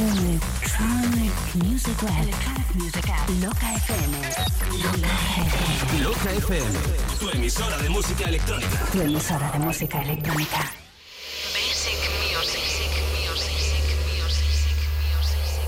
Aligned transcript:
Electronic 0.00 1.36
Music 1.62 2.00
Web. 2.00 2.22
Electronic 2.22 2.74
Music 2.74 3.06
App. 3.10 3.28
Loca 3.42 3.66
FM. 3.84 4.12
Loca 4.82 5.10
FM. 5.28 6.02
Loca 6.02 6.30
FM, 6.30 6.72
tu 7.18 7.28
emisora 7.36 7.76
de 7.76 7.90
música 7.90 8.24
electrónica. 8.24 8.78
Tu 8.92 9.00
emisora 9.02 9.50
de 9.52 9.58
música 9.58 10.00
electrónica. 10.00 10.72
Basic 11.52 12.00
music. 12.32 12.64
Music, 13.28 13.84
music, 14.16 14.48
music, 15.04 15.60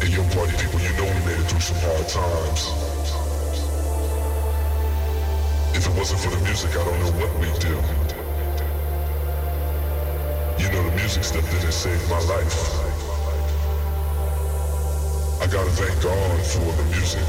Hey, 0.00 0.10
young 0.14 0.30
party 0.30 0.54
people, 0.62 0.78
you 0.78 0.92
know 0.94 1.06
we 1.06 1.20
made 1.26 1.40
it 1.40 1.48
through 1.48 1.66
some 1.66 1.80
hard 1.82 2.06
times. 2.06 2.70
If 5.74 5.84
it 5.84 5.94
wasn't 5.98 6.20
for 6.20 6.30
the 6.30 6.40
music, 6.44 6.70
I 6.70 6.84
don't 6.84 7.00
know 7.00 7.10
what 7.18 7.32
we'd 7.40 7.58
do. 7.58 7.74
You 10.62 10.70
know, 10.70 10.82
the 10.88 10.94
music 10.94 11.24
stepped 11.24 11.52
in 11.52 11.64
and 11.64 11.74
saved 11.74 12.08
my 12.08 12.20
life. 12.20 12.85
I 15.46 15.48
gotta 15.48 15.70
thank 15.70 16.02
God 16.02 16.40
for 16.44 16.72
the 16.74 16.82
music. 16.90 17.22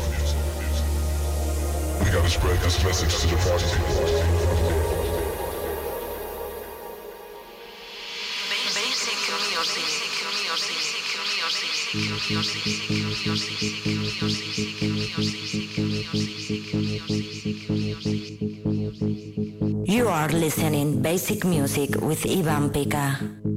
We 2.02 2.10
gotta 2.10 2.28
spread 2.32 2.58
this 2.62 2.84
message 2.84 3.16
to 3.22 3.28
the 3.28 3.36
party 3.46 3.66
people. 3.78 4.08
Basic 8.74 9.18
You 19.94 20.08
are 20.08 20.30
listening 20.30 21.04
Basic 21.04 21.46
Music 21.46 22.02
with 22.02 22.26
Ivan 22.26 22.72
Pika. 22.72 23.57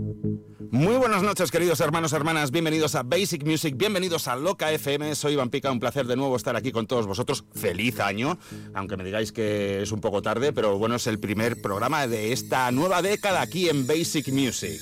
Muy 0.72 0.96
buenas 0.98 1.24
noches, 1.24 1.50
queridos 1.50 1.80
hermanos, 1.80 2.12
hermanas. 2.12 2.52
Bienvenidos 2.52 2.94
a 2.94 3.02
Basic 3.02 3.44
Music, 3.44 3.74
bienvenidos 3.76 4.28
a 4.28 4.36
Loca 4.36 4.70
FM. 4.70 5.16
Soy 5.16 5.32
Iván 5.32 5.50
Pica, 5.50 5.72
un 5.72 5.80
placer 5.80 6.06
de 6.06 6.14
nuevo 6.14 6.36
estar 6.36 6.54
aquí 6.54 6.70
con 6.70 6.86
todos 6.86 7.08
vosotros. 7.08 7.44
Feliz 7.56 7.98
año, 7.98 8.38
aunque 8.72 8.96
me 8.96 9.02
digáis 9.02 9.32
que 9.32 9.82
es 9.82 9.90
un 9.90 10.00
poco 10.00 10.22
tarde, 10.22 10.52
pero 10.52 10.78
bueno, 10.78 10.94
es 10.94 11.08
el 11.08 11.18
primer 11.18 11.60
programa 11.60 12.06
de 12.06 12.32
esta 12.32 12.70
nueva 12.70 13.02
década 13.02 13.40
aquí 13.40 13.68
en 13.68 13.84
Basic 13.84 14.28
Music. 14.28 14.80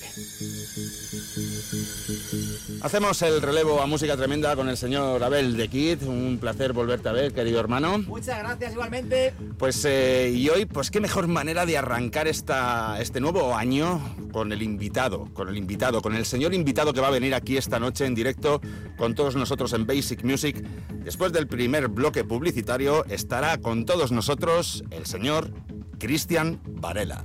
Hacemos 2.81 3.21
el 3.23 3.43
relevo 3.43 3.81
a 3.83 3.87
música 3.87 4.17
tremenda 4.17 4.55
con 4.55 4.69
el 4.69 4.77
señor 4.77 5.23
Abel 5.25 5.57
de 5.57 5.69
Kid. 5.69 6.03
Un 6.03 6.39
placer 6.41 6.73
volverte 6.73 7.09
a 7.09 7.13
ver, 7.13 7.33
querido 7.33 7.59
hermano. 7.59 7.99
Muchas 7.99 8.39
gracias 8.39 8.73
igualmente. 8.73 9.35
Pues 9.59 9.85
eh, 9.85 10.31
y 10.35 10.49
hoy, 10.49 10.65
pues 10.65 10.91
qué 10.91 11.01
mejor 11.01 11.27
manera 11.27 11.67
de 11.67 11.77
arrancar 11.77 12.29
esta, 12.29 13.01
este 13.01 13.21
nuevo 13.21 13.57
año 13.57 14.01
con 14.33 14.53
el 14.53 14.63
invitado, 14.63 15.29
con 15.35 15.49
el 15.49 15.57
invitado, 15.57 16.01
con 16.01 16.15
el 16.15 16.25
señor 16.25 16.55
invitado 16.55 16.93
que 16.93 17.01
va 17.01 17.09
a 17.09 17.13
venir 17.13 17.35
aquí 17.35 17.57
esta 17.57 17.81
noche 17.81 18.07
en 18.07 18.15
directo 18.15 18.61
con 18.97 19.15
todos 19.15 19.35
nosotros 19.35 19.73
en 19.73 19.85
Basic 19.85 20.23
Music. 20.23 20.65
Después 21.05 21.33
del 21.33 21.49
primer 21.49 21.89
bloque 21.89 22.23
publicitario 22.23 23.05
estará 23.07 23.59
con 23.59 23.87
todos 23.87 24.13
nosotros 24.13 24.85
el 24.91 25.07
señor 25.07 25.51
Cristian 25.99 26.61
Varela. 26.65 27.25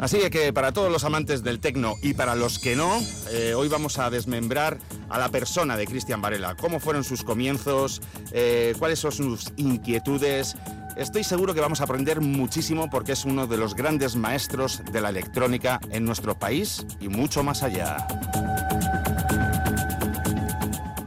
Así 0.00 0.18
que 0.30 0.52
para 0.54 0.72
todos 0.72 0.90
los 0.90 1.04
amantes 1.04 1.42
del 1.42 1.60
tecno 1.60 1.94
y 2.02 2.14
para 2.14 2.34
los 2.34 2.58
que 2.58 2.74
no, 2.74 2.98
eh, 3.30 3.52
hoy 3.54 3.68
vamos 3.68 3.98
a 3.98 4.08
desmembrar 4.08 4.78
a 5.10 5.18
la 5.18 5.28
persona 5.28 5.76
de 5.76 5.86
Cristian 5.86 6.22
Varela. 6.22 6.56
¿Cómo 6.56 6.80
fueron 6.80 7.04
sus 7.04 7.22
comienzos? 7.22 8.00
Eh, 8.32 8.74
¿Cuáles 8.78 8.98
son 8.98 9.12
sus 9.12 9.52
inquietudes? 9.56 10.56
Estoy 10.96 11.22
seguro 11.22 11.52
que 11.52 11.60
vamos 11.60 11.82
a 11.82 11.84
aprender 11.84 12.22
muchísimo 12.22 12.88
porque 12.88 13.12
es 13.12 13.26
uno 13.26 13.46
de 13.46 13.58
los 13.58 13.74
grandes 13.74 14.16
maestros 14.16 14.82
de 14.90 15.02
la 15.02 15.10
electrónica 15.10 15.80
en 15.90 16.06
nuestro 16.06 16.38
país 16.38 16.86
y 16.98 17.08
mucho 17.08 17.42
más 17.42 17.62
allá. 17.62 18.06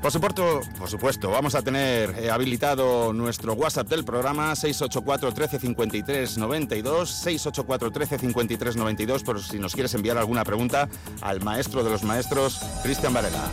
Por 0.03 0.11
supuesto, 0.11 0.59
por 0.77 0.89
supuesto, 0.89 1.31
vamos 1.31 1.55
a 1.55 1.61
tener 1.61 2.13
eh, 2.19 2.29
habilitado 2.29 3.13
nuestro 3.13 3.53
WhatsApp 3.53 3.87
del 3.87 4.03
programa 4.03 4.53
684 4.53 5.31
13 5.33 5.59
53 5.59 6.37
92, 6.39 7.09
684 7.09 7.89
13 7.89 8.17
53 8.19 8.75
92, 8.75 9.23
por 9.23 9.41
si 9.41 9.59
nos 9.59 9.73
quieres 9.73 9.93
enviar 9.93 10.17
alguna 10.17 10.43
pregunta 10.43 10.89
al 11.21 11.39
maestro 11.39 11.85
de 11.85 11.89
los 11.89 12.03
maestros, 12.03 12.59
Cristian 12.83 13.13
Varela. 13.13 13.49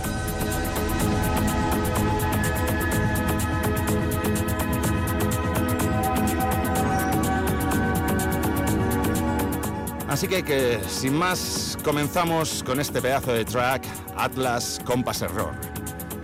Así 10.08 10.26
que, 10.26 10.42
que 10.42 10.80
sin 10.88 11.14
más 11.14 11.78
comenzamos 11.84 12.64
con 12.64 12.80
este 12.80 13.00
pedazo 13.00 13.32
de 13.32 13.44
track 13.44 13.86
Atlas 14.16 14.80
Compass 14.84 15.22
Error. 15.22 15.79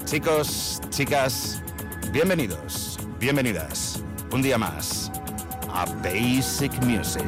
Chicos, 0.07 0.81
chicas, 0.91 1.61
bienvenidos, 2.13 2.97
bienvenidas, 3.19 4.05
un 4.33 4.41
día 4.41 4.57
más 4.57 5.11
a 5.69 5.85
Basic 6.01 6.73
Music. 6.85 7.25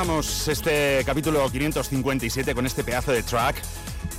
Comenzábamos 0.00 0.48
este 0.48 1.02
capítulo 1.04 1.50
557 1.50 2.54
con 2.54 2.64
este 2.64 2.82
pedazo 2.82 3.12
de 3.12 3.22
track. 3.22 3.56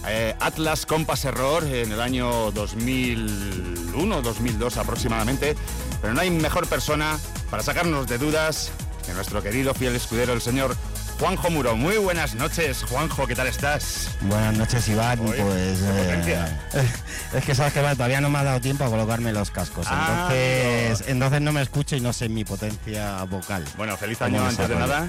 eh, 0.07 0.35
Atlas 0.39 0.85
Compass 0.85 1.25
Error 1.25 1.63
en 1.63 1.91
el 1.91 1.99
año 1.99 2.51
2001, 2.51 4.21
2002 4.21 4.77
aproximadamente. 4.77 5.55
Pero 5.99 6.13
no 6.13 6.21
hay 6.21 6.29
mejor 6.29 6.67
persona 6.67 7.17
para 7.49 7.63
sacarnos 7.63 8.05
de 8.05 8.19
dudas 8.19 8.69
que 9.07 9.13
nuestro 9.13 9.41
querido 9.41 9.73
fiel 9.73 9.95
escudero, 9.95 10.33
el 10.33 10.41
señor 10.41 10.77
Juanjo 11.19 11.49
Muro. 11.49 11.75
Muy 11.75 11.97
buenas 11.97 12.35
noches, 12.35 12.83
Juanjo, 12.83 13.25
¿qué 13.25 13.33
tal 13.33 13.47
estás? 13.47 14.09
Buenas 14.21 14.55
noches, 14.55 14.87
Iván. 14.87 15.19
Oye, 15.21 15.41
pues 15.41 15.79
potencia. 15.79 16.61
es 17.33 17.43
que 17.43 17.55
sabes 17.55 17.73
que 17.73 17.79
todavía 17.79 18.21
no 18.21 18.29
me 18.29 18.37
ha 18.37 18.43
dado 18.43 18.61
tiempo 18.61 18.83
a 18.83 18.89
colocarme 18.89 19.33
los 19.33 19.49
cascos. 19.49 19.87
Ah, 19.89 20.29
entonces, 20.31 21.09
entonces 21.09 21.41
no 21.41 21.51
me 21.51 21.63
escucho 21.63 21.95
y 21.95 22.01
no 22.01 22.13
sé 22.13 22.29
mi 22.29 22.45
potencia 22.45 23.23
vocal. 23.23 23.65
Bueno, 23.77 23.97
feliz 23.97 24.19
¿Cómo 24.19 24.37
año 24.37 24.47
antes 24.47 24.69
de 24.69 24.75
nada. 24.75 25.07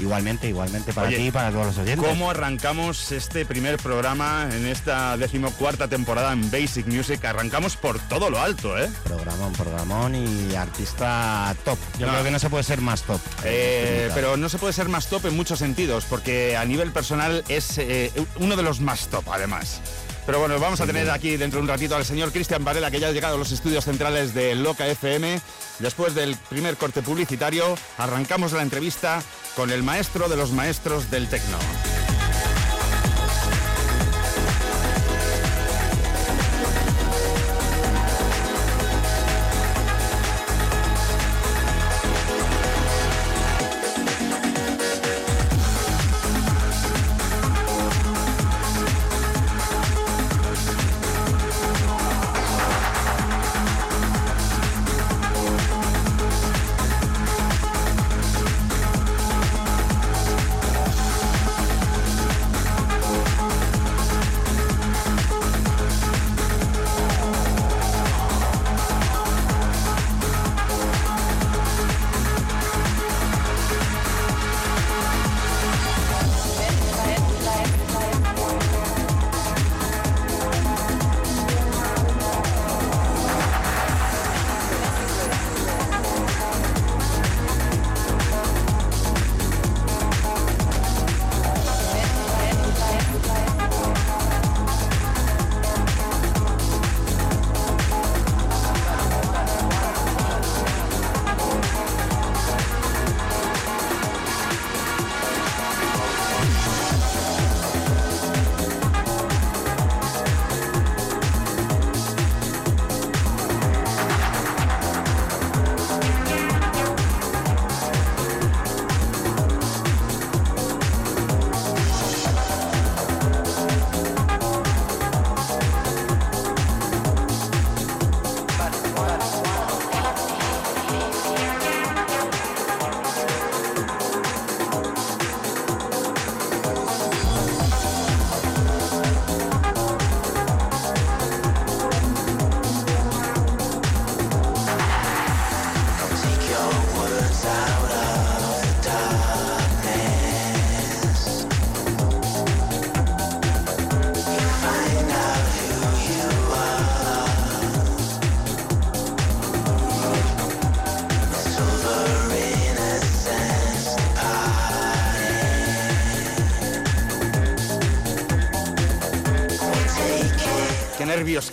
Igualmente, 0.00 0.48
igualmente 0.48 0.92
para 0.92 1.08
Oye, 1.08 1.16
ti 1.16 1.26
y 1.26 1.30
para 1.30 1.50
todos 1.50 1.66
los 1.66 1.78
oyentes. 1.78 2.08
¿Cómo 2.08 2.30
arrancamos 2.30 3.10
este 3.12 3.44
primer 3.44 3.78
programa 3.78 4.48
en 4.52 4.66
esta 4.66 5.16
decimocuarta 5.16 5.88
temporada 5.88 6.32
en 6.32 6.50
Basic 6.50 6.86
Music? 6.86 7.24
Arrancamos 7.24 7.76
por 7.76 7.98
todo 7.98 8.30
lo 8.30 8.40
alto, 8.40 8.78
¿eh? 8.78 8.88
Programón, 9.04 9.52
programón 9.54 10.14
y 10.14 10.54
artista 10.54 11.54
top. 11.64 11.78
Yo 11.98 12.06
No. 12.06 12.12
creo 12.12 12.24
que 12.24 12.30
no 12.30 12.38
se 12.38 12.48
puede 12.50 12.62
ser 12.64 12.80
más 12.80 13.02
top. 13.02 13.20
Eh, 13.44 14.10
pero 14.14 14.36
no 14.36 14.48
se 14.48 14.58
puede 14.58 14.72
ser 14.72 14.88
más 14.88 15.08
top 15.08 15.26
en 15.26 15.36
muchos 15.36 15.58
sentidos, 15.58 16.04
porque 16.08 16.56
a 16.56 16.64
nivel 16.64 16.92
personal 16.92 17.44
es 17.48 17.78
eh, 17.78 18.12
uno 18.36 18.56
de 18.56 18.62
los 18.62 18.80
más 18.80 19.08
top, 19.08 19.24
además. 19.32 19.80
Pero 20.28 20.40
bueno, 20.40 20.60
vamos 20.60 20.78
a 20.82 20.86
tener 20.86 21.10
aquí 21.10 21.38
dentro 21.38 21.56
de 21.56 21.62
un 21.62 21.68
ratito 21.68 21.96
al 21.96 22.04
señor 22.04 22.32
Cristian 22.32 22.62
Varela, 22.62 22.90
que 22.90 23.00
ya 23.00 23.08
ha 23.08 23.12
llegado 23.12 23.36
a 23.36 23.38
los 23.38 23.50
estudios 23.50 23.86
centrales 23.86 24.34
de 24.34 24.54
Loca 24.54 24.86
FM. 24.86 25.40
Después 25.78 26.14
del 26.14 26.36
primer 26.50 26.76
corte 26.76 27.00
publicitario, 27.00 27.64
arrancamos 27.96 28.52
la 28.52 28.60
entrevista 28.60 29.22
con 29.56 29.70
el 29.70 29.82
maestro 29.82 30.28
de 30.28 30.36
los 30.36 30.52
maestros 30.52 31.10
del 31.10 31.30
tecno. 31.30 31.56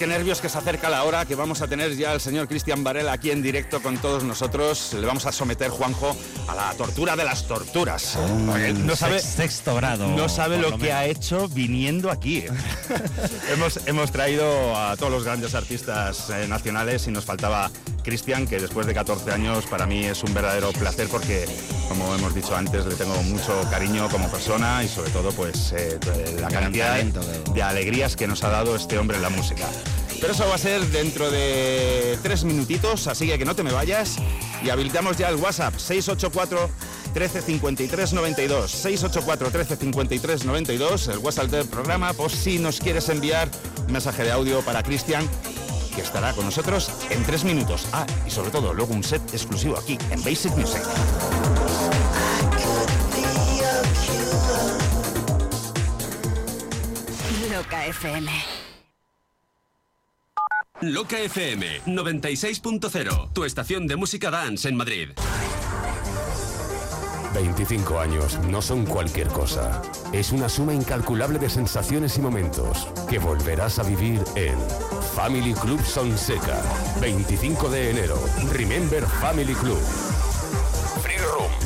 Qué 0.06 0.12
nervios 0.12 0.40
que 0.40 0.50
se 0.50 0.58
acerca 0.60 0.88
la 0.88 1.04
hora 1.04 1.26
que 1.26 1.34
vamos 1.34 1.62
a 1.64 1.68
tener 1.68 1.96
ya 1.98 2.12
al 2.12 2.22
señor 2.22 2.48
Cristian 2.48 2.84
Varela 2.84 3.14
aquí 3.14 3.32
en 3.32 3.42
directo 3.42 3.82
con 3.82 3.98
todos 3.98 4.24
nosotros. 4.24 4.94
Le 4.94 5.06
vamos 5.08 5.26
a 5.26 5.32
someter, 5.32 5.72
Juanjo, 5.72 6.16
a 6.48 6.54
la 6.54 6.74
tortura 6.76 7.16
de 7.16 7.24
las 7.24 7.48
torturas. 7.48 8.16
Porque 8.46 8.68
él 8.68 8.86
no 8.86 8.96
sabe, 8.96 9.20
Sex- 9.20 9.36
sexto 9.36 9.74
grado. 9.76 10.08
no 10.10 10.30
sabe 10.30 10.60
por 10.60 10.72
lo 10.72 10.78
que 10.78 10.94
ha 10.94 11.06
hecho 11.08 11.48
viniendo 11.48 12.12
aquí. 12.12 12.46
hemos, 13.52 13.80
hemos 13.88 14.12
traído 14.12 14.76
a 14.78 14.96
todos 14.96 15.12
los 15.12 15.24
grandes 15.24 15.56
artistas 15.56 16.30
eh, 16.30 16.46
nacionales 16.48 17.08
y 17.08 17.12
nos 17.12 17.26
faltaba 17.26 17.72
Cristian, 18.04 18.46
que 18.46 18.60
después 18.60 18.86
de 18.86 18.94
14 18.94 19.32
años 19.32 19.66
para 19.66 19.88
mí 19.88 20.06
es 20.06 20.24
un 20.24 20.36
verdadero 20.36 20.72
placer 20.74 21.08
porque, 21.10 21.48
como 21.90 22.14
hemos 22.14 22.36
dicho 22.36 22.56
antes, 22.56 22.86
le 22.86 22.94
tengo 22.94 23.16
mucho 23.24 23.60
cariño 23.72 24.08
como 24.10 24.30
persona 24.30 24.84
y 24.84 24.88
sobre 24.88 25.10
todo 25.10 25.32
pues 25.32 25.74
eh, 25.76 25.98
la 26.40 26.50
cantidad 26.50 26.98
que- 27.00 27.52
de 27.54 27.64
alegrías 27.64 28.16
que 28.16 28.28
nos 28.28 28.44
ha 28.44 28.50
dado 28.50 28.76
este 28.76 29.00
hombre 29.00 29.18
en 29.18 29.24
la 29.24 29.30
música. 29.30 29.66
Pero 30.26 30.34
eso 30.34 30.48
va 30.50 30.56
a 30.56 30.58
ser 30.58 30.82
dentro 30.88 31.30
de 31.30 32.18
tres 32.24 32.46
minutitos, 32.46 33.06
así 33.06 33.28
que 33.28 33.38
que 33.38 33.46
no 33.46 33.56
te 33.56 33.62
me 33.62 33.72
vayas 33.72 34.16
y 34.64 34.72
habilitamos 34.72 35.18
ya 35.18 35.30
el 35.30 35.36
WhatsApp 35.36 35.78
684 35.78 36.68
13 37.14 37.42
53 37.44 38.14
92 38.14 38.72
684 38.72 39.52
13 39.52 39.76
53 39.76 40.46
92 40.46 41.08
el 41.10 41.20
WhatsApp 41.20 41.46
del 41.52 41.68
programa 41.68 42.14
por 42.14 42.32
si 42.32 42.58
nos 42.58 42.80
quieres 42.80 43.08
enviar 43.10 43.52
un 43.86 43.94
mensaje 43.94 44.24
de 44.24 44.32
audio 44.32 44.64
para 44.64 44.82
Cristian 44.82 45.30
que 45.94 46.02
estará 46.02 46.34
con 46.34 46.46
nosotros 46.46 46.90
en 47.12 47.24
tres 47.24 47.44
minutos. 47.44 47.86
Ah, 47.94 48.08
y 48.26 48.32
sobre 48.32 48.50
todo 48.50 48.74
luego 48.74 48.96
un 48.96 49.04
set 49.04 49.22
exclusivo 49.32 49.78
aquí 49.78 49.96
en 50.10 50.24
Basic 50.24 50.56
Music. 50.58 50.82
Loca 57.52 57.86
FM. 57.86 58.55
Loca 60.94 61.20
FM 61.20 61.82
96.0, 61.86 63.30
tu 63.34 63.44
estación 63.44 63.88
de 63.88 63.96
música 63.96 64.30
dance 64.30 64.70
en 64.70 64.76
Madrid. 64.76 65.10
25 67.34 68.00
años 68.00 68.40
no 68.50 68.62
son 68.62 68.86
cualquier 68.86 69.28
cosa. 69.28 69.82
Es 70.14 70.32
una 70.32 70.48
suma 70.48 70.74
incalculable 70.74 71.40
de 71.40 71.50
sensaciones 71.50 72.18
y 72.18 72.22
momentos 72.22 72.88
que 73.10 73.20
volverás 73.20 73.80
a 73.80 73.84
vivir 73.84 74.22
en 74.36 74.58
Family 75.16 75.54
Club 75.54 75.84
Sonseca. 75.84 76.62
25 77.02 77.70
de 77.70 77.90
enero. 77.90 78.20
Remember 78.54 79.06
Family 79.06 79.54
Club. 79.56 80.25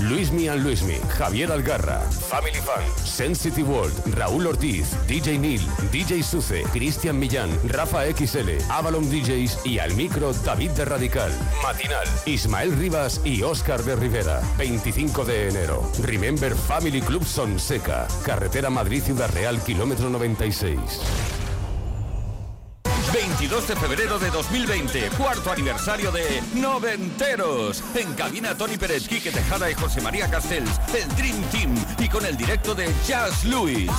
Luismi 0.01 0.47
and 0.47 0.63
Luismi. 0.63 0.97
Javier 1.17 1.51
Algarra. 1.51 1.99
Family 2.01 2.59
Fan. 2.59 2.83
Sensitive 3.05 3.67
World. 3.67 3.93
Raúl 4.15 4.47
Ortiz. 4.47 4.95
DJ 5.07 5.37
Neil. 5.37 5.61
DJ 5.91 6.23
Suce. 6.23 6.63
Cristian 6.71 7.19
Millán. 7.19 7.49
Rafa 7.67 8.03
XL. 8.05 8.49
Avalon 8.69 9.09
DJs. 9.09 9.65
Y 9.65 9.79
al 9.79 9.93
micro 9.95 10.33
David 10.33 10.71
de 10.71 10.85
Radical. 10.85 11.31
Matinal. 11.61 12.07
Ismael 12.25 12.77
Rivas 12.77 13.21
y 13.25 13.43
Oscar 13.43 13.83
de 13.83 13.95
Rivera. 13.95 14.41
25 14.57 15.25
de 15.25 15.49
enero. 15.49 15.91
Remember 16.03 16.55
Family 16.55 17.01
Club 17.01 17.25
Sonseca. 17.25 18.07
Carretera 18.25 18.69
Madrid 18.69 19.03
Ciudad 19.03 19.29
Real, 19.33 19.59
kilómetro 19.61 20.09
96. 20.09 21.38
22 23.13 23.67
de 23.67 23.75
febrero 23.75 24.19
de 24.19 24.29
2020, 24.29 25.09
cuarto 25.17 25.51
aniversario 25.51 26.11
de 26.11 26.43
Noventeros. 26.55 27.83
En 27.95 28.13
cabina 28.13 28.55
Tony 28.55 28.77
Pérez, 28.77 29.07
Quique 29.07 29.31
Tejada 29.31 29.69
y 29.71 29.73
José 29.73 30.01
María 30.01 30.29
Castells, 30.29 30.79
el 30.93 31.07
Dream 31.15 31.41
Team 31.51 31.75
y 31.97 32.07
con 32.07 32.25
el 32.25 32.37
directo 32.37 32.75
de 32.75 32.93
Jazz 33.07 33.45
Luis. 33.45 33.89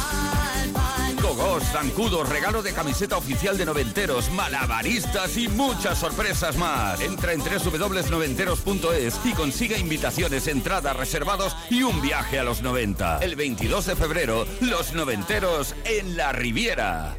Gogos, 1.21 1.65
zancudos, 1.65 2.29
regalo 2.29 2.63
de 2.63 2.73
camiseta 2.73 3.17
oficial 3.17 3.59
de 3.59 3.67
Noventeros, 3.67 4.31
malabaristas 4.31 5.37
y 5.37 5.49
muchas 5.49 5.99
sorpresas 5.99 6.57
más. 6.57 7.01
Entra 7.01 7.33
en 7.33 7.41
www.noventeros.es 7.41 9.21
y 9.25 9.33
consiga 9.33 9.77
invitaciones, 9.77 10.47
entradas, 10.47 10.97
reservados 10.97 11.57
y 11.69 11.83
un 11.83 12.01
viaje 12.01 12.39
a 12.39 12.45
los 12.45 12.63
90. 12.63 13.19
El 13.19 13.35
22 13.35 13.87
de 13.87 13.97
febrero, 13.97 14.47
los 14.61 14.95
Noventeros 14.95 15.75
en 15.85 16.17
la 16.17 16.33
Riviera. 16.33 17.17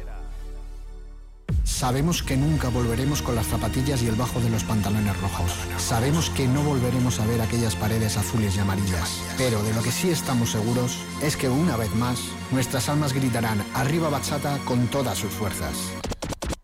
Sabemos 1.64 2.22
que 2.22 2.36
nunca 2.36 2.68
volveremos 2.68 3.22
con 3.22 3.34
las 3.34 3.46
zapatillas 3.46 4.02
y 4.02 4.08
el 4.08 4.16
bajo 4.16 4.40
de 4.40 4.50
los 4.50 4.64
pantalones 4.64 5.18
rojos. 5.20 5.52
Sabemos 5.78 6.30
que 6.30 6.46
no 6.46 6.62
volveremos 6.62 7.20
a 7.20 7.26
ver 7.26 7.40
aquellas 7.40 7.76
paredes 7.76 8.16
azules 8.16 8.56
y 8.56 8.60
amarillas. 8.60 9.20
Pero 9.38 9.62
de 9.62 9.72
lo 9.72 9.82
que 9.82 9.92
sí 9.92 10.10
estamos 10.10 10.50
seguros 10.50 10.98
es 11.22 11.36
que 11.36 11.48
una 11.48 11.76
vez 11.76 11.94
más 11.94 12.20
nuestras 12.50 12.88
almas 12.88 13.12
gritarán 13.12 13.64
arriba 13.74 14.10
bachata 14.10 14.58
con 14.64 14.86
todas 14.88 15.18
sus 15.18 15.32
fuerzas. 15.32 15.74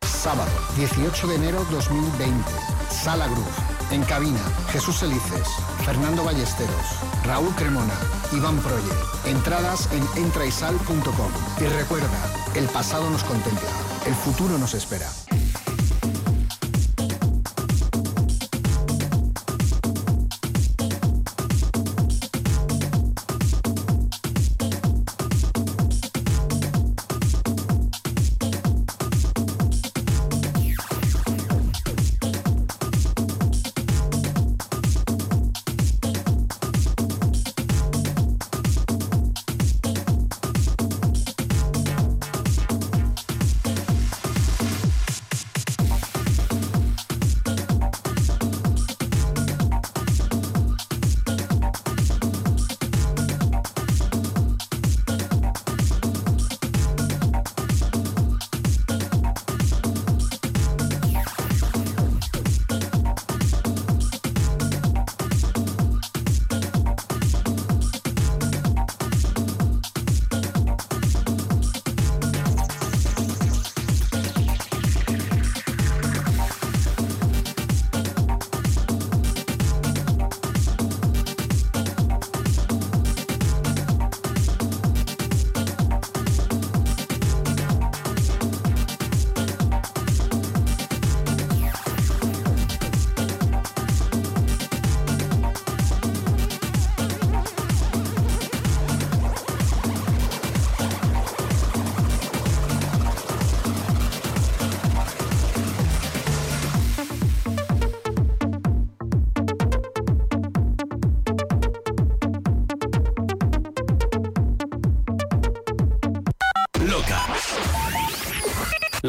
Sábado, 0.02 0.50
18 0.76 1.26
de 1.28 1.34
enero 1.36 1.64
2020. 1.70 2.44
Sala 2.90 3.26
Groove. 3.28 3.78
En 3.90 4.02
cabina, 4.02 4.40
Jesús 4.70 5.02
Elices, 5.02 5.48
Fernando 5.86 6.22
Ballesteros, 6.22 6.98
Raúl 7.24 7.54
Cremona, 7.54 7.94
Iván 8.32 8.58
Proye. 8.58 8.92
Entradas 9.24 9.88
en 9.92 10.22
entraisal.com. 10.22 11.32
Y 11.58 11.64
recuerda, 11.64 12.34
el 12.54 12.66
pasado 12.66 13.08
nos 13.08 13.24
contempla, 13.24 13.70
el 14.08 14.14
futuro 14.14 14.56
nos 14.56 14.72
espera. 14.72 15.10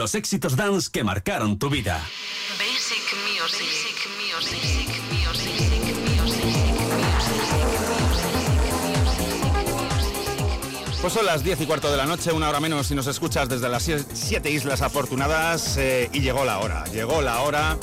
Los 0.09 0.15
éxitos 0.15 0.55
dance 0.55 0.89
que 0.91 1.03
marcaron 1.03 1.59
tu 1.59 1.69
vida. 1.69 2.03
Basic 2.57 2.97
music. 3.29 3.61
Basic 3.61 4.09
music. 4.17 4.57
Basic 4.59 4.89
music. 6.17 6.49
Basic 6.89 7.53
music. 10.81 10.99
Pues 10.99 11.13
son 11.13 11.27
las 11.27 11.43
10 11.43 11.61
y 11.61 11.65
cuarto 11.67 11.91
de 11.91 11.97
la 11.97 12.07
noche, 12.07 12.31
una 12.31 12.49
hora 12.49 12.59
menos 12.59 12.87
si 12.87 12.95
nos 12.95 13.05
escuchas 13.05 13.47
desde 13.49 13.69
las 13.69 13.87
sie- 13.87 14.03
siete 14.13 14.49
islas 14.49 14.81
afortunadas 14.81 15.77
eh, 15.77 16.09
y 16.11 16.21
llegó 16.21 16.43
la 16.43 16.57
hora, 16.57 16.85
llegó 16.85 17.21
la 17.21 17.41
hora 17.41 17.77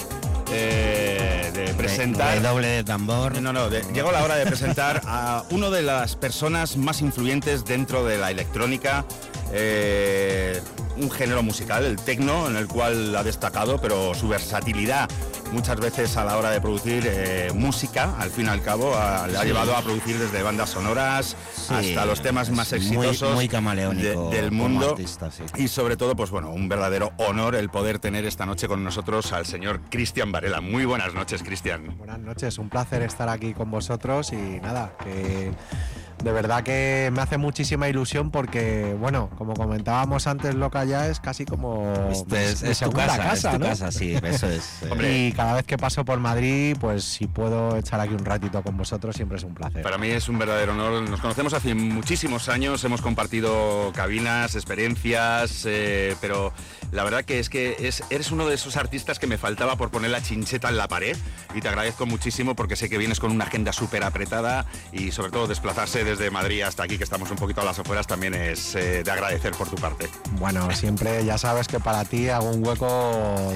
eh, 0.51 1.53
de 1.55 1.75
presentar... 1.75 2.43
Doble 2.43 2.67
de 2.67 2.83
tambor. 2.83 3.41
No, 3.41 3.53
no, 3.53 3.71
de- 3.71 3.85
llegó 3.95 4.11
la 4.11 4.25
hora 4.25 4.35
de 4.35 4.47
presentar 4.47 5.01
a 5.07 5.45
una 5.51 5.71
de 5.71 5.83
las 5.83 6.17
personas 6.17 6.77
más 6.77 7.03
influyentes 7.03 7.65
dentro 7.65 8.05
de 8.05 8.19
la 8.19 8.33
electrónica. 8.33 9.05
eh, 9.53 10.61
un 10.97 11.11
género 11.11 11.43
musical, 11.43 11.85
el 11.85 11.97
tecno, 11.97 12.49
en 12.49 12.57
el 12.57 12.67
cual 12.69 13.15
ha 13.17 13.23
destacado, 13.23 13.81
pero 13.81 14.15
su 14.15 14.29
versatilidad 14.29 15.09
muchas 15.53 15.79
veces 15.79 16.17
a 16.17 16.25
la 16.25 16.37
hora 16.37 16.51
de 16.51 16.61
producir 16.61 17.05
eh, 17.07 17.51
música, 17.55 18.15
al 18.19 18.31
fin 18.31 18.47
y 18.47 18.49
al 18.49 18.63
cabo, 18.63 18.95
a- 18.97 19.27
le 19.29 19.37
ha 19.39 19.43
Sí. 19.43 19.47
llevado 19.49 19.77
a 19.77 19.83
producir 19.83 20.19
desde 20.19 20.43
bandas 20.43 20.71
sonoras 20.71 21.37
Sí, 21.55 21.75
hasta 21.75 22.05
los 22.07 22.21
temas 22.23 22.51
más 22.51 22.71
muy- 22.73 22.79
exitosos 23.07 23.35
muy 23.35 23.49
camaleónico 23.49 24.31
de- 24.31 24.37
del 24.43 24.51
mundo. 24.53 24.91
artista, 24.91 25.31
sí. 25.31 25.45
Y 25.57 25.69
sobre 25.69 25.97
todo, 25.97 26.17
pues 26.17 26.31
bueno, 26.31 26.51
un 26.51 26.69
verdadero 26.69 27.13
honor 27.19 27.55
el 27.55 27.69
poder 27.71 27.99
tener 27.99 28.25
esta 28.25 28.45
noche 28.47 28.67
con 28.69 28.83
nosotros 28.83 29.33
al 29.33 29.47
señor 29.47 29.81
Cristian 29.91 30.33
Varela. 30.33 30.61
Muy 30.61 30.85
buenas 30.85 31.15
noches, 31.15 31.43
Cristian. 31.43 31.97
Buenas 31.99 32.19
noches, 32.19 32.59
un 32.59 32.69
placer 32.69 33.03
estar 33.03 33.29
aquí 33.29 33.53
con 33.55 33.71
vosotros 33.71 34.33
y 34.33 34.37
nada, 34.61 34.93
que 35.05 35.53
de 36.23 36.33
verdad 36.33 36.63
que 36.63 37.11
me 37.13 37.21
hace 37.23 37.37
muchísima 37.39 37.89
ilusión 37.89 38.31
porque, 38.31 38.97
bueno, 38.99 39.31
como 39.37 39.55
comentábamos 39.55 40.27
antes, 40.27 40.55
Loca 40.55 40.85
ya 40.85 41.09
es 41.09 41.21
casi 41.21 41.45
como 41.45 41.93
Este 42.11 42.51
es, 42.51 42.63
mi 42.63 42.71
es 42.71 42.79
tu 42.79 42.85
segunda 42.87 43.17
casa, 43.17 43.33
es 43.51 43.55
tu 43.55 43.59
¿no? 43.59 43.67
casa, 43.67 43.93
sí, 43.93 44.15
eso 44.23 44.49
es. 44.49 44.83
eh, 45.01 45.27
Y 45.29 45.33
cada 45.33 45.55
vez 45.55 45.65
que 45.65 45.77
paso 45.77 46.05
por 46.05 46.19
Madrid, 46.19 46.77
pues 46.81 47.05
si 47.05 47.27
puedo 47.27 47.77
echar 47.77 48.01
aquí 48.01 48.15
un 48.15 48.25
ratito 48.25 48.63
con 48.63 48.77
vosotros, 48.77 49.15
siempre 49.15 49.39
es 49.39 49.45
un 49.45 49.55
placer. 49.55 49.83
Para 49.83 49.99
mí 49.99 50.09
es 50.09 50.29
un 50.29 50.39
verdadero 50.39 50.73
honor. 50.73 51.09
Nos 51.09 51.21
conocemos 51.21 51.53
hace 51.53 51.75
muchísimos 51.75 52.49
años, 52.49 52.83
hemos 52.85 53.03
compartido 53.03 53.93
cabinas, 53.95 54.55
experiencias, 54.55 55.65
eh, 55.67 56.17
pero 56.21 56.53
la 56.93 57.05
verdad 57.05 57.25
que 57.25 57.39
es 57.39 57.49
que 57.49 57.77
es- 57.81 58.03
eres 58.11 58.31
uno 58.31 58.47
de 58.47 58.55
esos 58.55 58.77
artistas 58.77 59.19
que 59.19 59.27
me 59.27 59.39
faltaba 59.39 59.77
por 59.77 59.91
poner 59.91 60.11
la 60.11 60.23
chincheta 60.23 60.69
en 60.69 60.77
la 60.77 60.89
pared 60.89 61.17
y 61.55 61.61
te 61.61 61.69
agradezco 61.69 62.07
muchísimo 62.07 62.55
porque 62.55 62.77
sé 62.77 62.89
que 62.89 62.99
vienes 62.99 63.21
con 63.21 63.31
una 63.33 63.45
agenda 63.45 63.73
súper 63.73 64.05
apretada 64.05 64.67
y 64.93 65.13
sobre 65.13 65.31
todo 65.33 65.47
desplazarse 65.47 66.05
desde 66.05 66.31
Madrid 66.31 66.63
hasta 66.63 66.83
aquí, 66.85 66.99
que 66.99 67.05
estamos 67.05 67.31
un 67.31 67.37
poquito 67.37 67.61
a 67.61 67.65
las 67.65 67.79
afueras, 67.79 68.07
también 68.07 68.35
es 68.35 68.75
eh, 68.75 69.03
de 69.03 69.11
agradecer 69.11 69.53
por 69.53 69.69
tu 69.69 69.77
parte. 69.77 70.09
Bueno, 70.33 70.69
siempre 70.75 71.25
ya 71.25 71.39
sabes 71.39 71.69
que 71.69 71.81
para 71.81 72.05
ti 72.05 72.29
hago 72.29 72.51
un 72.51 72.67
hueco 72.67 72.87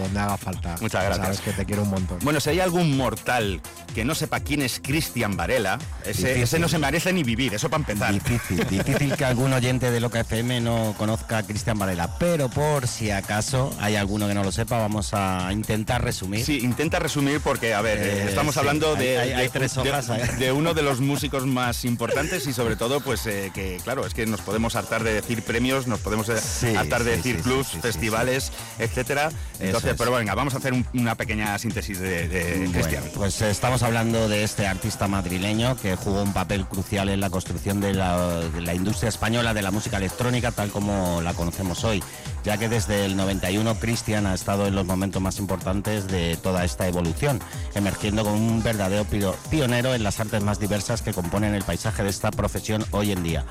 donde 0.03 0.19
haga 0.21 0.37
falta. 0.37 0.77
Muchas 0.81 1.05
gracias. 1.05 1.27
Sabes 1.27 1.41
que 1.41 1.53
te 1.53 1.65
quiero 1.65 1.83
un 1.83 1.91
montón. 1.91 2.19
Bueno, 2.23 2.41
si 2.41 2.51
hay 2.51 2.61
algún 2.61 2.97
mortal 2.97 3.61
que 3.95 4.05
no 4.05 4.15
sepa 4.15 4.41
quién 4.41 4.63
es 4.63 4.81
Cristian 4.83 5.37
Varela, 5.37 5.79
ese, 6.05 6.59
no 6.59 6.69
se 6.69 6.79
merece 6.79 7.13
ni 7.13 7.23
vivir, 7.23 7.55
eso 7.55 7.69
para 7.69 7.83
empezar. 7.83 8.13
Difícil, 8.13 8.67
difícil 8.69 9.17
que 9.17 9.25
algún 9.25 9.53
oyente 9.53 9.91
de 9.91 10.01
Loca 10.01 10.21
FM 10.21 10.61
no 10.61 10.95
conozca 10.97 11.39
a 11.39 11.43
Cristian 11.43 11.79
Varela, 11.79 12.19
pero 12.19 12.49
por 12.49 12.87
si 12.87 13.11
acaso 13.21 13.73
hay 13.81 13.97
alguno 13.97 14.27
que 14.29 14.35
no 14.35 14.43
lo 14.45 14.53
sepa, 14.53 14.77
vamos 14.79 15.11
a 15.15 15.49
intentar 15.53 16.03
resumir. 16.05 16.45
Sí, 16.45 16.59
intenta 16.61 16.99
resumir 16.99 17.41
porque, 17.41 17.73
a 17.75 17.81
ver, 17.81 17.99
eh, 17.99 18.11
Eh, 18.23 18.27
estamos 18.29 18.55
sí, 18.55 18.59
hablando 18.61 18.95
hay- 18.97 18.99
de, 19.07 19.19
hay- 19.19 19.33
hay 19.33 19.43
de- 19.45 19.49
tres 19.51 19.77
hojas, 19.79 20.09
de 20.39 20.53
uno 20.53 20.75
de 20.75 20.83
los 20.83 21.01
músicos 21.01 21.47
más 21.47 21.85
importantes 21.85 22.47
y 22.47 22.53
sobre 22.53 22.77
todo, 22.77 23.01
pues 23.01 23.27
eh, 23.27 23.51
que, 23.55 23.79
claro, 23.85 24.05
es 24.07 24.13
que 24.15 24.27
nos 24.27 24.41
podemos 24.41 24.75
hartar 24.77 25.05
de 25.05 25.15
decir 25.15 25.43
premios, 25.43 25.87
nos 25.87 26.01
podemos 26.01 26.27
Sí, 26.27 26.75
hartar 26.75 27.05
de 27.05 27.13
sí, 27.13 27.17
decir 27.33 27.43
clubs, 27.43 27.69
festivales, 27.81 28.53
etcétera. 28.79 29.31
Entonces, 29.59 29.93
es. 29.93 29.97
pero 29.99 30.13
venga, 30.13 30.35
vamos 30.35 30.55
a 30.55 30.59
hacer 30.59 30.73
un- 30.73 30.87
una 30.95 31.15
pequeña 31.15 31.59
síntesis 31.59 31.99
de, 32.01 32.29
de 32.29 32.57
Bueno, 32.57 32.73
Cristian. 32.73 33.05
pues 33.15 33.41
estamos 33.43 33.83
hablando 33.83 34.29
de 34.29 34.43
este 34.45 34.67
artista 34.67 35.07
madrileño 35.09 35.77
que 35.77 35.97
jugó 35.97 36.23
un 36.23 36.33
papel 36.33 36.67
crucial 36.67 37.09
en 37.09 37.21
la 37.21 37.31
construcción 37.31 37.81
de 37.81 37.95
la, 37.95 38.39
de 38.41 38.61
la 38.61 38.75
industria 38.75 39.09
española 39.09 39.53
de 39.55 39.63
la 39.63 39.71
música 39.71 39.99
electrónica 39.99 40.53
tal 40.53 40.71
como 40.71 41.21
la 41.23 41.35
conocemos 41.35 41.85
hoy, 41.85 42.03
ya 42.45 42.57
que 42.57 42.69
desde 42.69 43.09
el 43.11 43.17
91 43.17 43.75
Cristian 43.81 44.27
ha 44.27 44.35
estado 44.35 44.67
en 44.67 44.75
los 44.77 44.87
momentos 44.87 45.21
más 45.21 45.39
importantes 45.39 46.07
de 46.07 46.37
toda 46.37 46.65
esta 46.65 46.87
evolución, 46.87 47.41
emergiendo 47.75 48.23
como 48.25 48.37
un 48.37 48.63
verdadero 48.63 49.05
pio- 49.05 49.35
pionero 49.51 49.95
en 49.95 50.05
las 50.05 50.21
artes 50.21 50.43
más 50.43 50.61
diversas 50.61 51.03
que 51.03 51.13
componen 51.13 51.55
el 51.55 51.65
paisaje 51.65 52.05
de 52.05 52.11
esta 52.11 52.31
profesión 52.31 52.85
hoy 52.93 53.11
en 53.13 53.23
día. 53.25 53.45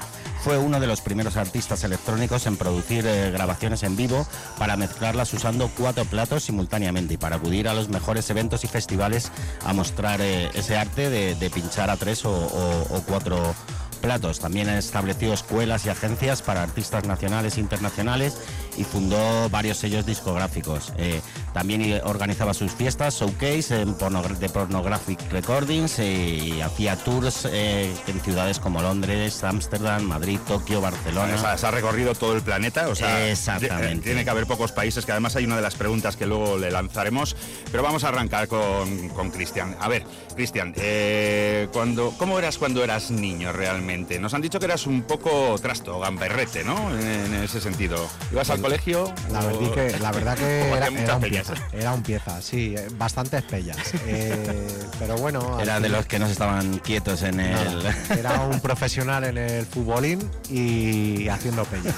Fue 0.43 0.57
uno 0.57 0.79
de 0.79 0.87
los 0.87 1.01
primeros 1.01 1.35
artistas 1.35 1.83
electrónicos 1.83 2.45
en 2.47 2.55
producir 2.55 3.05
eh, 3.05 3.31
grabaciones 3.31 3.83
en 3.83 3.97
vivo 3.97 4.25
para 4.57 4.77
mezclarlas 4.77 5.33
usando 5.33 5.69
cuatro 5.77 6.05
platos 6.05 6.43
simultáneamente 6.43 7.15
y 7.15 7.17
para 7.17 7.35
acudir 7.35 7.67
a 7.67 7.73
los 7.73 7.89
mejores 7.89 8.29
eventos 8.29 8.63
y 8.63 8.67
festivales 8.67 9.31
a 9.65 9.73
mostrar 9.73 10.21
eh, 10.21 10.49
ese 10.53 10.77
arte 10.77 11.09
de, 11.09 11.49
pinchar 11.49 11.89
a 11.89 11.97
tres 11.97 12.23
o, 12.25 12.31
o- 12.31 13.03
cuatro 13.05 13.53
platos. 14.01 14.39
También 14.39 14.69
estableció 14.69 15.33
escuelas 15.33 15.85
y 15.85 15.89
agencias 15.89 16.41
para 16.41 16.63
artistas 16.63 17.03
nacionales 17.05 17.57
e 17.57 17.59
internacionales 17.59 18.37
y 18.79 18.83
fundó 18.83 19.49
varios 19.49 19.77
sellos 19.77 20.05
discográficos. 20.05 20.93
Eh, 20.97 21.21
también 21.53 22.01
organizaba 22.05 22.53
sus 22.53 22.71
fiestas, 22.71 23.15
showcase 23.19 23.81
en 23.81 23.95
pornogra- 23.97 24.37
de 24.37 24.49
Pornographic 24.49 25.19
Recordings 25.31 25.99
eh, 25.99 26.07
y 26.55 26.61
hacía 26.61 26.95
tours 26.95 27.47
eh, 27.51 27.93
en 28.07 28.21
ciudades 28.21 28.59
como 28.59 28.81
Londres, 28.81 29.43
Ámsterdam, 29.43 30.03
Madrid, 30.03 30.39
Tokio, 30.47 30.79
Barcelona. 30.81 31.35
O 31.35 31.37
sea, 31.37 31.57
se 31.57 31.67
ha 31.67 31.71
recorrido 31.71 32.15
todo 32.15 32.35
el 32.35 32.41
planeta, 32.41 32.87
o 32.87 32.95
sea, 32.95 33.29
Exactamente. 33.29 34.03
tiene 34.05 34.23
que 34.23 34.29
haber 34.29 34.45
pocos 34.47 34.71
países, 34.71 35.05
que 35.05 35.11
además 35.11 35.35
hay 35.35 35.45
una 35.45 35.57
de 35.57 35.61
las 35.61 35.75
preguntas 35.75 36.15
que 36.15 36.25
luego 36.25 36.57
le 36.57 36.71
lanzaremos, 36.71 37.35
pero 37.71 37.83
vamos 37.83 38.03
a 38.03 38.09
arrancar 38.09 38.47
con, 38.47 39.09
con 39.09 39.31
Cristian. 39.31 39.75
A 39.81 39.87
ver, 39.89 40.03
Cristian, 40.35 40.73
eh, 40.77 41.67
cuando, 41.73 42.13
¿cómo 42.17 42.39
eras 42.39 42.57
cuando 42.57 42.83
eras 42.83 43.11
niño 43.11 43.51
realmente? 43.51 44.19
Nos 44.19 44.33
han 44.33 44.41
dicho 44.41 44.59
que 44.59 44.65
eras 44.65 44.87
un 44.87 45.01
poco 45.03 45.55
trasto, 45.61 45.99
gamberrete, 45.99 46.63
¿no? 46.63 46.97
En, 46.97 47.33
en 47.33 47.43
ese 47.43 47.59
sentido. 47.59 48.07
¿Ibas 48.31 48.49
al 48.49 48.59
colegio? 48.69 49.13
La 49.31 49.39
o- 49.39 49.47
verdad 49.47 49.71
que, 49.73 49.99
la 49.99 50.11
verdad 50.11 50.37
que 50.37 50.69
o 50.71 50.75
era, 50.75 51.15
un 51.15 51.21
pieza, 51.23 51.53
era 51.73 51.93
un 51.93 52.03
pieza, 52.03 52.41
sí, 52.41 52.75
eh, 52.77 52.87
bastantes 52.97 53.43
pellas. 53.43 53.77
Eh, 54.05 54.87
pero 54.99 55.15
bueno, 55.17 55.59
Era 55.59 55.79
de 55.79 55.89
los 55.89 56.05
que 56.05 56.19
no 56.19 56.27
estaban 56.27 56.77
quietos 56.79 57.23
en 57.23 57.39
el... 57.39 57.53
nada, 57.83 57.95
era 58.17 58.41
un 58.41 58.59
profesional 58.61 59.23
en 59.23 59.37
el 59.37 59.65
futbolín 59.65 60.29
y 60.49 61.27
haciendo 61.29 61.63
peña. 61.65 61.93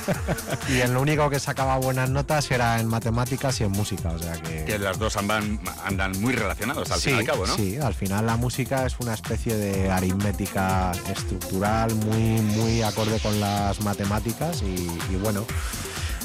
Y 0.69 0.81
en 0.81 0.93
lo 0.93 1.01
único 1.01 1.29
que 1.29 1.39
sacaba 1.39 1.77
buenas 1.77 2.09
notas 2.09 2.49
era 2.51 2.79
en 2.79 2.87
matemáticas 2.87 3.59
y 3.61 3.63
en 3.65 3.71
música, 3.71 4.09
o 4.11 4.19
sea 4.19 4.33
que... 4.33 4.65
Que 4.65 4.79
las 4.79 4.97
dos 4.99 5.17
andan, 5.17 5.59
andan 5.85 6.19
muy 6.21 6.33
relacionados 6.33 6.91
al 6.91 6.99
sí, 6.99 7.09
fin 7.09 7.15
y 7.17 7.19
al 7.19 7.25
cabo, 7.25 7.47
¿no? 7.47 7.55
sí, 7.55 7.77
al 7.77 7.93
final 7.93 8.25
la 8.25 8.37
música 8.37 8.85
es 8.85 8.95
una 8.99 9.13
especie 9.13 9.55
de 9.55 9.91
aritmética 9.91 10.91
estructural 11.09 11.93
muy, 11.95 12.41
muy 12.41 12.81
acorde 12.81 13.19
con 13.19 13.39
las 13.39 13.79
matemáticas 13.81 14.61
y, 14.61 14.87
y 15.13 15.15
bueno, 15.21 15.45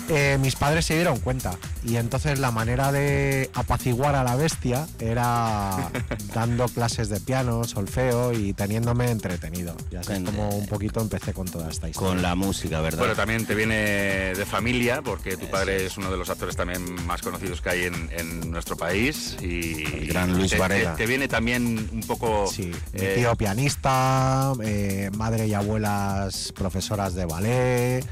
eh, 0.09 0.39
mis 0.41 0.57
padres 0.57 0.87
se 0.87 0.95
dieron 0.95 1.19
cuenta 1.21 1.57
y 1.85 1.97
entonces 1.97 2.39
la 2.39 2.51
manera 2.51 2.93
de 2.93 3.51
apaciguar 3.55 4.15
a 4.15 4.25
la 4.25 4.37
bestia 4.37 4.87
era 4.99 5.91
dando 6.35 6.67
clases 6.69 7.09
de 7.09 7.21
piano, 7.21 7.65
solfeo 7.65 8.33
y 8.33 8.53
teniéndome 8.53 9.11
entretenido. 9.11 9.77
Ya 9.91 10.03
sé 10.03 10.23
como 10.23 10.49
un 10.51 10.67
poquito 10.67 11.01
empecé 11.01 11.33
con 11.33 11.47
toda 11.47 11.71
esta 11.71 11.89
historia. 11.89 12.09
Con 12.09 12.23
la 12.23 12.35
música, 12.35 12.81
¿verdad? 12.81 12.99
Bueno, 12.99 13.15
también 13.15 13.47
te 13.47 13.55
viene 13.55 14.35
de 14.35 14.47
familia, 14.47 15.03
porque 15.03 15.37
tu 15.37 15.47
padre 15.49 15.87
es 15.87 15.97
uno 15.97 16.11
de 16.11 16.17
los 16.17 16.29
actores 16.31 16.57
también 16.57 16.83
más 17.07 17.23
conocidos 17.23 17.61
que 17.61 17.71
hay 17.71 17.85
en, 17.85 18.11
en 18.13 18.51
nuestro 18.51 18.77
país. 18.77 19.37
Y 19.41 19.85
El 19.85 20.07
gran 20.09 20.37
Luis 20.37 20.51
te, 20.51 20.59
Varela. 20.59 20.93
Te, 20.93 21.05
te 21.05 21.07
viene 21.07 21.29
también 21.29 21.89
un 21.93 22.03
poco... 22.03 22.47
Sí, 22.47 22.73
mi 22.93 23.01
eh, 23.01 23.15
tío 23.17 23.37
pianista, 23.37 24.53
eh, 24.63 25.11
madre 25.17 25.47
y 25.47 25.55
abuelas 25.55 26.53
profesoras 26.55 27.15
de 27.15 27.25
ballet, 27.25 28.05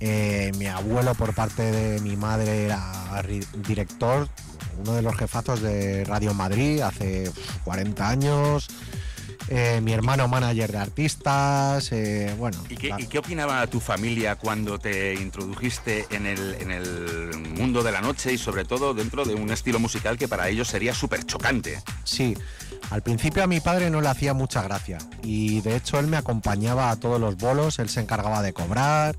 eh, 0.00 0.52
mi 0.58 0.66
abuelo 0.66 1.14
por 1.14 1.34
parte 1.34 1.62
de 1.62 2.00
mi 2.00 2.16
madre 2.16 2.64
era 2.64 3.22
director, 3.66 4.28
uno 4.80 4.94
de 4.94 5.02
los 5.02 5.16
jefazos 5.16 5.60
de 5.60 6.04
Radio 6.04 6.34
Madrid 6.34 6.80
hace 6.80 7.28
uf, 7.28 7.38
40 7.64 8.08
años, 8.08 8.68
eh, 9.50 9.80
mi 9.82 9.92
hermano 9.94 10.28
manager 10.28 10.70
de 10.72 10.78
artistas, 10.78 11.90
eh, 11.92 12.34
bueno. 12.38 12.62
¿Y 12.68 12.76
qué, 12.76 12.88
la- 12.90 13.00
y 13.00 13.06
qué 13.06 13.18
opinaba 13.18 13.66
tu 13.66 13.80
familia 13.80 14.36
cuando 14.36 14.78
te 14.78 15.14
introdujiste 15.14 16.06
en 16.10 16.26
el, 16.26 16.54
en 16.60 16.70
el 16.70 17.30
mundo 17.56 17.82
de 17.82 17.90
la 17.92 18.00
noche 18.02 18.32
y 18.32 18.38
sobre 18.38 18.64
todo 18.64 18.92
dentro 18.94 19.24
de 19.24 19.34
un 19.34 19.50
estilo 19.50 19.78
musical 19.80 20.18
que 20.18 20.28
para 20.28 20.48
ellos 20.48 20.68
sería 20.68 20.94
súper 20.94 21.24
chocante? 21.24 21.82
Sí, 22.04 22.36
al 22.90 23.02
principio 23.02 23.42
a 23.42 23.46
mi 23.46 23.60
padre 23.60 23.88
no 23.90 24.00
le 24.02 24.08
hacía 24.08 24.34
mucha 24.34 24.62
gracia 24.62 24.98
y 25.22 25.60
de 25.62 25.76
hecho 25.76 25.98
él 25.98 26.06
me 26.08 26.18
acompañaba 26.18 26.90
a 26.90 26.96
todos 26.96 27.18
los 27.18 27.36
bolos, 27.36 27.78
él 27.78 27.88
se 27.88 28.00
encargaba 28.00 28.42
de 28.42 28.52
cobrar, 28.52 29.16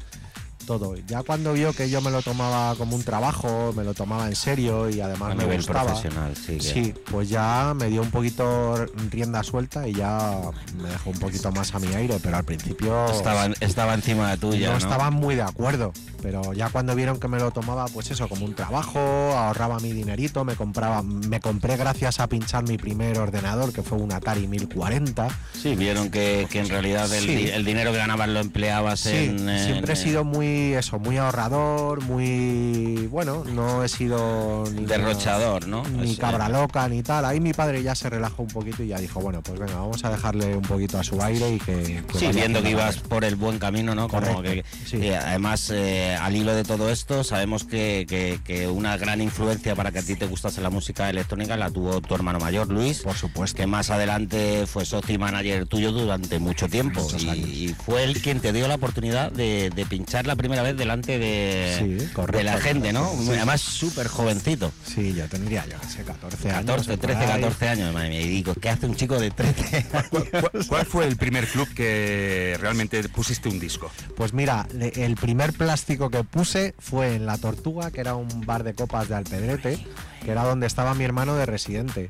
todo. 0.69 0.95
Ya 1.08 1.23
cuando 1.23 1.53
vio 1.53 1.73
que 1.73 1.89
yo 1.89 1.99
me 1.99 2.12
lo 2.12 2.21
tomaba 2.21 2.75
como 2.75 2.95
un 2.95 3.01
trabajo, 3.03 3.73
me 3.75 3.84
lo 3.84 3.95
tomaba 3.95 4.27
en 4.27 4.36
serio 4.36 4.88
y 4.88 5.01
además 5.01 5.32
A 5.32 5.34
me 5.36 5.43
nivel 5.45 5.58
gustaba. 5.58 5.86
profesional, 5.86 6.36
sí, 6.36 6.58
que- 6.58 6.62
Sí, 6.62 6.93
pues 7.10 7.27
ya 7.27 7.73
me 7.75 7.88
dio 7.89 8.03
un 8.03 8.12
poquito 8.12 8.75
rienda 9.10 9.41
suelta 9.41 9.88
y 9.88 9.93
ya 9.95 10.41
me 10.79 10.89
dejó 10.89 11.10
un 11.10 11.17
poquito 11.17 11.51
más 11.51 11.73
a 11.73 11.79
mi 11.79 11.88
aire, 11.95 12.19
pero 12.21 12.38
al 12.38 12.43
principio 12.43 13.08
Estaba, 13.10 13.47
estaba 13.62 13.95
encima 13.95 14.29
de 14.29 14.38
tuya, 14.38 14.67
no, 14.67 14.73
¿no? 14.73 14.77
estaban 14.77 15.12
muy 15.15 15.34
de 15.34 15.41
acuerdo, 15.41 15.91
pero 16.21 16.53
ya 16.53 16.69
cuando 16.69 16.93
vieron 16.93 17.19
que 17.19 17.27
me 17.27 17.39
lo 17.39 17.49
tomaba, 17.49 17.86
pues 17.88 18.12
eso, 18.12 18.27
como 18.29 18.45
un 18.45 18.53
trabajo, 18.53 18.99
ahorraba 18.99 19.79
mi 19.79 19.91
dinerito, 19.91 20.45
me 20.45 20.53
compraba, 20.55 21.01
me 21.01 21.39
compré 21.39 21.77
gracias 21.77 22.19
a 22.19 22.27
pinchar 22.27 22.63
mi 22.67 22.77
primer 22.77 23.17
ordenador, 23.17 23.73
que 23.73 23.82
fue 23.82 23.97
un 23.97 24.12
Atari 24.13 24.45
1040. 24.47 25.29
Sí, 25.60 25.73
vieron 25.75 26.12
que, 26.12 26.45
que 26.51 26.60
en 26.60 26.69
realidad 26.69 27.12
el, 27.12 27.23
Sí. 27.25 27.36
di- 27.36 27.49
el 27.49 27.65
dinero 27.65 27.91
que 27.91 27.97
ganabas 27.97 28.29
lo 28.29 28.39
empleabas 28.39 28.99
Sí, 28.99 29.15
en... 29.15 29.49
en- 29.49 29.65
siempre 29.65 29.93
he 29.93 29.95
sido 29.95 30.23
muy 30.23 30.59
muy 30.60 30.74
eso, 30.76 31.00
muy 31.00 31.17
ahorrador, 31.17 32.02
muy 32.04 33.08
bueno, 33.10 33.43
no 33.45 33.84
he 33.84 33.88
sido 33.89 34.63
ni 34.74 34.86
Derrochador, 34.86 35.67
¿no? 35.67 35.84
ni 35.88 36.15
cabra 36.15 36.50
loca 36.50 36.88
ni 36.89 37.02
tal. 37.04 37.26
Ahí 37.26 37.39
mi 37.39 37.54
padre 37.54 37.82
ya 37.82 37.95
se 37.95 38.10
relajó 38.10 38.43
un 38.43 38.50
poquito 38.50 38.84
y 38.84 38.88
ya 38.88 38.98
dijo, 39.00 39.19
bueno, 39.22 39.41
pues 39.41 39.60
venga, 39.60 39.76
vamos 39.76 40.04
a 40.04 40.10
dejarle 40.12 40.56
un 40.56 40.62
poquito 40.63 41.00
a 41.00 41.04
su 41.04 41.22
aire 41.22 41.54
y 41.56 41.60
que, 41.60 42.04
que 42.12 42.19
Sí, 42.19 42.28
viendo 42.34 42.62
que 42.62 42.72
ibas 42.72 42.98
algo". 42.98 43.10
por 43.10 43.24
el 43.26 43.36
buen 43.36 43.60
camino, 43.60 43.95
¿no? 43.95 44.08
Como 44.08 44.41
que, 44.41 44.63
sí. 44.86 45.10
además, 45.12 45.69
eh, 45.74 46.15
al 46.19 46.36
hilo 46.36 46.54
de 46.54 46.63
todo 46.63 46.89
esto, 46.89 47.24
sabemos 47.24 47.63
que, 47.63 48.06
que- 48.08 48.39
que 48.43 48.67
una 48.67 48.98
gran 48.98 49.22
influencia 49.22 49.76
para 49.76 49.91
que 49.91 50.00
a 50.00 50.04
ti 50.04 50.15
te 50.15 50.26
gustase 50.26 50.62
la 50.62 50.69
música 50.69 51.10
electrónica 51.10 51.56
la 51.58 51.69
tuvo 51.69 52.02
tu 52.02 52.15
hermano 52.15 52.39
mayor, 52.39 52.67
Luis. 52.69 53.00
Por 53.02 53.15
supuesto. 53.15 53.58
Que 53.58 53.67
más 53.67 53.89
adelante 53.89 54.65
fue 54.67 54.86
socio 54.86 55.15
y 55.15 55.17
manager 55.17 55.65
tuyo 55.67 55.91
durante 55.91 56.39
mucho 56.39 56.67
tiempo. 56.67 57.06
Y, 57.17 57.26
y 57.30 57.76
fue 57.86 58.04
él 58.04 58.22
quien 58.22 58.39
te 58.39 58.52
dio 58.54 58.67
la 58.67 58.76
oportunidad 58.76 59.32
de, 59.32 59.69
de 59.76 59.86
pinchar 59.86 60.26
la 60.28 60.36
primera 60.36 60.48
vez 60.63 60.77
delante 60.77 61.17
de, 61.19 61.75
Sí, 61.77 62.07
correcto. 62.13 62.38
de 62.38 62.43
la 62.43 62.59
gente, 62.59 62.91
¿no? 62.93 63.12
Sí. 63.21 63.29
Además, 63.31 63.62
súper 63.62 64.07
jovencito. 64.07 64.71
Sí, 64.85 65.13
yo 65.13 65.27
tendría, 65.27 65.65
yo 65.65 65.77
sé, 65.88 66.03
14 66.03 66.49
años. 66.49 66.59
14, 66.65 66.97
por 66.97 66.99
13, 66.99 67.19
ahí. 67.19 67.41
14 67.41 67.67
años, 67.69 67.93
madre 67.93 68.09
mía. 68.09 68.21
Y 68.21 68.27
digo, 68.27 68.53
¿qué 68.55 68.69
hace 68.69 68.85
un 68.85 68.95
chico 68.95 69.19
de 69.19 69.31
13 69.31 69.85
¿Cuál, 70.09 70.49
cuál 70.67 70.85
fue 70.85 71.05
el 71.07 71.15
primer 71.17 71.47
club 71.47 71.67
que 71.73 72.57
realmente 72.59 73.07
pusiste 73.09 73.49
un 73.49 73.59
disco? 73.59 73.91
Pues 74.15 74.33
mira, 74.33 74.67
el 74.79 75.15
primer 75.15 75.53
plástico 75.53 76.09
que 76.09 76.23
puse 76.23 76.73
fue 76.79 77.15
en 77.15 77.25
La 77.25 77.38
Tortuga, 77.38 77.91
que 77.91 78.01
era 78.01 78.15
un 78.15 78.45
bar 78.45 78.63
de 78.63 78.73
copas 78.73 79.07
de 79.09 79.15
Alpedrete, 79.15 79.79
que 80.23 80.32
era 80.32 80.43
donde 80.43 80.67
estaba 80.67 80.93
mi 80.93 81.03
hermano 81.03 81.36
de 81.36 81.45
residente. 81.45 82.10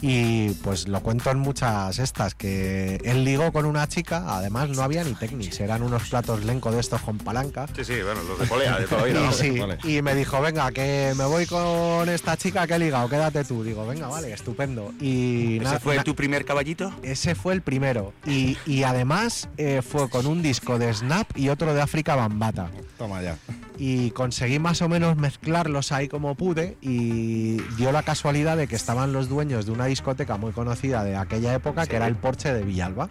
Y 0.00 0.50
pues 0.62 0.86
lo 0.86 1.00
cuento 1.02 1.30
en 1.30 1.38
muchas 1.38 1.98
estas, 1.98 2.34
que 2.34 2.96
él 3.04 3.24
ligó 3.24 3.50
con 3.52 3.66
una 3.66 3.88
chica, 3.88 4.24
además 4.36 4.68
no 4.70 4.82
había 4.82 5.02
ni 5.02 5.12
Technics, 5.14 5.58
eran 5.60 5.82
unos 5.82 6.08
platos 6.08 6.44
lenco 6.44 6.70
de 6.70 6.78
estos 6.80 7.00
con 7.02 7.18
palanca. 7.18 7.66
Sí, 7.74 7.84
sí, 7.84 7.94
bueno, 8.04 8.22
los 8.22 8.38
de 8.38 8.46
polea, 8.46 8.78
de 8.78 8.86
toda 8.86 9.00
la 9.02 9.06
vida, 9.08 9.20
Y, 9.22 9.24
¿no? 9.26 9.32
sí, 9.32 9.58
Vale. 9.58 9.78
y 9.82 10.02
me 10.02 10.14
dijo, 10.14 10.40
venga, 10.40 10.70
que 10.70 11.12
me 11.16 11.24
voy 11.24 11.46
con 11.46 12.08
esta 12.08 12.36
chica 12.36 12.66
que 12.68 12.74
he 12.74 12.78
ligado, 12.78 13.08
quédate 13.08 13.44
tú. 13.44 13.64
Digo, 13.64 13.86
venga, 13.86 14.06
vale, 14.06 14.32
estupendo. 14.32 14.92
Y 15.00 15.56
¿Ese 15.56 15.64
na- 15.64 15.80
fue 15.80 15.96
na- 15.96 16.04
tu 16.04 16.14
primer 16.14 16.44
caballito? 16.44 16.92
ese 17.02 17.34
fue 17.34 17.54
el 17.54 17.62
primero. 17.62 18.12
Y, 18.24 18.56
y 18.66 18.84
además 18.84 19.48
eh, 19.56 19.82
fue 19.82 20.08
con 20.08 20.26
un 20.26 20.42
disco 20.42 20.78
de 20.78 20.94
Snap 20.94 21.36
y 21.36 21.48
otro 21.48 21.74
de 21.74 21.80
África 21.82 22.14
Bambata. 22.14 22.70
Toma 22.98 23.20
ya. 23.22 23.36
Y 23.80 24.10
conseguí 24.10 24.58
más 24.58 24.82
o 24.82 24.88
menos 24.88 25.16
mezclarlos 25.16 25.92
ahí 25.92 26.08
como 26.08 26.34
pude 26.34 26.76
y 26.80 27.47
dio 27.76 27.90
la 27.92 28.02
casualidad 28.02 28.56
de 28.56 28.66
que 28.68 28.76
estaban 28.76 29.12
los 29.12 29.28
dueños 29.28 29.66
de 29.66 29.72
una 29.72 29.86
discoteca 29.86 30.36
muy 30.36 30.52
conocida 30.52 31.02
de 31.04 31.16
aquella 31.16 31.54
época 31.54 31.86
que 31.86 31.96
era 31.96 32.06
el 32.06 32.16
Porche 32.16 32.52
de 32.52 32.62
Villalba. 32.62 33.08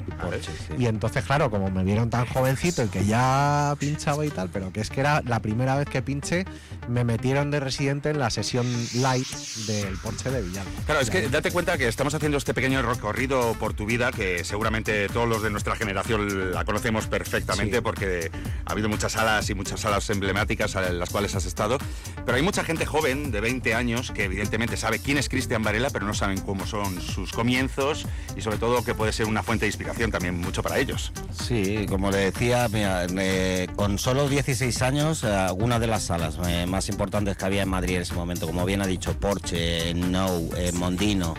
Y 0.77 0.85
entonces, 0.85 1.23
claro, 1.25 1.49
como 1.49 1.69
me 1.71 1.83
vieron 1.83 2.09
tan 2.09 2.25
jovencito 2.25 2.83
y 2.83 2.87
que 2.87 3.05
ya 3.05 3.75
pinchaba 3.79 4.25
y 4.25 4.29
tal, 4.29 4.49
pero 4.49 4.71
que 4.71 4.81
es 4.81 4.89
que 4.89 4.99
era 5.01 5.21
la 5.25 5.39
primera 5.41 5.75
vez 5.75 5.87
que 5.89 6.01
pinché, 6.01 6.45
me 6.87 7.03
metieron 7.03 7.51
de 7.51 7.59
residente 7.59 8.09
en 8.09 8.19
la 8.19 8.29
sesión 8.29 8.65
light 8.95 9.27
del 9.67 9.95
Porche 9.97 10.29
de 10.29 10.41
Villalba. 10.41 10.69
Claro, 10.85 11.01
es 11.01 11.09
que 11.09 11.29
date 11.29 11.51
cuenta 11.51 11.77
que 11.77 11.87
estamos 11.87 12.13
haciendo 12.13 12.37
este 12.37 12.53
pequeño 12.53 12.81
recorrido 12.81 13.53
por 13.59 13.73
tu 13.73 13.85
vida, 13.85 14.11
que 14.11 14.43
seguramente 14.43 15.07
todos 15.09 15.27
los 15.27 15.41
de 15.41 15.49
nuestra 15.49 15.75
generación 15.75 16.51
la 16.53 16.63
conocemos 16.65 17.07
perfectamente, 17.07 17.77
Sí. 17.77 17.81
porque 17.81 18.31
ha 18.65 18.71
habido 18.71 18.89
muchas 18.89 19.13
salas 19.13 19.49
y 19.49 19.53
muchas 19.53 19.79
salas 19.81 20.09
emblemáticas 20.09 20.75
en 20.75 20.99
las 20.99 21.09
cuales 21.09 21.35
has 21.35 21.45
estado. 21.45 21.77
Pero 22.25 22.35
hay 22.35 22.41
mucha 22.43 22.63
gente 22.63 22.85
joven, 22.85 23.31
de 23.31 23.41
20 23.41 23.73
años, 23.73 24.11
que 24.11 24.26
evidentemente 24.27 24.77
sabe 24.77 24.99
quién 24.99 25.17
es 25.17 25.27
Cristian 25.27 25.63
Varela, 25.63 25.89
pero 25.89 26.05
no 26.05 26.13
saben 26.13 26.39
cómo 26.41 26.65
son 26.67 27.01
sus 27.01 27.31
comienzos 27.31 28.05
y 28.35 28.41
sobre 28.41 28.57
todo 28.57 28.83
que 28.83 28.93
puede 28.93 29.11
ser 29.11 29.25
una 29.25 29.43
fuente 29.43 29.65
de 29.65 29.69
inspiración 29.69 30.11
también 30.11 30.39
mucho 30.39 30.61
para 30.61 30.77
ellos. 30.77 31.11
Sí, 31.31 31.85
como 31.89 32.11
le 32.11 32.31
decía, 32.31 32.67
mira, 32.71 33.05
eh, 33.09 33.67
con 33.75 33.97
solo 33.97 34.29
16 34.29 34.81
años, 34.81 35.23
eh, 35.23 35.27
algunas 35.27 35.79
de 35.79 35.87
las 35.87 36.03
salas 36.03 36.37
eh, 36.47 36.65
más 36.67 36.89
importantes 36.89 37.35
que 37.37 37.45
había 37.45 37.63
en 37.63 37.69
Madrid 37.69 37.95
en 37.95 38.01
ese 38.03 38.13
momento, 38.13 38.45
como 38.45 38.65
bien 38.65 38.81
ha 38.81 38.87
dicho, 38.87 39.17
Porsche, 39.19 39.93
No, 39.93 40.27
eh, 40.55 40.71
Mondino, 40.73 41.33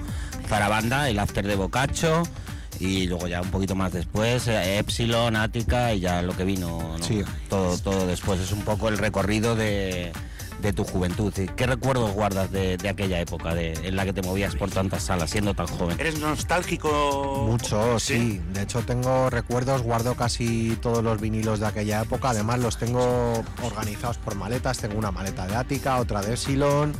Zarabanda, 0.48 1.09
el 1.09 1.18
After 1.18 1.46
de 1.46 1.55
Boccaccio 1.57 2.22
y 2.81 3.07
luego 3.07 3.27
ya 3.27 3.40
un 3.40 3.51
poquito 3.51 3.74
más 3.74 3.92
después, 3.92 4.46
eh, 4.46 4.79
Epsilon, 4.79 5.37
Ática 5.37 5.94
y 5.94 6.01
ya 6.01 6.22
lo 6.22 6.37
que 6.37 6.44
vino, 6.44 6.96
¿no? 6.98 7.05
Sí. 7.05 7.22
todo, 7.48 7.77
todo 7.79 8.07
después. 8.07 8.40
Es 8.40 8.53
un 8.53 8.62
poco 8.62 8.88
el 8.88 8.98
recorrido 8.98 9.57
de, 9.57 10.12
de 10.61 10.73
tu 10.73 10.85
juventud. 10.85 11.33
¿Y 11.37 11.47
¿Qué 11.47 11.66
recuerdos 11.66 12.12
guardas 12.12 12.51
de, 12.51 12.77
de 12.77 12.88
aquella 12.88 13.21
época 13.21 13.55
de, 13.55 13.73
en 13.73 13.97
la 13.97 14.05
que 14.05 14.12
te 14.12 14.23
movías 14.23 14.55
por 14.57 14.71
tantas 14.71 15.05
salas 15.05 15.31
siendo 15.31 15.55
tan 15.55 15.66
joven? 15.66 15.99
¿Eres 16.01 16.18
nostálgico? 16.18 17.44
Mucho, 17.47 17.99
sí. 17.99 18.40
De 18.53 18.62
hecho, 18.62 18.83
tengo 18.83 19.31
recuerdos, 19.31 19.83
guardo 19.83 20.14
casi 20.14 20.77
todos 20.81 21.03
los 21.03 21.21
vinilos 21.21 21.61
de 21.61 21.66
aquella 21.66 22.03
época. 22.03 22.31
Además, 22.31 22.61
los 22.61 22.79
tengo 22.79 23.42
organizados 23.62 24.18
por 24.18 24.35
maletas. 24.35 24.79
Tengo 24.79 24.99
una 24.99 25.11
maleta 25.11 25.47
de 25.47 25.57
Ática, 25.57 25.99
otra 25.99 26.23
de 26.23 26.35
Epsilon, 26.35 26.92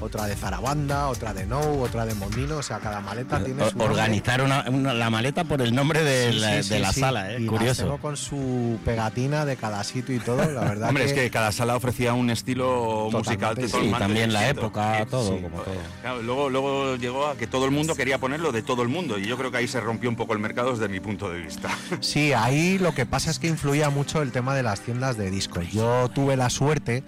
otra 0.00 0.26
de 0.26 0.34
Zarabanda, 0.36 1.08
otra 1.08 1.32
de 1.34 1.46
No, 1.46 1.60
otra 1.80 2.06
de 2.06 2.14
Mondino. 2.14 2.56
O 2.58 2.62
sea, 2.62 2.78
cada 2.78 3.00
maleta 3.00 3.42
tiene 3.44 3.68
su. 3.70 3.78
Organizar 3.80 4.42
una- 4.42 4.64
una- 4.68 4.94
la 4.94 5.10
maleta 5.10 5.44
por 5.44 5.60
el 5.62 5.74
nombre 5.74 6.02
de 6.02 6.32
Sí, 6.32 6.38
la, 6.38 6.48
sí, 6.50 6.54
de 6.56 6.62
sí, 6.62 6.78
la 6.78 6.92
sí. 6.92 7.00
sala, 7.00 7.32
¿eh? 7.32 7.36
Y 7.40 7.44
las 7.44 7.50
curioso. 7.50 7.82
tengo 7.84 7.98
con 7.98 8.16
su 8.16 8.78
pegatina 8.84 9.44
de 9.44 9.56
cada 9.56 9.82
sitio 9.84 10.14
y 10.14 10.18
todo. 10.20 10.38
La 10.50 10.60
verdad 10.62 10.88
Hombre, 10.88 11.04
que, 11.04 11.10
es 11.10 11.14
que 11.16 11.30
cada 11.30 11.52
sala 11.52 11.76
ofrecía 11.76 12.14
un 12.14 12.30
estilo 12.30 13.08
musical 13.12 13.54
Totalmente, 13.56 13.66
totalmente 13.66 13.94
sí, 13.96 14.00
también 14.00 14.32
la 14.32 14.40
distinto. 14.40 14.66
época, 14.66 15.06
todo, 15.10 15.36
Sí, 15.36 15.42
como 15.42 15.58
todo. 15.62 15.74
claro, 16.02 16.22
luego, 16.22 16.50
luego 16.50 16.96
llegó 16.96 17.26
a 17.26 17.36
que 17.36 17.46
todo 17.46 17.64
el 17.64 17.70
mundo 17.70 17.94
quería 17.94 18.18
ponerlo 18.18 18.52
de 18.52 18.62
todo 18.62 18.82
el 18.82 18.88
mundo 18.88 19.18
y 19.18 19.26
yo 19.26 19.36
creo 19.36 19.50
que 19.50 19.58
ahí 19.58 19.68
se 19.68 19.80
rompió 19.80 20.08
un 20.08 20.16
poco 20.16 20.32
el 20.32 20.38
mercado 20.38 20.72
desde 20.72 20.88
mi 20.88 21.00
punto 21.00 21.30
de 21.30 21.40
vista. 21.40 21.68
Sí, 22.00 22.32
ahí 22.32 22.78
lo 22.78 22.94
que 22.94 23.06
pasa 23.06 23.30
es 23.30 23.38
que 23.38 23.46
influía 23.48 23.90
mucho 23.90 24.22
el 24.22 24.32
tema 24.32 24.54
de 24.54 24.62
las 24.62 24.80
tiendas 24.80 25.16
de 25.16 25.30
discos. 25.30 25.70
Yo 25.70 26.08
tuve 26.08 26.36
la 26.36 26.50
suerte 26.50 27.02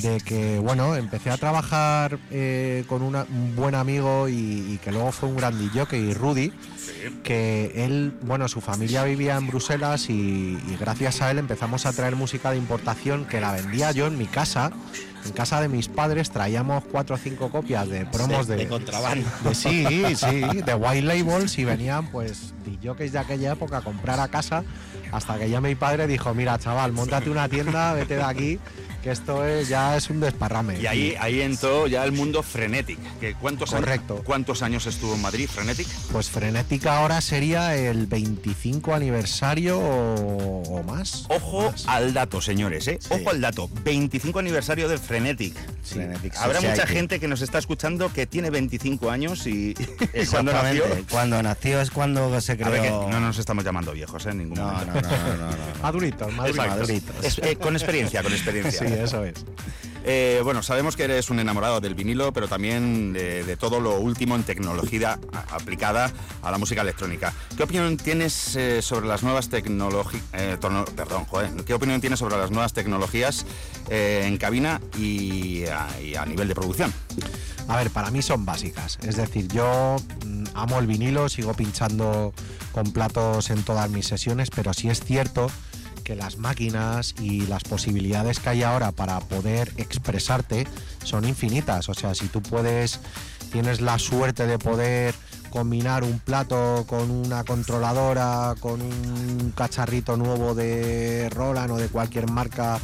de 0.00 0.18
que, 0.20 0.58
bueno, 0.58 0.94
empecé 0.96 1.30
a 1.30 1.36
trabajar 1.36 2.18
eh, 2.30 2.84
con 2.88 3.02
una- 3.02 3.26
un 3.30 3.54
buen 3.56 3.74
amigo 3.74 4.28
y, 4.28 4.34
y 4.34 4.80
que 4.82 4.92
luego 4.92 5.12
fue 5.12 5.28
un 5.28 5.36
gran 5.36 5.58
DJ, 5.58 5.96
y 5.98 6.14
Rudy, 6.14 6.52
que 7.22 7.72
él, 7.84 8.14
bueno, 8.22 8.48
su 8.48 8.60
familia 8.60 9.04
vivía 9.04 9.36
en 9.36 9.46
Bruselas 9.46 10.08
y, 10.10 10.12
y 10.12 10.76
gracias 10.78 11.22
a 11.22 11.30
él 11.30 11.38
empezamos 11.38 11.86
a 11.86 11.92
traer 11.92 12.16
música 12.16 12.50
de 12.50 12.56
importación 12.58 13.24
que 13.26 13.40
la 13.40 13.52
vendía 13.52 13.92
yo 13.92 14.06
en 14.06 14.18
mi 14.18 14.26
casa. 14.26 14.70
En 15.24 15.32
casa 15.32 15.60
de 15.60 15.68
mis 15.68 15.88
padres 15.88 16.30
traíamos 16.30 16.84
cuatro 16.84 17.16
o 17.16 17.18
cinco 17.18 17.50
copias 17.50 17.88
de 17.88 18.06
promos 18.06 18.46
De- 18.46 18.54
de, 18.56 18.62
de 18.62 18.68
contrabando. 18.68 19.26
de- 19.42 19.54
sí, 19.56 19.84
sí, 20.14 20.40
de 20.64 20.74
white 20.74 21.02
labels 21.02 21.58
y 21.58 21.64
venían 21.64 22.06
pues 22.12 22.54
DJs 22.64 23.10
de 23.12 23.18
aquella 23.18 23.52
época 23.52 23.78
a 23.78 23.80
comprar 23.80 24.20
a 24.20 24.28
casa 24.28 24.62
hasta 25.16 25.38
que 25.38 25.48
ya 25.48 25.60
mi 25.60 25.74
padre 25.74 26.06
dijo, 26.06 26.34
mira 26.34 26.58
chaval, 26.58 26.92
montate 26.92 27.30
una 27.30 27.48
tienda, 27.48 27.92
vete 27.94 28.16
de 28.16 28.22
aquí, 28.22 28.58
que 29.02 29.10
esto 29.12 29.44
es, 29.46 29.68
ya 29.68 29.96
es 29.96 30.10
un 30.10 30.20
desparrame. 30.20 30.78
Y 30.80 30.86
ahí, 30.86 31.14
ahí 31.18 31.40
entró 31.40 31.86
ya 31.86 32.04
el 32.04 32.12
mundo 32.12 32.42
Frenetic. 32.42 32.98
Que 33.20 33.34
¿cuántos, 33.34 33.70
Correcto. 33.70 34.14
Años, 34.14 34.24
¿Cuántos 34.26 34.62
años 34.62 34.86
estuvo 34.86 35.14
en 35.14 35.22
Madrid 35.22 35.48
Frenetic? 35.48 35.86
Pues 36.12 36.28
Frenética 36.28 36.98
ahora 36.98 37.20
sería 37.20 37.76
el 37.76 38.06
25 38.06 38.94
aniversario 38.94 39.78
o, 39.78 40.62
o 40.62 40.82
más. 40.82 41.24
Ojo 41.28 41.70
Más. 41.70 41.86
al 41.88 42.12
dato, 42.12 42.40
señores, 42.40 42.88
¿eh? 42.88 42.98
Ojo 43.08 43.30
al 43.30 43.40
dato. 43.40 43.70
25 43.84 44.38
aniversario 44.40 44.88
del 44.88 44.98
Frenetic. 44.98 45.54
Frenetic 45.82 46.36
Habrá 46.36 46.60
mucha 46.60 46.86
gente 46.86 47.20
que 47.20 47.28
nos 47.28 47.40
está 47.42 47.58
escuchando 47.58 48.12
que 48.12 48.26
tiene 48.26 48.50
25 48.50 49.10
años 49.10 49.46
y, 49.46 49.74
y 50.14 50.26
cuando 50.26 50.52
nació... 50.52 50.84
Cuando 51.10 51.42
nació 51.42 51.80
es 51.80 51.90
cuando 51.90 52.38
se 52.40 52.52
A 52.52 52.56
creó. 52.56 52.70
ver, 52.70 52.82
que 52.82 52.90
no 52.90 53.20
nos 53.20 53.38
estamos 53.38 53.64
llamando 53.64 53.92
viejos, 53.92 54.26
¿eh? 54.26 54.30
En 54.30 54.38
ningún 54.38 54.58
no, 54.58 54.64
momento. 54.72 54.92
no, 54.94 55.00
no, 55.00 55.05
no, 55.10 55.36
no. 55.46 55.82
Maduritos, 55.82 56.32
maduritos. 56.32 56.66
Exacto. 56.66 56.80
Maduritos. 56.80 57.24
Es- 57.24 57.38
eh, 57.38 57.56
con 57.56 57.74
experiencia, 57.76 58.22
con 58.22 58.32
experiencia. 58.32 58.86
Sí, 58.88 58.94
eso 58.94 59.24
es. 59.24 59.34
Eh, 60.08 60.40
bueno, 60.44 60.62
sabemos 60.62 60.94
que 60.94 61.02
eres 61.02 61.30
un 61.30 61.40
enamorado 61.40 61.80
del 61.80 61.96
vinilo, 61.96 62.32
pero 62.32 62.46
también 62.46 63.12
de, 63.12 63.56
todo 63.56 63.80
lo 63.80 63.98
último 63.98 64.36
en 64.36 64.44
tecnología 64.44 65.18
aplicada 65.50 66.12
a 66.42 66.50
la 66.52 66.58
música 66.58 66.82
electrónica. 66.82 67.32
¿Qué 67.56 67.64
opinión 67.64 67.96
tienes 67.96 68.54
eh, 68.54 68.82
sobre 68.82 69.08
las 69.08 69.24
nuevas 69.24 69.48
tecnologías? 69.48 70.22
perdón, 70.94 71.24
joder. 71.24 71.50
¿Qué 71.64 71.74
opinión 71.74 72.00
tienes 72.00 72.20
sobre 72.20 72.36
las 72.36 72.52
nuevas 72.52 72.72
tecnologías 72.72 73.46
eh, 73.90 74.22
en 74.26 74.36
cabina 74.36 74.80
y 74.96 75.64
a, 75.64 75.88
y 76.00 76.14
a 76.14 76.24
nivel 76.24 76.46
de 76.46 76.54
producción? 76.54 76.92
A 77.66 77.76
ver, 77.76 77.90
para 77.90 78.12
mí 78.12 78.22
son 78.22 78.46
básicas. 78.46 79.00
Es 79.02 79.16
decir, 79.16 79.48
yo 79.48 79.96
mm, 80.24 80.44
amo 80.54 80.78
el 80.78 80.86
vinilo, 80.86 81.28
sigo 81.28 81.52
pinchando 81.54 82.32
con 82.70 82.92
platos 82.92 83.50
en 83.50 83.64
todas 83.64 83.90
mis 83.90 84.06
sesiones, 84.06 84.50
pero 84.50 84.72
sí 84.72 84.88
es 84.88 85.00
cierto 85.00 85.50
que 86.06 86.14
las 86.14 86.38
máquinas 86.38 87.16
y 87.20 87.48
las 87.48 87.64
posibilidades 87.64 88.38
que 88.38 88.50
hay 88.50 88.62
ahora 88.62 88.92
para 88.92 89.18
poder 89.18 89.72
expresarte 89.76 90.64
son 91.02 91.24
infinitas. 91.24 91.88
O 91.88 91.94
sea, 91.94 92.14
si 92.14 92.28
tú 92.28 92.40
puedes, 92.40 93.00
tienes 93.50 93.80
la 93.80 93.98
suerte 93.98 94.46
de 94.46 94.56
poder 94.56 95.16
combinar 95.50 96.04
un 96.04 96.20
plato 96.20 96.84
con 96.86 97.10
una 97.10 97.42
controladora, 97.42 98.54
con 98.60 98.80
un 98.82 99.52
cacharrito 99.56 100.16
nuevo 100.16 100.54
de 100.54 101.28
Roland 101.30 101.72
o 101.72 101.76
de 101.76 101.88
cualquier 101.88 102.30
marca 102.30 102.78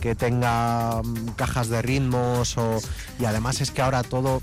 que 0.00 0.14
tenga 0.14 1.02
mm, 1.02 1.30
cajas 1.30 1.68
de 1.68 1.82
ritmos 1.82 2.54
y 3.18 3.24
además 3.24 3.60
es 3.60 3.72
que 3.72 3.82
ahora 3.82 4.04
todo 4.04 4.40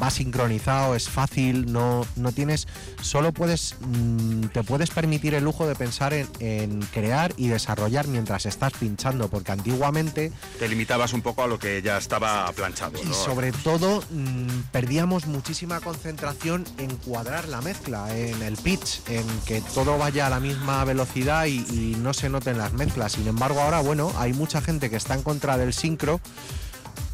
va 0.00 0.10
sincronizado, 0.10 0.94
es 0.94 1.08
fácil, 1.08 1.72
no, 1.72 2.06
no 2.16 2.32
tienes, 2.32 2.66
solo 3.00 3.32
puedes, 3.32 3.76
mm, 3.80 4.46
te 4.46 4.62
puedes 4.62 4.90
permitir 4.90 5.34
el 5.34 5.44
lujo 5.44 5.66
de 5.66 5.74
pensar 5.74 6.12
en, 6.12 6.28
en 6.40 6.80
crear 6.92 7.32
y 7.36 7.48
desarrollar 7.48 8.06
mientras 8.08 8.46
estás 8.46 8.72
pinchando, 8.74 9.28
porque 9.28 9.52
antiguamente 9.52 10.32
Te 10.58 10.68
limitabas 10.68 11.12
un 11.12 11.22
poco 11.22 11.42
a 11.42 11.46
lo 11.46 11.58
que 11.58 11.82
ya 11.82 11.98
estaba 11.98 12.50
planchado. 12.52 13.00
y 13.02 13.06
¿no? 13.06 13.14
sobre 13.14 13.52
todo 13.52 14.02
mm, 14.10 14.70
perdíamos 14.72 15.26
muchísima 15.26 15.80
concentración 15.80 16.64
en 16.78 16.96
cuadrar 16.96 17.48
la 17.48 17.60
mezcla, 17.60 18.16
en 18.16 18.42
el 18.42 18.56
pitch, 18.56 19.00
en 19.08 19.24
que 19.46 19.60
todo 19.74 19.98
vaya 19.98 20.26
a 20.26 20.30
la 20.30 20.40
misma 20.40 20.84
velocidad 20.84 21.46
y, 21.46 21.58
y 21.70 21.96
no 22.00 22.12
se 22.14 22.28
noten 22.28 22.58
las 22.58 22.72
mezclas. 22.72 23.12
Sin 23.12 23.26
embargo, 23.26 23.60
ahora, 23.60 23.80
bueno, 23.80 24.12
hay 24.16 24.32
mucha 24.32 24.60
gente 24.60 24.90
que 24.90 24.96
está 24.96 25.14
en 25.14 25.22
contra 25.22 25.56
del 25.58 25.72
sincro, 25.72 26.20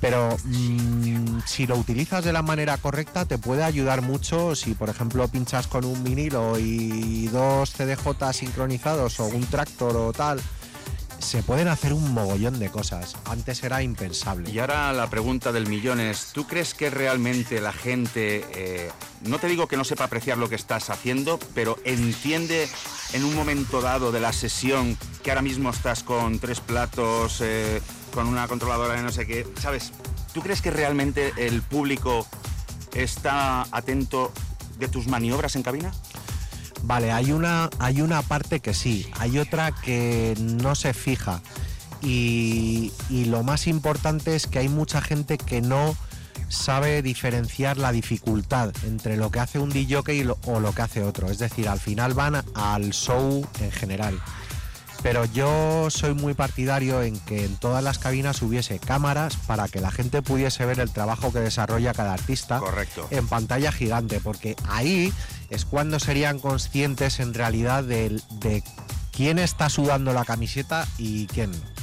pero 0.03 0.37
mm, 0.45 1.43
si 1.47 1.65
lo 1.69 1.77
utilizas 1.77 2.25
de 2.25 2.33
la 2.33 2.43
manera 2.43 2.77
correcta 2.77 3.25
te 3.25 3.39
puede 3.39 3.63
ayudar 3.63 4.03
mucho 4.03 4.57
si, 4.57 4.75
por 4.75 4.89
ejemplo, 4.89 5.29
pinchas 5.29 5.69
con 5.69 5.85
un 5.85 6.03
vinilo 6.03 6.59
y 6.59 7.29
dos 7.29 7.71
CDJ 7.71 8.33
sincronizados 8.33 9.21
o 9.21 9.27
un 9.27 9.47
tractor 9.47 9.97
o 9.97 10.13
tal. 10.13 10.41
Se 11.23 11.43
pueden 11.43 11.69
hacer 11.69 11.93
un 11.93 12.13
mogollón 12.13 12.59
de 12.59 12.69
cosas. 12.69 13.17
Antes 13.25 13.63
era 13.63 13.83
impensable. 13.83 14.51
Y 14.51 14.59
ahora 14.59 14.93
la 14.93 15.09
pregunta 15.09 15.53
del 15.53 15.69
millón 15.69 16.01
es, 16.01 16.33
¿tú 16.33 16.47
crees 16.47 16.75
que 16.75 16.91
realmente 16.91 17.61
la 17.61 17.73
gente, 17.73 18.45
eh, 18.55 18.91
no 19.23 19.39
te 19.39 19.47
digo 19.47 19.69
que 19.69 19.77
no 19.77 19.85
sepa 19.85 20.05
apreciar 20.05 20.37
lo 20.37 20.49
que 20.49 20.57
estás 20.57 20.91
haciendo, 20.91 21.39
pero 21.55 21.79
entiende 21.85 22.69
en 23.13 23.25
un 23.25 23.35
momento 23.35 23.81
dado 23.81 24.11
de 24.11 24.21
la 24.21 24.33
sesión 24.33 24.99
que 25.23 25.31
ahora 25.31 25.43
mismo 25.43 25.71
estás 25.71 26.03
con 26.03 26.41
tres 26.41 26.61
platos, 26.61 27.41
eh, 27.41 27.81
con 28.13 28.27
una 28.27 28.49
controladora 28.49 28.95
de 28.95 29.03
no 29.03 29.13
sé 29.13 29.27
qué, 29.27 29.47
¿sabes? 29.61 29.93
¿Tú 30.35 30.43
crees 30.43 30.61
que 30.61 30.71
realmente 30.71 31.33
el 31.37 31.63
público 31.63 32.27
está 32.95 33.63
atento 33.71 34.33
de 34.79 34.89
tus 34.89 35.07
maniobras 35.07 35.55
en 35.57 35.63
cabina? 35.63 35.93
Vale, 36.85 37.13
hay 37.13 37.33
una, 37.33 37.71
hay 37.79 38.01
una 38.03 38.23
parte 38.23 38.61
que 38.61 38.75
sí, 38.75 39.09
hay 39.19 39.39
otra 39.39 39.73
que 39.73 40.35
no 40.39 40.75
se 40.75 40.93
fija. 40.95 41.41
Y, 42.03 42.93
y 43.09 43.27
lo 43.27 43.43
más 43.45 43.67
importante 43.67 44.35
es 44.35 44.47
que 44.47 44.59
hay 44.59 44.69
mucha 44.69 45.01
gente 45.01 45.39
que 45.39 45.61
no 45.63 45.97
sabe 46.49 47.01
diferenciar 47.03 47.79
la 47.79 47.93
dificultad 47.93 48.73
entre 48.85 49.17
lo 49.17 49.31
que 49.31 49.41
hace 49.41 49.59
un 49.59 49.71
DJ 49.71 50.03
y 50.15 50.25
lo- 50.25 50.37
o 50.47 50.59
lo 50.61 50.73
que 50.75 50.83
hace 50.83 51.03
otro. 51.03 51.31
Es 51.31 51.39
decir, 51.39 51.69
al 51.69 51.79
final 51.81 52.15
van 52.15 52.43
al 52.55 52.91
show 52.93 53.47
en 53.61 53.71
general. 53.71 54.21
Pero 55.03 55.25
yo 55.25 55.89
soy 55.91 56.15
muy 56.15 56.35
partidario 56.35 57.03
en 57.03 57.19
que 57.21 57.45
en 57.45 57.57
todas 57.57 57.83
las 57.83 57.99
cabinas 57.99 58.41
hubiese 58.43 58.79
cámaras 58.79 59.37
para 59.47 59.67
que 59.67 59.81
la 59.81 59.91
gente 59.91 60.23
pudiese 60.23 60.65
ver 60.65 60.79
el 60.79 60.91
trabajo 60.93 61.33
que 61.33 61.41
desarrolla 61.41 61.93
cada 61.95 62.13
artista 62.13 62.59
Correcto. 62.59 63.09
en 63.11 63.27
pantalla 63.27 63.73
gigante, 63.73 64.21
porque 64.21 64.55
ahí 64.69 65.13
es 65.53 65.67
cuando 65.67 66.01
serían 66.01 66.39
conscientes 66.39 67.21
en 67.21 67.35
realidad 67.35 67.85
de, 67.85 68.63
quién 69.13 69.39
está 69.39 69.69
sudando 69.69 70.13
la 70.13 70.25
camiseta 70.25 70.89
y 70.97 71.27
quién 71.27 71.53
no. 71.53 71.82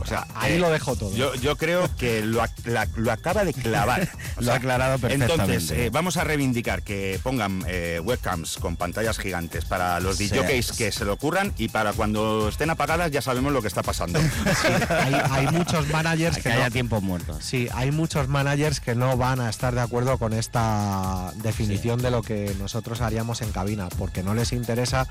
O 0.00 0.06
sea, 0.06 0.26
Ahí 0.34 0.54
eh, 0.54 0.58
lo 0.58 0.70
dejo 0.70 0.96
todo. 0.96 1.14
Yo, 1.14 1.34
yo 1.36 1.56
creo 1.56 1.88
que 1.96 2.22
lo, 2.22 2.42
ac- 2.42 2.64
la- 2.64 2.88
lo 2.96 3.12
acaba 3.12 3.44
de 3.44 3.52
clavar. 3.52 4.08
Lo 4.40 4.52
ha 4.52 4.56
aclarado 4.56 4.98
perfectamente. 4.98 5.42
Entonces, 5.42 5.70
eh, 5.70 5.90
vamos 5.92 6.16
a 6.16 6.24
reivindicar 6.24 6.82
que 6.82 7.20
pongan 7.22 7.62
eh, 7.66 8.00
webcams 8.02 8.56
con 8.56 8.76
pantallas 8.76 9.18
gigantes 9.18 9.64
para 9.66 10.00
los. 10.00 10.16
DJs 10.18 10.72
que 10.72 10.90
se 10.92 11.04
lo 11.04 11.12
ocurran 11.12 11.52
y 11.58 11.68
para 11.68 11.92
cuando 11.92 12.48
estén 12.48 12.70
apagadas 12.70 13.10
ya 13.10 13.20
sabemos 13.20 13.52
lo 13.52 13.60
que 13.60 13.68
está 13.68 13.82
pasando. 13.82 14.18
hay, 14.88 15.14
hay 15.30 15.46
muchos 15.48 15.88
managers 15.88 16.36
que 16.36 16.42
que 16.44 16.48
haya 16.52 16.82
no, 16.82 17.00
muertos. 17.00 17.44
sí, 17.44 17.68
hay 17.74 17.90
muchos 17.90 18.28
managers 18.28 18.80
que 18.80 18.94
no 18.94 19.16
van 19.16 19.40
a 19.40 19.50
estar 19.50 19.74
de 19.74 19.80
acuerdo 19.82 20.16
con 20.18 20.32
esta 20.32 21.32
definición 21.36 22.00
de 22.02 22.10
lo 22.10 22.22
que 22.22 22.54
nosotros 22.58 23.00
haríamos 23.02 23.42
en 23.42 23.52
cabina, 23.52 23.88
porque 23.98 24.22
no 24.22 24.34
les 24.34 24.52
interesa 24.52 25.06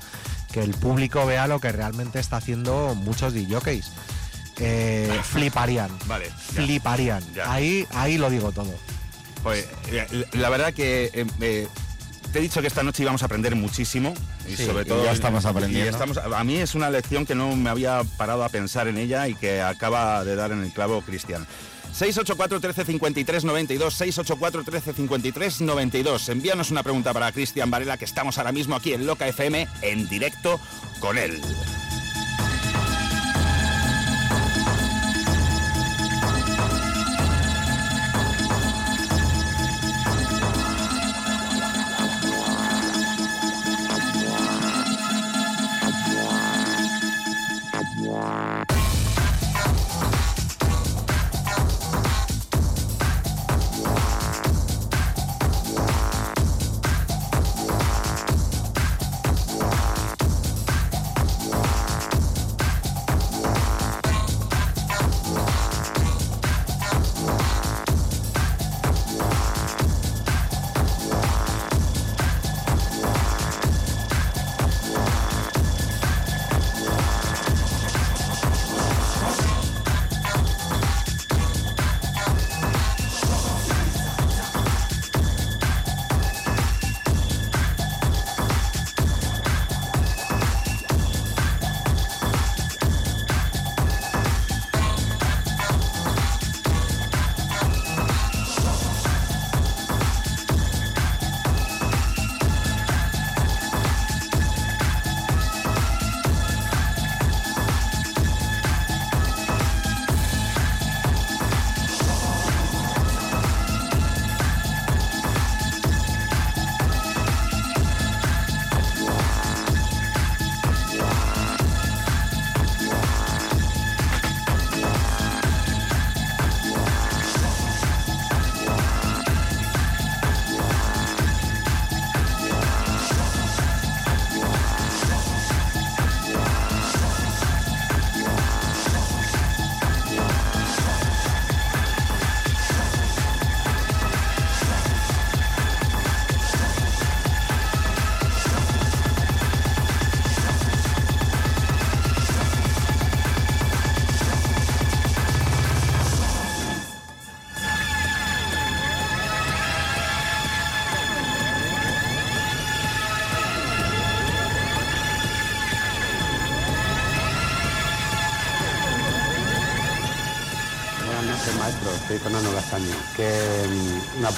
que 0.52 0.62
el 0.62 0.74
público 0.74 1.24
vea 1.26 1.46
lo 1.46 1.60
que 1.60 1.70
realmente 1.72 2.18
está 2.18 2.36
haciendo 2.38 2.94
muchos 2.96 3.32
DJs. 3.34 3.90
Eh, 4.60 5.20
fliparían. 5.24 5.90
Vale, 6.06 6.26
ya. 6.54 6.62
Fliparían. 6.62 7.34
Ya. 7.34 7.50
Ahí, 7.52 7.86
ahí 7.92 8.18
lo 8.18 8.28
digo 8.30 8.52
todo. 8.52 8.72
Pues, 9.42 9.66
eh, 9.90 10.26
la 10.32 10.50
verdad 10.50 10.74
que 10.74 11.10
eh, 11.14 11.26
eh, 11.40 11.66
te 12.32 12.38
he 12.38 12.42
dicho 12.42 12.60
que 12.60 12.66
esta 12.66 12.82
noche 12.82 13.02
íbamos 13.02 13.22
a 13.22 13.24
aprender 13.24 13.56
muchísimo 13.56 14.12
y 14.46 14.54
Sí, 14.56 14.66
sobre 14.66 14.82
y 14.82 14.86
todo 14.86 15.02
ya 15.04 15.12
estamos 15.12 15.44
y 15.44 15.48
aprendiendo. 15.48 15.90
estamos- 15.90 16.18
a 16.18 16.44
mí 16.44 16.56
es 16.58 16.74
una 16.74 16.90
lección 16.90 17.24
que 17.24 17.34
no 17.34 17.56
me 17.56 17.70
había 17.70 18.02
parado 18.18 18.44
a 18.44 18.48
pensar 18.50 18.86
en 18.88 18.98
ella 18.98 19.28
y 19.28 19.34
que 19.34 19.62
acaba 19.62 20.24
de 20.24 20.36
dar 20.36 20.52
en 20.52 20.62
el 20.62 20.72
clavo 20.72 21.00
Cristian. 21.02 21.46
684 21.92 22.60
13 22.60 22.84
53 22.84 23.44
92 23.44 23.94
684 23.94 24.62
13 24.62 24.92
53 24.92 25.60
92 25.62 26.28
Envíanos 26.28 26.70
una 26.70 26.82
pregunta 26.84 27.12
para 27.12 27.32
Cristian 27.32 27.68
Varela 27.70 27.96
que 27.96 28.04
estamos 28.04 28.38
ahora 28.38 28.52
mismo 28.52 28.76
aquí 28.76 28.92
en 28.92 29.06
Loca 29.06 29.26
FM 29.26 29.66
en 29.82 30.08
directo 30.08 30.60
con 31.00 31.18
él. 31.18 31.40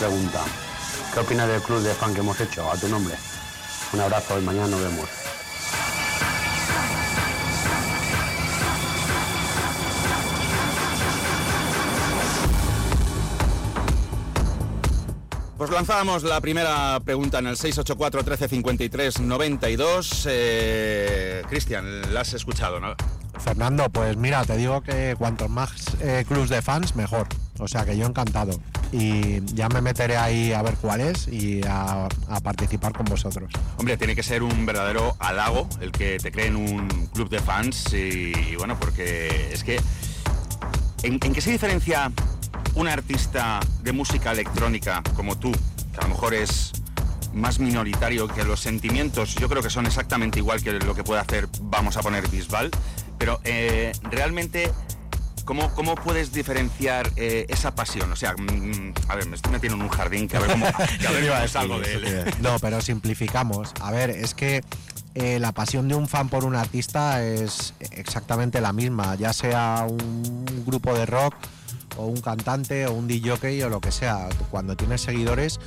Pregunta. 0.03 0.43
¿Qué 1.15 1.21
opinas 1.21 1.47
del 1.47 1.63
club 1.63 1.81
de 1.81 1.95
fan 1.95 2.13
que 2.13 2.19
hemos 2.19 2.41
hecho 2.41 2.69
a 2.69 2.77
tu 2.77 2.89
nombre? 2.89 3.15
Un 3.93 4.01
abrazo 4.01 4.37
y 4.37 4.43
mañana 4.43 4.67
nos 4.67 4.81
vemos. 4.81 5.09
Pues 15.57 15.71
lanzábamos 15.71 16.25
la 16.25 16.41
primera 16.41 16.99
pregunta 17.05 17.39
en 17.39 17.47
el 17.47 17.57
684 17.57 18.23
1353 18.23 19.21
92. 19.21 20.27
Eh, 20.29 21.43
Cristian, 21.49 22.13
la 22.13 22.23
has 22.23 22.35
escuchado, 22.35 22.81
¿no? 22.81 22.97
Fernando, 23.39 23.89
pues 23.89 24.17
mira, 24.17 24.45
te 24.45 24.57
digo 24.57 24.81
que 24.81 25.15
cuantos 25.17 25.49
más 25.49 25.97
eh, 26.01 26.25
clubs 26.27 26.49
de 26.49 26.61
fans, 26.61 26.97
mejor. 26.97 27.29
O 27.61 27.69
sea 27.69 27.85
que 27.85 27.97
yo 27.97 28.07
encantado. 28.07 28.59
Y 28.93 29.43
ya 29.55 29.69
me 29.71 29.81
meteré 29.81 30.19
ahí 30.19 30.53
a 30.53 30.61
ver 30.63 30.75
cuál 30.77 31.01
es 31.01 31.27
y 31.27 31.63
a, 31.67 32.09
participar 32.43 32.93
con 32.93 33.07
vosotros. 33.07 33.51
Hombre, 33.79 33.97
tiene 33.97 34.15
que 34.15 34.23
ser 34.23 34.43
un 34.43 34.67
verdadero 34.67 35.17
halago 35.19 35.67
el 35.81 35.91
que 35.93 36.19
te 36.19 36.31
creen 36.31 36.57
un 36.57 36.89
club 37.15 37.31
de 37.31 37.41
fans 37.41 37.93
y, 37.95 38.55
bueno, 38.57 38.79
porque 38.79 39.53
es 39.53 39.65
que... 39.65 39.81
¿en, 41.03 41.19
en 41.23 41.33
qué 41.33 41.41
se 41.41 41.51
diferencia 41.51 42.13
un 42.75 42.89
artista 42.89 43.61
de 43.83 43.93
música 43.93 44.33
electrónica 44.33 45.03
como 45.17 45.37
tú, 45.39 45.53
que 45.53 45.99
a 45.99 46.03
lo 46.03 46.09
mejor 46.09 46.35
es 46.35 46.73
más 47.35 47.59
minoritario 47.59 48.29
que 48.29 48.45
los 48.45 48.61
sentimientos, 48.61 49.35
yo 49.35 49.49
creo 49.49 49.63
que 49.63 49.71
son 49.71 49.87
exactamente 49.87 50.39
igual 50.39 50.63
que 50.63 50.73
lo 50.73 50.95
que 50.95 51.05
puede 51.05 51.21
hacer, 51.21 51.49
vamos 51.63 51.97
a 51.97 52.03
poner 52.03 52.29
Bisbal, 52.29 52.71
pero 53.19 53.41
eh, 53.45 53.93
realmente, 54.11 54.71
¿cómo, 55.45 55.73
¿cómo 55.75 55.95
puedes 55.95 56.33
diferenciar 56.33 57.11
eh, 57.17 57.47
esa 57.49 57.75
pasión? 57.75 58.11
O 58.13 58.17
sea, 58.17 58.35
mm, 58.35 58.95
a 59.09 59.17
ver, 59.17 59.27
me 59.29 59.37
estoy 59.37 59.53
metiendo 59.53 59.77
en 59.77 59.83
un 59.83 59.89
jardín 59.89 60.29
que 60.29 60.37
a 60.37 60.41
ver 60.41 60.51
cómo, 60.51 60.67
que 61.01 61.07
a 61.07 61.11
ver 61.11 61.29
cómo 61.29 61.49
salgo 61.49 61.81
de 61.81 61.95
él. 61.95 62.35
No, 62.41 62.59
pero 62.59 62.81
simplificamos. 62.81 63.73
A 63.81 63.91
ver, 63.91 64.11
es 64.11 64.35
que 64.35 64.63
eh, 65.15 65.39
la 65.39 65.53
pasión 65.53 65.89
de 65.89 65.95
un 65.95 66.09
fan 66.09 66.29
por 66.29 66.45
un 66.45 66.57
artista 66.57 67.23
es 67.23 67.75
exactamente 67.81 68.61
la 68.61 68.73
misma, 68.73 69.15
ya 69.15 69.33
sea 69.33 69.87
un 69.89 70.65
grupo 70.67 70.95
de 70.95 71.05
rock 71.05 71.35
o 71.97 72.07
un 72.07 72.21
cantante 72.21 72.87
o 72.87 72.95
un 72.95 73.07
DJ 73.07 73.65
o 73.65 73.69
lo 73.69 73.81
que 73.81 73.93
sea. 73.93 74.29
Cuando 74.51 74.77
tienes 74.77 75.03
seguidores 75.03 75.61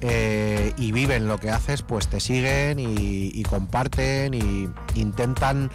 eh, 0.00 0.72
y 0.76 0.92
viven 0.92 1.28
lo 1.28 1.38
que 1.38 1.50
haces, 1.50 1.82
pues 1.82 2.08
te 2.08 2.20
siguen 2.20 2.78
y, 2.78 3.30
y 3.32 3.42
comparten 3.44 4.34
y 4.34 4.68
intentan 4.94 5.70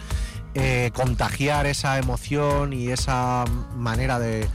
eh, 0.54 0.90
contagiar 0.94 1.66
esa 1.66 1.98
emoción 1.98 2.72
y 2.72 2.88
esa 2.88 3.44
manera 3.76 4.18
de, 4.18 4.48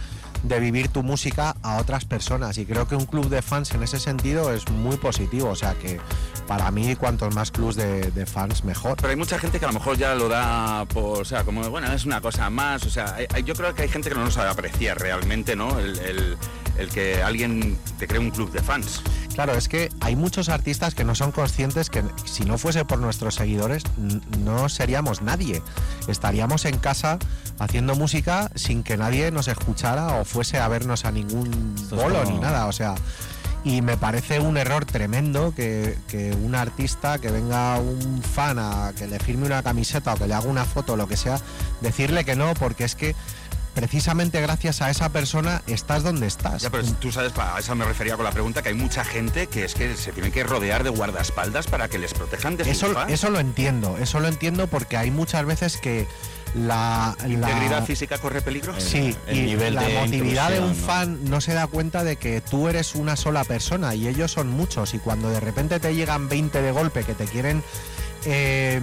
de 0.43 0.59
vivir 0.59 0.87
tu 0.89 1.03
música 1.03 1.55
a 1.63 1.77
otras 1.77 2.05
personas. 2.05 2.57
Y 2.57 2.65
creo 2.65 2.87
que 2.87 2.95
un 2.95 3.05
club 3.05 3.29
de 3.29 3.41
fans 3.41 3.71
en 3.71 3.83
ese 3.83 3.99
sentido 3.99 4.53
es 4.53 4.69
muy 4.69 4.97
positivo. 4.97 5.49
O 5.49 5.55
sea 5.55 5.73
que 5.75 5.99
para 6.47 6.71
mí, 6.71 6.95
cuantos 6.95 7.33
más 7.35 7.51
clubs 7.51 7.75
de, 7.75 8.09
de 8.11 8.25
fans, 8.25 8.63
mejor. 8.63 8.95
Pero 8.97 9.09
hay 9.09 9.15
mucha 9.15 9.37
gente 9.37 9.59
que 9.59 9.65
a 9.65 9.67
lo 9.69 9.73
mejor 9.75 9.97
ya 9.97 10.15
lo 10.15 10.27
da 10.29 10.85
por, 10.85 11.21
o 11.21 11.25
sea, 11.25 11.43
como, 11.43 11.69
bueno, 11.69 11.91
es 11.93 12.05
una 12.05 12.21
cosa 12.21 12.49
más, 12.49 12.83
o 12.85 12.89
sea, 12.89 13.15
hay- 13.33 13.43
yo 13.43 13.53
creo 13.53 13.73
que 13.75 13.83
hay 13.83 13.89
gente 13.89 14.09
que 14.09 14.15
no 14.15 14.23
lo 14.25 14.31
sabe 14.31 14.49
apreciar 14.49 14.97
realmente, 14.99 15.55
¿no? 15.55 15.77
El, 15.79 15.99
el- 15.99 16.37
el 16.77 16.87
que 16.89 17.21
alguien 17.21 17.77
te 17.99 18.07
cree 18.07 18.19
un 18.21 18.29
club 18.31 18.51
de 18.53 18.63
fans. 18.63 19.01
Claro, 19.35 19.53
es 19.53 19.67
que 19.67 19.89
hay 19.99 20.15
muchos 20.15 20.47
artistas 20.47 20.95
que 20.95 21.03
no 21.03 21.13
son 21.13 21.33
conscientes 21.33 21.89
que 21.89 22.03
si 22.23 22.45
no 22.45 22.57
fuese 22.57 22.85
por 22.85 22.99
nuestros 22.99 23.35
seguidores 23.35 23.83
no 24.39 24.69
seríamos 24.69 25.21
nadie. 25.21 25.61
Estaríamos 26.07 26.63
en 26.63 26.77
casa 26.77 27.19
haciendo 27.59 27.95
música 27.95 28.49
sin 28.55 28.83
que 28.83 28.95
nadie 28.95 29.29
nos 29.31 29.49
escuchara 29.49 30.15
o 30.21 30.25
fuese 30.29 30.57
a 30.59 30.67
vernos 30.67 31.05
a 31.05 31.11
ningún 31.11 31.75
bolo 31.89 32.19
como- 32.23 32.31
ni 32.31 32.39
nada. 32.39 32.67
O 32.67 32.71
sea, 32.71 32.95
y 33.63 33.81
me 33.81 33.97
parece 33.97 34.39
un 34.39 34.55
error 34.57 34.85
tremendo 34.85 35.53
que, 35.53 35.97
que 36.07 36.31
un 36.31 36.55
artista, 36.55 37.19
que 37.19 37.29
venga 37.29 37.77
un 37.79 38.21
fan 38.23 38.57
a 38.59 38.93
que 38.97 39.05
le 39.07 39.19
firme 39.19 39.45
una 39.47 39.61
camiseta 39.63 40.13
o 40.13 40.17
que 40.17 40.27
le 40.27 40.33
haga 40.33 40.47
una 40.47 40.63
foto 40.65 40.93
o 40.93 40.95
lo 40.95 41.07
que 41.07 41.17
sea, 41.17 41.39
decirle 41.81 42.23
que 42.23 42.35
no, 42.37 42.53
porque 42.53 42.85
es 42.85 42.95
que 42.95 43.15
precisamente 43.73 44.41
gracias 44.41 44.81
a 44.81 44.89
esa 44.89 45.09
persona 45.09 45.61
estás 45.67 46.03
donde 46.03 46.27
estás. 46.27 46.61
Ya, 46.63 46.69
pero 46.69 46.83
tú 46.99 47.11
sabes, 47.11 47.31
a 47.37 47.59
eso 47.59 47.75
me 47.75 47.85
refería 47.85 48.15
con 48.15 48.25
la 48.25 48.31
pregunta, 48.31 48.61
que 48.61 48.69
hay 48.69 48.75
mucha 48.75 49.03
gente 49.05 49.47
que 49.47 49.63
es 49.65 49.73
que 49.75 49.95
se 49.95 50.11
tiene 50.11 50.31
que 50.31 50.43
rodear 50.43 50.83
de 50.83 50.89
guardaespaldas 50.89 51.67
para 51.67 51.87
que 51.87 51.97
les 51.97 52.13
protejan 52.13 52.57
de 52.57 52.63
sus 52.65 52.73
Eso, 52.73 52.93
fans. 52.93 53.11
eso 53.11 53.29
lo 53.29 53.39
entiendo, 53.39 53.97
eso 53.97 54.19
lo 54.19 54.27
entiendo 54.27 54.67
porque 54.67 54.97
hay 54.97 55.11
muchas 55.11 55.45
veces 55.45 55.77
que 55.77 56.07
la, 56.55 57.15
¿Integridad 57.25 57.79
la- 57.79 57.85
física 57.85 58.17
corre 58.17 58.41
peligro? 58.41 58.73
Sí, 58.79 59.15
el 59.27 59.37
y 59.37 59.41
nivel 59.41 59.75
la 59.75 59.83
de 59.83 59.97
emotividad 59.97 60.49
de 60.51 60.59
un 60.59 60.75
fan 60.75 61.19
no 61.25 61.41
se 61.41 61.53
da 61.53 61.67
cuenta 61.67 62.03
de 62.03 62.15
que 62.15 62.41
tú 62.41 62.67
eres 62.67 62.95
una 62.95 63.15
sola 63.15 63.43
persona 63.43 63.95
y 63.95 64.07
ellos 64.07 64.31
son 64.31 64.49
muchos 64.49 64.93
y 64.93 64.99
cuando 64.99 65.29
de 65.29 65.39
repente 65.39 65.79
te 65.79 65.93
llegan 65.95 66.27
20 66.29 66.61
de 66.61 66.71
golpe 66.71 67.03
que 67.03 67.13
te 67.13 67.25
quieren 67.25 67.63
eh, 68.25 68.81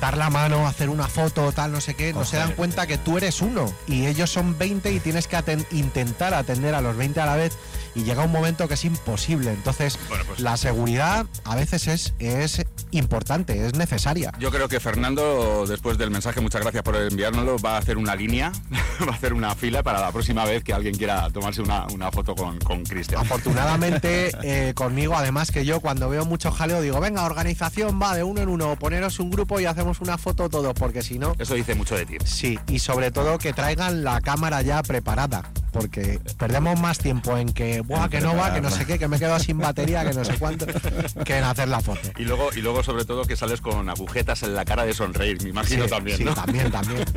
dar 0.00 0.16
la 0.16 0.30
mano, 0.30 0.66
hacer 0.66 0.88
una 0.88 1.08
foto, 1.08 1.52
tal, 1.52 1.72
no 1.72 1.80
sé 1.80 1.94
qué, 1.94 2.12
no 2.12 2.24
se 2.24 2.36
dan 2.36 2.52
cuenta 2.52 2.86
que 2.86 2.98
tú 2.98 3.16
eres 3.18 3.40
uno 3.40 3.72
y 3.86 4.06
ellos 4.06 4.30
son 4.30 4.56
20 4.58 4.92
y 4.92 5.00
tienes 5.00 5.28
que 5.28 5.36
aten- 5.36 5.66
intentar 5.72 6.34
atender 6.34 6.74
a 6.74 6.80
los 6.80 6.96
20 6.96 7.20
a 7.20 7.26
la 7.26 7.36
vez 7.36 7.56
y 7.94 8.02
llega 8.02 8.24
un 8.24 8.32
momento 8.32 8.66
que 8.66 8.74
es 8.74 8.84
imposible. 8.84 9.52
Entonces, 9.52 9.98
pues 10.26 10.40
la 10.40 10.56
seguridad 10.56 11.26
a 11.44 11.54
veces 11.54 11.86
es, 11.86 12.14
es 12.18 12.64
importante, 12.90 13.66
es 13.66 13.74
necesaria. 13.74 14.32
Yo 14.40 14.50
creo 14.50 14.68
que 14.68 14.80
Fernando, 14.80 15.64
después 15.66 15.96
del 15.96 16.10
mensaje, 16.10 16.40
muchas 16.40 16.60
gracias 16.62 16.82
por 16.82 16.96
enviárnoslo, 16.96 17.56
va 17.58 17.76
a 17.76 17.78
hacer 17.78 17.96
una 17.96 18.16
línea, 18.16 18.50
va 19.08 19.12
a 19.12 19.16
hacer 19.16 19.32
una 19.32 19.54
fila 19.54 19.82
para 19.84 20.00
la 20.00 20.10
próxima 20.10 20.44
vez 20.44 20.64
que 20.64 20.72
alguien 20.72 20.96
quiera 20.96 21.30
tomarse 21.30 21.62
una, 21.62 21.86
una 21.92 22.10
foto 22.10 22.34
con, 22.34 22.58
con 22.58 22.82
Cristian. 22.84 23.20
Afortunadamente 23.20 24.32
eh, 24.42 24.74
conmigo, 24.74 25.16
además 25.16 25.50
que 25.52 25.64
yo 25.64 25.80
cuando 25.80 26.08
veo 26.08 26.24
mucho 26.24 26.50
jaleo 26.50 26.80
digo, 26.80 26.98
venga, 27.00 27.24
organización, 27.24 28.00
va 28.02 28.14
de 28.16 28.24
uno 28.24 28.40
en 28.40 28.48
uno, 28.48 28.76
poneros 28.76 29.20
un 29.20 29.30
grupo 29.30 29.60
y 29.60 29.66
una 30.00 30.18
foto 30.18 30.48
todos, 30.48 30.74
porque 30.74 31.02
si 31.02 31.18
no... 31.18 31.34
Eso 31.38 31.54
dice 31.54 31.74
mucho 31.74 31.96
de 31.96 32.06
ti. 32.06 32.16
Sí, 32.24 32.58
y 32.68 32.78
sobre 32.78 33.10
todo 33.10 33.38
que 33.38 33.52
traigan 33.52 34.04
la 34.04 34.20
cámara 34.20 34.62
ya 34.62 34.82
preparada, 34.82 35.50
porque 35.74 36.20
perdemos 36.38 36.78
más 36.78 36.98
tiempo 36.98 37.36
en 37.36 37.52
que, 37.52 37.80
Buah, 37.80 38.08
que 38.08 38.20
no 38.20 38.36
va, 38.36 38.54
que 38.54 38.60
no 38.60 38.70
sé 38.70 38.86
qué, 38.86 38.96
que 38.96 39.08
me 39.08 39.16
he 39.16 39.18
quedado 39.18 39.40
sin 39.40 39.58
batería, 39.58 40.08
que 40.08 40.14
no 40.14 40.24
sé 40.24 40.34
cuánto, 40.38 40.66
que 41.24 41.36
en 41.36 41.42
hacer 41.44 41.66
la 41.66 41.80
foto. 41.80 42.08
Y 42.16 42.22
luego, 42.24 42.50
y 42.54 42.60
luego 42.60 42.84
sobre 42.84 43.04
todo, 43.04 43.24
que 43.24 43.34
sales 43.34 43.60
con 43.60 43.88
agujetas 43.88 44.44
en 44.44 44.54
la 44.54 44.64
cara 44.64 44.86
de 44.86 44.94
sonreír, 44.94 45.42
me 45.42 45.48
imagino 45.50 45.84
Sí, 45.84 45.90
también, 45.90 46.16
sí, 46.18 46.24
¿no? 46.24 46.32
también, 46.34 46.70
también. 46.70 47.04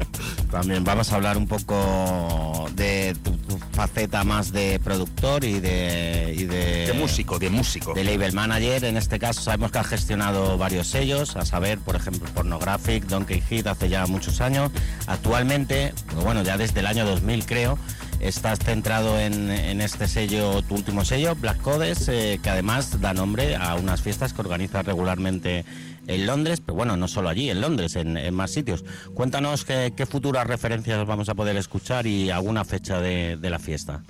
También 0.52 0.84
vamos 0.86 1.12
a 1.12 1.18
hablar 1.18 1.38
un 1.38 1.46
poco 1.46 2.70
de 2.74 3.16
tu, 3.22 3.36
tu 3.36 3.60
faceta 3.74 4.24
más 4.24 4.54
de 4.54 4.80
productor 4.82 5.44
y 5.44 5.60
de, 5.60 6.34
y 6.38 6.46
de 6.46 6.88
De 6.88 6.94
músico, 6.94 7.38
de 7.38 7.50
músico. 7.50 7.94
de 7.94 8.06
label 8.06 8.32
manager. 8.32 8.86
En 8.86 8.96
este 8.96 9.20
caso 9.20 9.42
sabemos 9.42 9.72
que 9.74 9.80
has 9.80 9.88
gestionado 9.88 10.58
varios 10.58 10.88
sellos, 10.88 11.36
a 11.36 11.46
saber, 11.46 11.80
por 11.80 11.98
ejemplo, 11.98 12.30
Pornographic, 12.34 13.04
Donkey 13.08 13.42
Hit, 13.42 13.68
hace 13.68 13.90
ya 13.90 14.08
muchos 14.08 14.40
años. 14.40 14.72
Actualmente, 15.06 15.94
bueno, 16.24 16.44
ya 16.44 16.58
desde 16.58 16.80
el 16.80 16.88
año 16.88 17.06
2000 17.06 17.46
creo, 17.46 17.78
estás 18.20 18.60
centrado 18.60 19.20
en, 19.20 19.50
en 19.50 19.82
este 19.82 20.08
sello, 20.08 20.62
tu 20.64 20.76
último 20.76 21.06
sello, 21.06 21.36
Black 21.36 21.62
Codes, 21.62 22.08
eh, 22.10 22.40
que 22.42 22.50
además 22.50 23.00
da 23.02 23.14
nombre 23.14 23.56
a 23.56 23.76
unas 23.76 24.02
fiestas 24.02 24.34
que 24.34 24.42
organizas 24.42 24.86
regularmente 24.86 25.66
en 26.08 26.26
Londres, 26.26 26.62
pero 26.66 26.76
bueno, 26.76 26.96
no 26.98 27.08
solo 27.08 27.30
allí, 27.30 27.50
en 27.50 27.62
Londres, 27.62 27.96
en, 27.96 28.18
en 28.18 28.34
más 28.34 28.52
sitios. 28.52 28.86
Cuéntanos 29.14 29.66
qué, 29.66 29.94
qué 29.96 30.06
futuras 30.06 30.48
referencias 30.48 31.06
vamos 31.06 31.30
a 31.30 31.36
poder 31.36 31.58
escuchar 31.58 32.08
y 32.08 32.30
alguna 32.32 32.64
fecha 32.64 33.02
de, 33.02 33.38
de 33.38 33.50
la 33.50 33.60
fiesta. 33.60 34.04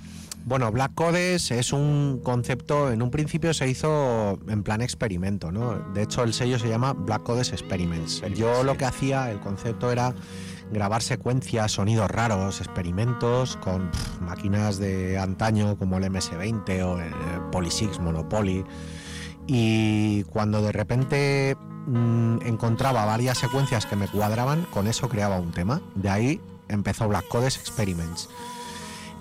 Bueno, 0.46 0.72
Black 0.72 0.94
Codes 0.94 1.52
es 1.52 1.74
un 1.74 2.22
concepto, 2.24 2.90
en 2.92 3.02
un 3.02 3.12
principio 3.12 3.54
se 3.54 3.68
hizo 3.68 4.40
en 4.48 4.64
plan 4.64 4.82
experimento, 4.82 5.52
¿no? 5.52 5.78
De 5.94 6.04
hecho, 6.04 6.24
el 6.24 6.34
sello 6.34 6.58
se 6.58 6.70
llama 6.70 6.94
Black 6.94 7.24
Codes 7.24 7.52
Experiments. 7.52 8.24
Yo 8.34 8.64
lo 8.64 8.78
que 8.78 8.86
hacía, 8.86 9.30
el 9.30 9.42
concepto 9.42 9.92
era 9.92 10.16
grabar 10.72 11.02
secuencias, 11.02 11.74
sonidos 11.74 12.10
raros, 12.10 12.60
experimentos 12.62 13.58
con 13.58 13.90
máquinas 14.22 14.78
de 14.78 15.18
antaño 15.18 15.78
como 15.78 15.98
el 15.98 16.06
MS-20 16.06 16.84
o 16.84 17.00
el 17.00 17.14
Polysix 17.52 18.00
Monopoly. 18.00 18.66
Y 19.48 20.24
cuando 20.26 20.62
de 20.62 20.72
repente 20.72 21.56
mm, 21.88 22.40
encontraba 22.46 23.06
varias 23.06 23.38
secuencias 23.38 23.86
que 23.86 23.96
me 23.96 24.08
cuadraban, 24.08 24.64
con 24.74 24.88
eso 24.88 25.08
creaba 25.08 25.40
un 25.40 25.52
tema. 25.52 25.82
De 25.96 26.10
ahí 26.10 26.42
empezó 26.68 27.08
Black 27.08 27.28
Codes 27.28 27.58
Experiments. 27.58 28.30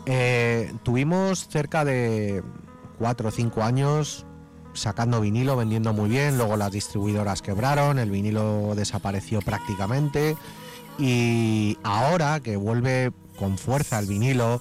Eh, 0.07 0.73
tuvimos 0.83 1.49
cerca 1.49 1.85
de 1.85 2.43
4 2.99 3.29
o 3.29 3.31
5 3.31 3.63
años 3.63 4.27
sacando 4.73 5.21
vinilo, 5.21 5.57
vendiendo 5.57 5.93
muy 5.93 6.09
bien, 6.11 6.37
luego 6.37 6.57
las 6.57 6.71
distribuidoras 6.71 7.41
quebraron, 7.41 7.99
el 7.99 8.11
vinilo 8.11 8.75
desapareció 8.75 9.41
prácticamente 9.41 10.37
y 10.99 11.79
ahora 11.83 12.41
que 12.41 12.57
vuelve 12.57 13.13
con 13.39 13.59
fuerza 13.59 13.99
el 13.99 14.07
vinilo 14.07 14.61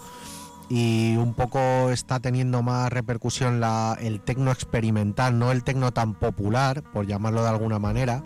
y 0.69 1.15
un 1.17 1.33
poco 1.33 1.91
está 1.91 2.19
teniendo 2.19 2.63
más 2.63 2.91
repercusión 2.91 3.61
el 3.99 4.21
tecno 4.21 4.51
experimental, 4.51 5.37
no 5.37 5.51
el 5.51 5.63
tecno 5.63 5.91
tan 5.91 6.15
popular, 6.15 6.83
por 6.83 7.05
llamarlo 7.05 7.43
de 7.43 7.49
alguna 7.49 7.79
manera, 7.79 8.23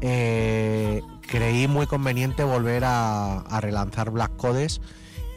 eh, 0.00 1.02
creí 1.22 1.66
muy 1.66 1.86
conveniente 1.86 2.44
volver 2.44 2.84
a, 2.84 3.40
a 3.40 3.60
relanzar 3.60 4.10
Black 4.10 4.36
Codes 4.36 4.80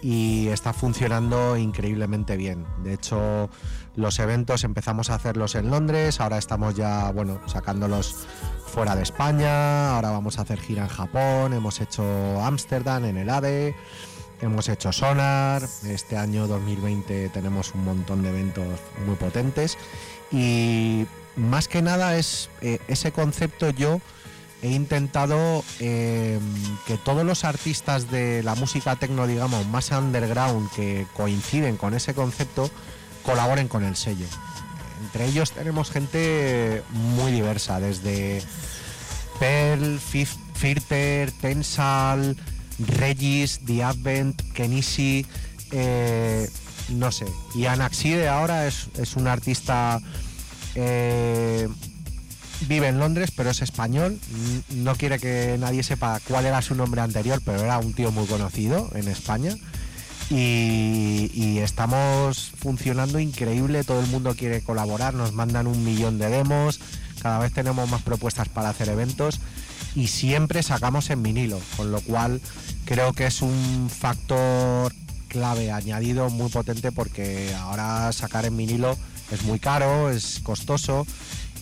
y 0.02 0.48
está 0.50 0.74
funcionando 0.74 1.58
increíblemente 1.58 2.38
bien. 2.38 2.66
De 2.84 2.94
hecho, 2.94 3.50
los 3.96 4.20
eventos 4.20 4.64
empezamos 4.64 5.10
a 5.10 5.16
hacerlos 5.16 5.56
en 5.56 5.72
Londres, 5.72 6.22
ahora 6.22 6.38
estamos 6.38 6.76
ya, 6.76 7.12
bueno, 7.12 7.42
sacándolos 7.48 8.28
fuera 8.68 8.96
de 8.96 9.04
España, 9.04 9.96
ahora 9.96 10.12
vamos 10.12 10.38
a 10.38 10.42
hacer 10.42 10.60
gira 10.60 10.84
en 10.84 10.90
Japón, 10.90 11.54
hemos 11.54 11.82
hecho 11.82 12.04
Ámsterdam 12.44 13.06
en 13.06 13.18
el 13.18 13.30
ADE, 13.30 13.76
hemos 14.42 14.70
hecho 14.70 14.92
Sonar, 14.92 15.64
este 15.86 16.18
año 16.18 16.48
2020 16.48 17.30
tenemos 17.30 17.74
un 17.74 17.86
montón 17.86 18.24
de 18.24 18.30
eventos 18.30 18.68
muy 19.06 19.16
potentes 19.16 19.78
y 20.32 21.06
más 21.36 21.68
que 21.68 21.82
nada 21.82 22.18
es 22.18 22.50
eh, 22.62 22.80
ese 22.88 23.12
concepto 23.12 23.70
yo 23.70 24.00
he 24.62 24.70
intentado 24.70 25.64
eh, 25.80 26.40
que 26.86 26.98
todos 26.98 27.26
los 27.26 27.44
artistas 27.44 28.10
de 28.10 28.44
la 28.44 28.56
música 28.56 28.96
tecno, 28.96 29.28
digamos, 29.28 29.66
más 29.68 29.92
underground 29.92 30.70
que 30.72 31.06
coinciden 31.16 31.78
con 31.78 31.94
ese 31.94 32.14
concepto, 32.14 32.70
colaboren 33.24 33.68
con 33.68 33.84
el 33.84 33.96
sello. 33.96 34.26
Entre 35.08 35.26
ellos 35.26 35.52
tenemos 35.54 35.90
gente 35.90 36.84
muy 36.92 37.32
diversa, 37.32 37.80
desde 37.80 38.44
Pearl, 39.40 40.00
Fif- 40.02 40.38
Firter, 40.54 41.32
Tensal, 41.32 42.36
Regis, 42.78 43.62
The 43.66 43.86
Advent, 43.86 44.42
Kenishi, 44.52 45.26
eh, 45.72 46.50
no 46.90 47.14
sé. 47.14 47.26
Y 47.56 47.68
Anaxide 47.68 48.28
ahora 48.28 48.68
es, 48.68 48.90
es 49.00 49.16
un 49.16 49.28
artista 49.28 50.02
eh, 50.76 51.70
vive 52.68 52.90
en 52.90 53.00
Londres, 53.00 53.32
pero 53.34 53.50
es 53.52 53.62
español. 53.62 54.20
No 54.72 54.96
quiere 54.96 55.20
que 55.20 55.56
nadie 55.58 55.84
sepa 55.84 56.20
cuál 56.28 56.46
era 56.48 56.62
su 56.62 56.76
nombre 56.76 57.00
anterior, 57.00 57.42
pero 57.46 57.62
era 57.62 57.78
un 57.78 57.94
tío 57.94 58.12
muy 58.12 58.26
conocido 58.28 58.90
en 58.94 59.08
España. 59.08 59.56
Y, 60.30 61.60
estamos 61.60 62.52
funcionando 62.58 63.20
increíble, 63.20 63.84
todo 63.84 64.00
el 64.00 64.08
mundo 64.08 64.36
quiere 64.36 64.62
colaborar, 64.62 65.14
nos 65.14 65.34
mandan 65.34 65.68
un 65.68 65.84
millón 65.84 66.18
de 66.18 66.30
demos, 66.30 66.80
cada 67.22 67.40
vez 67.40 67.52
tenemos 67.52 67.90
más 67.90 68.02
propuestas 68.02 68.48
para 68.48 68.70
hacer 68.70 68.90
eventos 68.90 69.40
y 69.96 70.08
siempre 70.08 70.64
sacamos 70.64 71.10
en 71.10 71.24
vinilo, 71.24 71.60
con 71.76 71.92
lo 71.92 72.00
cual 72.02 72.42
creo 72.86 73.14
que 73.14 73.26
es 73.26 73.42
un 73.42 73.90
factor 73.90 74.94
clave 75.28 75.72
añadido 75.72 76.30
muy 76.30 76.50
potente 76.50 76.92
porque 76.92 77.54
ahora 77.56 78.12
sacar 78.14 78.46
en 78.46 78.56
vinilo 78.56 78.98
es 79.32 79.44
muy 79.44 79.60
caro, 79.60 80.10
es 80.10 80.40
costoso 80.42 81.06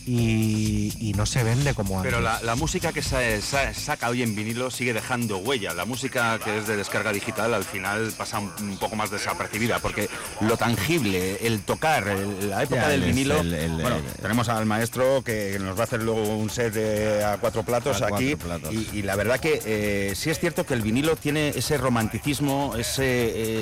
y, 0.06 0.94
y 1.00 1.14
no 1.14 1.26
se 1.26 1.44
vende 1.44 1.74
como 1.74 1.98
antes. 1.98 2.12
Pero 2.12 2.22
la, 2.24 2.42
la 2.42 2.56
música 2.56 2.94
que 2.94 3.02
se, 3.02 3.42
sa- 3.42 3.74
saca 3.74 4.10
hoy 4.10 4.22
en 4.24 4.36
vinilo 4.36 4.70
sigue 4.72 4.94
dejando 4.94 5.38
huella. 5.38 5.74
La 5.74 5.86
música 5.86 6.40
que 6.44 6.58
es 6.58 6.68
de 6.68 6.78
descarga 6.78 7.12
digital 7.12 7.54
al 7.54 7.64
final 7.64 8.14
pasa 8.18 8.40
un, 8.40 8.52
un 8.62 8.78
poco 8.78 8.96
más 8.96 9.10
desapercibida 9.12 9.80
porque 9.80 10.10
lo 10.42 10.58
tangible, 10.58 11.38
el 11.46 11.62
tocar, 11.62 12.08
el- 12.08 12.50
la 12.50 12.64
época 12.64 12.82
Ya, 12.84 12.88
del 12.90 13.04
el- 13.04 13.10
vinilo. 13.10 13.40
el- 13.42 13.54
el- 13.54 13.72
bueno, 13.72 13.96
el- 13.98 14.22
tenemos 14.22 14.48
al 14.50 14.66
maestro 14.66 15.24
que 15.24 15.58
nos 15.60 15.76
va 15.78 15.82
a 15.82 15.84
hacer 15.86 16.04
luego 16.04 16.22
un 16.38 16.50
set 16.50 16.74
de- 16.74 17.24
a 17.24 17.38
cuatro 17.38 17.64
platos 17.64 17.98
A 17.98 18.08
cuatro 18.10 18.18
aquí. 18.18 18.36
platos. 18.36 18.74
Y, 18.74 18.90
y 19.00 19.02
la 19.02 19.16
verdad 19.16 19.40
que 19.40 19.62
eh, 19.66 20.14
sí 20.16 20.30
es 20.30 20.40
cierto 20.40 20.66
que 20.66 20.74
el 20.76 20.82
vinilo 20.82 21.16
tiene 21.16 21.50
ese 21.50 21.78
romanticismo, 21.78 22.76
ese, 22.78 23.04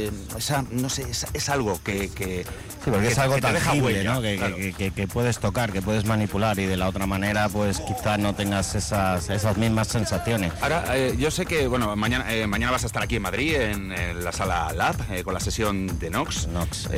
eh, 0.05 0.11
esa, 0.37 0.63
no 0.71 0.89
sé, 0.89 1.03
es, 1.09 1.25
es 1.33 1.49
algo 1.49 1.81
que, 1.83 2.09
que, 2.09 2.43
Sí, 2.83 2.89
porque 2.91 3.07
que- 3.07 3.11
es 3.13 3.17
algo 3.17 3.35
que 3.35 3.41
te 3.41 3.53
deja 3.53 3.65
tangible, 3.65 3.93
huella, 3.95 4.13
¿no? 4.13 4.21
Que, 4.21 4.35
claro. 4.37 4.55
que- 4.57 4.73
que- 4.73 4.91
que 4.91 5.07
puedes 5.07 5.39
tocar, 5.39 5.71
que 5.71 5.81
puedes 5.81 6.05
manipular 6.05 6.32
y 6.33 6.65
de 6.65 6.77
la 6.77 6.89
otra 6.89 7.05
manera, 7.05 7.47
pues 7.47 7.79
quizás 7.79 8.17
no 8.17 8.33
tengas 8.33 8.73
esas, 8.73 9.29
esas 9.29 9.55
mismas 9.55 9.87
sensaciones. 9.87 10.51
Ahora, 10.61 10.83
eh, 10.97 11.15
yo 11.17 11.29
sé 11.29 11.45
que, 11.45 11.67
bueno, 11.67 11.95
mañana, 11.95 12.33
eh, 12.33 12.47
mañana 12.47 12.71
vas 12.71 12.83
a 12.83 12.87
estar 12.87 13.03
aquí 13.03 13.17
en 13.17 13.21
Madrid, 13.21 13.53
en, 13.55 13.91
en 13.91 14.23
la 14.23 14.31
sala 14.31 14.73
Lab, 14.73 14.95
eh, 15.11 15.23
con 15.23 15.35
la 15.35 15.39
sesión 15.39 15.99
de 15.99 16.09
Nox. 16.09 16.47
Nox, 16.47 16.89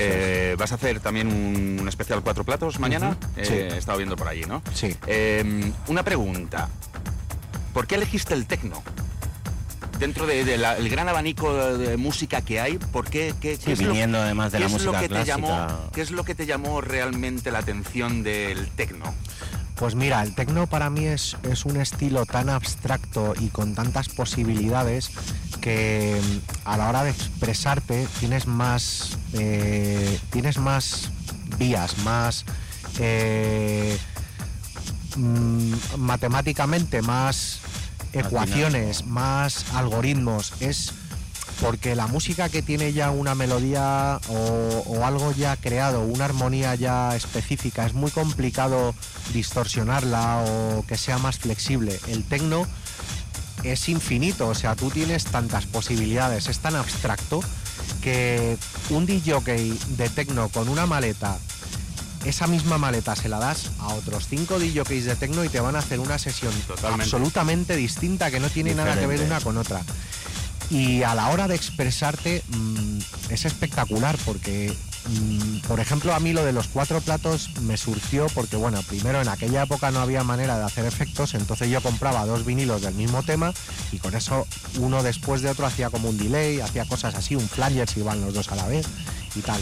¿Vas 0.58 0.72
a 0.72 0.76
hacer 0.76 1.02
también 1.02 1.28
un, 1.28 1.80
un 1.82 1.88
especial 1.90 2.22
cuatro 2.22 2.46
platos 2.46 2.80
mañana? 2.80 3.18
Eh, 3.36 3.46
sí. 3.46 3.54
He 3.54 3.78
estado 3.78 3.98
viendo 3.98 4.16
por 4.16 4.30
allí, 4.30 4.46
¿no? 4.46 4.62
Sí. 4.74 4.96
Una 5.88 6.04
pregunta. 6.04 6.70
¿Por 7.74 7.88
qué 7.88 7.96
elegiste 7.96 8.34
el 8.34 8.46
tecno? 8.46 8.82
Dentro 10.00 10.26
del 10.28 10.46
de, 10.46 10.90
gran 10.90 11.08
abanico 11.08 11.54
de, 11.54 11.78
de 11.90 11.98
música 11.98 12.42
que 12.42 12.60
hay, 12.60 12.78
¿por 12.78 13.10
qué? 13.10 13.34
qué, 13.40 13.56
Sí, 13.56 13.64
qué 13.66 13.72
es 13.74 13.82
lo- 13.82 13.90
viniendo 13.92 14.20
además 14.22 14.52
de 14.52 14.58
qué 14.58 14.64
la 14.64 14.66
es 14.68 14.72
lo 14.84 14.92
música 14.92 15.00
que 15.02 15.10
te 15.10 15.24
llamó- 15.26 15.92
¿Qué 15.94 16.02
es 16.02 16.12
lo 16.12 16.24
que 16.26 16.36
te 16.36 16.46
llamó 16.46 16.82
realmente 16.82 17.50
la 17.52 17.60
atención 17.60 18.22
del 18.24 18.68
tecno? 18.72 19.14
Pues 19.76 19.96
mira, 19.96 20.22
el 20.24 20.34
tecno 20.36 20.68
para 20.68 20.90
mí 20.90 21.06
es, 21.06 21.36
es 21.44 21.66
un 21.66 21.78
estilo 21.78 22.26
tan 22.26 22.50
abstracto 22.50 23.34
y 23.40 23.48
con 23.50 23.74
tantas 23.76 24.08
posibilidades 24.10 25.12
que 25.62 26.20
mm, 26.22 26.68
a 26.70 26.78
la 26.78 26.90
hora 26.90 27.04
de 27.04 27.10
expresarte 27.12 28.08
tienes 28.20 28.48
más, 28.48 29.18
eh, 29.34 30.20
tienes 30.32 30.58
más 30.60 31.10
vías, 31.58 31.98
más 32.00 32.46
eh, 33.00 33.98
mm, 35.18 35.74
matemáticamente, 35.98 37.02
más 37.02 37.60
ecuaciones, 38.16 39.06
más 39.06 39.66
algoritmos. 39.74 40.54
Es 40.60 40.94
porque 41.62 41.96
la 41.96 42.08
música 42.08 42.50
que 42.50 42.62
tiene 42.62 42.94
ya 42.94 43.12
una 43.12 43.36
melodía 43.36 44.20
o, 44.28 44.84
o 44.88 45.06
algo 45.06 45.32
ya 45.32 45.56
creado, 45.56 46.02
una 46.02 46.26
armonía 46.26 46.76
ya 46.76 47.16
específica, 47.16 47.86
es 47.86 47.94
muy 47.94 48.12
complicado 48.12 48.94
distorsionarla 49.34 50.44
o 50.48 50.86
que 50.88 50.98
sea 50.98 51.18
más 51.18 51.40
flexible. 51.40 52.00
El 52.08 52.24
tecno 52.24 52.68
es 53.64 53.90
infinito, 53.90 54.48
o 54.48 54.56
sea, 54.56 54.76
tú 54.76 54.90
tienes 54.90 55.26
tantas 55.26 55.66
posibilidades, 55.66 56.48
es 56.48 56.60
tan 56.60 56.76
abstracto 56.76 57.42
que 58.02 58.58
un 58.90 59.06
DJ 59.06 59.40
de 59.98 60.10
tecno 60.10 60.50
con 60.50 60.70
una 60.70 60.86
maleta, 60.86 61.38
esa 62.26 62.48
misma 62.48 62.78
maleta 62.78 63.16
se 63.16 63.30
la 63.30 63.40
das 63.40 63.72
a 63.80 63.94
otros 63.94 64.28
cinco 64.28 64.60
DJs 64.60 65.06
de 65.06 65.16
tecno 65.16 65.44
y 65.44 65.50
te 65.50 65.60
van 65.60 65.76
a 65.76 65.80
hacer 65.80 66.00
una 66.00 66.18
sesión 66.18 66.54
Totalmente. 66.68 67.04
absolutamente 67.04 67.76
distinta 67.76 68.32
que 68.32 68.40
no 68.40 68.50
tiene 68.50 68.74
nada 68.74 69.00
que 69.00 69.08
ver 69.08 69.22
una 69.22 69.40
con 69.42 69.58
otra. 69.58 69.82
Y 70.70 71.04
a 71.04 71.14
la 71.14 71.30
hora 71.30 71.48
de 71.48 71.56
expresarte 71.56 72.44
mm, 72.48 72.98
es 73.30 73.46
espectacular 73.46 74.18
porque, 74.26 74.76
mm, 75.08 75.60
por 75.68 75.80
ejemplo, 75.80 76.16
a 76.16 76.20
mí 76.20 76.34
lo 76.34 76.44
de 76.44 76.54
los 76.54 76.68
cuatro 76.68 77.02
platos 77.02 77.52
me 77.62 77.78
surgió 77.78 78.26
porque, 78.34 78.56
bueno, 78.56 78.82
primero 78.82 79.22
en 79.22 79.28
aquella 79.28 79.64
época 79.64 79.92
no 79.92 80.00
había 80.00 80.24
manera 80.24 80.58
de 80.58 80.64
hacer 80.64 80.86
efectos, 80.86 81.36
entonces 81.36 81.70
yo 81.70 81.82
compraba 81.82 82.26
dos 82.26 82.46
vinilos 82.46 82.82
del 82.82 82.96
mismo 82.96 83.22
tema 83.22 83.54
y 83.92 84.00
con 84.00 84.16
eso 84.16 84.48
uno 84.80 85.04
después 85.04 85.44
de 85.44 85.52
otro 85.52 85.68
hacía 85.68 85.92
como 85.92 86.10
un 86.10 86.18
delay, 86.18 86.60
hacía 86.62 86.86
cosas 86.86 87.14
así, 87.14 87.36
un 87.36 87.48
flanger 87.48 87.88
si 87.88 88.00
iban 88.00 88.22
los 88.22 88.34
dos 88.34 88.52
a 88.52 88.56
la 88.56 88.66
vez 88.66 88.88
y 89.36 89.42
tal. 89.42 89.62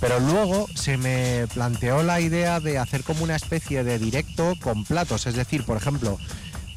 Pero 0.00 0.20
luego 0.20 0.66
se 0.74 0.96
me 0.96 1.46
planteó 1.54 2.02
la 2.02 2.20
idea 2.20 2.60
de 2.60 2.78
hacer 2.78 3.04
como 3.04 3.24
una 3.24 3.36
especie 3.36 3.84
de 3.84 3.98
directo 3.98 4.54
con 4.62 4.84
platos, 4.84 5.26
es 5.26 5.34
decir, 5.34 5.64
por 5.64 5.76
ejemplo, 5.76 6.18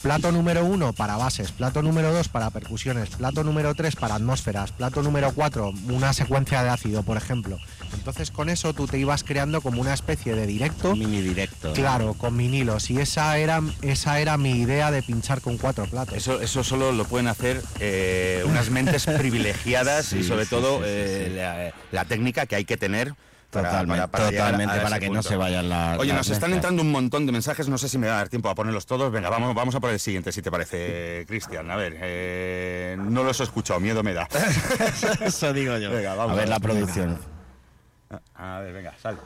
plato 0.02 0.32
número 0.32 0.64
uno 0.64 0.94
para 0.94 1.18
bases, 1.18 1.52
plato 1.52 1.82
número 1.82 2.14
dos 2.14 2.30
para 2.30 2.50
percusiones, 2.50 3.10
plato 3.10 3.44
número 3.44 3.76
tres 3.76 3.96
para 3.96 4.16
atmósferas, 4.16 4.72
plato 4.72 5.02
número 5.02 5.32
cuatro 5.34 5.74
una 5.90 6.14
secuencia 6.14 6.64
de 6.64 6.70
ácido, 6.70 7.04
por 7.04 7.18
ejemplo. 7.18 7.58
Entonces 7.94 8.32
con 8.32 8.50
eso 8.50 8.74
tú 8.74 8.88
te 8.88 8.98
ibas 8.98 9.24
creando 9.24 9.62
como 9.62 9.82
una 9.82 9.94
especie 9.94 10.36
de 10.36 10.46
directo. 10.48 10.96
Mini 10.96 11.22
directo. 11.22 11.70
¿no? 11.70 11.74
Claro, 11.74 12.14
con 12.14 12.38
vinilos. 12.38 12.90
Y 12.90 13.00
esa 13.00 13.38
era, 13.38 13.62
esa 13.82 14.20
era 14.20 14.38
mi 14.38 14.52
idea 14.62 14.92
de 14.92 15.02
pinchar 15.04 15.42
con 15.42 15.58
cuatro 15.58 15.86
platos. 15.86 16.16
Eso, 16.16 16.42
eso 16.42 16.64
solo 16.64 16.92
lo 16.92 17.06
pueden 17.06 17.28
hacer 17.28 17.62
eh, 17.80 18.44
unas 18.48 18.70
mentes 18.70 19.06
privilegiadas 19.18 20.06
Sí, 20.08 20.20
y 20.20 20.24
sobre 20.24 20.46
sí, 20.46 20.50
todo 20.50 20.78
sí, 20.78 20.84
sí, 20.84 20.90
eh, 20.90 21.26
sí. 21.30 21.36
La, 21.92 22.02
la 22.04 22.06
técnica 22.06 22.46
que 22.46 22.56
hay 22.56 22.66
que 22.66 22.78
tener 22.78 23.14
para, 23.52 23.70
Totalmente, 23.70 24.02
para- 24.02 24.12
para 24.12 24.30
llegar 24.30 24.44
a- 24.44 24.46
totalmente, 24.52 24.74
a 24.74 24.76
ese 24.76 24.84
para 24.84 25.00
que 25.00 25.10
no 25.10 25.24
se 25.24 25.36
vayan 25.38 25.70
las- 25.70 25.98
Oye, 26.00 26.10
las 26.10 26.18
nos 26.18 26.30
están 26.32 26.52
entrando 26.54 26.82
un 26.82 26.92
montón 26.92 27.26
de 27.26 27.32
mensajes, 27.32 27.70
no 27.70 27.78
sé 27.78 27.88
si 27.88 27.98
me 27.98 28.08
va 28.08 28.16
a 28.16 28.18
dar 28.18 28.30
tiempo 28.30 28.50
a 28.50 28.56
ponerlos 28.56 28.86
todos. 28.86 29.10
Venga, 29.12 29.30
vamos, 29.30 29.56
vamos 29.56 29.74
a 29.76 29.80
por 29.80 29.90
el 29.90 30.00
siguiente, 30.02 30.34
si 30.34 30.42
te 30.42 30.52
parece, 30.52 31.24
Cristian. 31.28 31.72
A 31.72 31.78
ver, 31.78 31.96
eh, 32.02 32.98
no 33.00 33.24
los 33.24 33.40
he 33.40 33.44
escuchado, 33.44 33.80
miedo 33.80 34.04
me 34.04 34.14
da. 34.14 34.28
Eso 35.22 35.54
digo 35.54 35.78
yo. 35.78 35.92
Venga, 35.92 36.14
vamos. 36.16 36.34
a 36.34 36.36
ver 36.36 36.50
la 36.50 36.60
producción. 36.60 37.18
A 38.36 38.60
ver, 38.60 38.74
venga, 38.74 38.94
sal. 39.02 39.18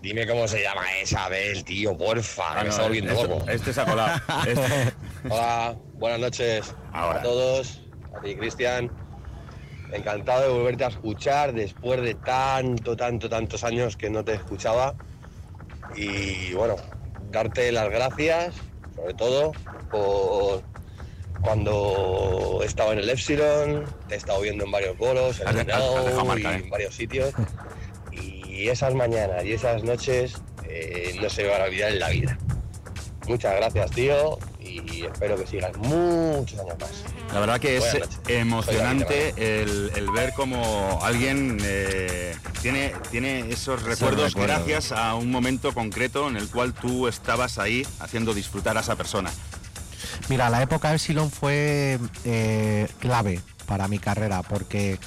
Dime 0.00 0.26
cómo 0.26 0.48
se 0.48 0.62
llama 0.62 0.82
Isabel, 1.02 1.62
tío, 1.64 1.96
porfa, 1.96 2.52
Ah, 2.52 2.54
que 2.54 2.58
me 2.60 2.64
no, 2.64 2.70
está 2.70 2.82
volviendo 2.84 3.12
este- 3.12 3.28
loco. 3.28 3.50
Este 3.50 3.72
se 3.72 3.80
ha 3.80 3.84
colado. 3.84 4.20
Este- 4.46 4.94
Hola, 5.28 5.76
buenas 5.94 6.20
noches 6.20 6.74
Ahora. 6.92 7.18
a 7.20 7.22
todos, 7.22 7.82
a 8.16 8.20
ti 8.20 8.34
Cristian. 8.36 8.90
Encantado 9.92 10.42
de 10.42 10.48
volverte 10.48 10.84
a 10.84 10.88
escuchar 10.88 11.52
después 11.52 12.00
de 12.00 12.14
tanto, 12.14 12.96
tanto, 12.96 13.28
tantos 13.28 13.64
años 13.64 13.96
que 13.96 14.08
no 14.08 14.24
te 14.24 14.34
escuchaba. 14.34 14.94
Y 15.96 16.52
bueno, 16.54 16.76
darte 17.30 17.72
las 17.72 17.90
gracias, 17.90 18.54
sobre 18.94 19.14
todo, 19.14 19.52
por 19.90 20.62
cuando 21.42 22.60
he 22.62 22.66
estado 22.66 22.92
en 22.92 23.00
el 23.00 23.10
Epsilon, 23.10 23.84
te 24.08 24.14
he 24.14 24.18
estado 24.18 24.40
viendo 24.42 24.64
en 24.64 24.70
varios 24.70 24.96
bolos, 24.96 25.40
en 25.40 25.48
el 25.48 25.66
y 25.66 26.46
¿eh? 26.46 26.54
en 26.64 26.70
varios 26.70 26.94
sitios. 26.94 27.34
Y 28.60 28.68
esas 28.68 28.94
mañanas 28.94 29.42
y 29.42 29.54
esas 29.54 29.82
noches 29.84 30.34
eh, 30.68 31.18
no 31.18 31.30
se 31.30 31.44
me 31.44 31.48
van 31.48 31.62
a 31.62 31.64
olvidar 31.64 31.92
en 31.92 31.98
la 31.98 32.10
vida. 32.10 32.38
Muchas 33.26 33.56
gracias, 33.56 33.90
tío, 33.92 34.38
y 34.60 35.06
espero 35.06 35.36
que 35.36 35.46
sigas 35.46 35.74
muchos 35.78 36.60
años 36.60 36.74
más. 36.78 36.90
La 37.32 37.40
verdad 37.40 37.58
que 37.58 37.78
es 37.78 37.84
emocionante 38.28 39.32
el, 39.38 39.90
el 39.96 40.10
ver 40.10 40.34
cómo 40.34 40.98
alguien 41.02 41.56
eh, 41.64 42.36
tiene, 42.60 42.92
tiene 43.10 43.50
esos 43.50 43.82
recuerdos 43.82 44.34
recuerdos. 44.34 44.66
gracias 44.66 44.92
a 44.92 45.14
un 45.14 45.30
momento 45.30 45.72
concreto 45.72 46.28
en 46.28 46.36
el 46.36 46.50
cual 46.50 46.74
tú 46.74 47.08
estabas 47.08 47.58
ahí 47.58 47.86
haciendo 47.98 48.34
disfrutar 48.34 48.76
a 48.76 48.80
esa 48.80 48.94
persona. 48.94 49.30
Mira, 50.28 50.50
la 50.50 50.60
época 50.60 50.92
Epsilon 50.92 51.30
fue 51.30 51.98
eh, 52.26 52.88
clave 52.98 53.40
para 53.64 53.88
mi 53.88 53.98
carrera 53.98 54.42
porque 54.42 54.98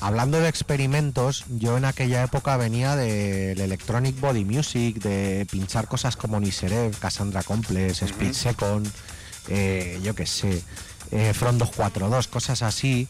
hablando 0.00 0.40
de 0.40 0.48
experimentos, 0.48 1.44
yo 1.48 1.76
en 1.76 1.84
aquella 1.84 2.22
época 2.22 2.56
venía 2.56 2.96
del 2.96 3.60
Electronic 3.60 4.18
Body 4.20 4.44
Music, 4.44 4.98
de 5.00 5.46
pinchar 5.50 5.88
cosas 5.88 6.16
como 6.16 6.40
Niserev, 6.40 6.96
Cassandra 6.98 7.42
Complex, 7.42 8.02
Speed 8.02 8.32
Second, 8.32 8.88
eh, 9.48 10.00
yo 10.02 10.14
qué 10.14 10.26
sé, 10.26 10.62
eh, 11.10 11.32
Front 11.34 11.58
242, 11.58 12.28
cosas 12.28 12.62
así. 12.62 13.08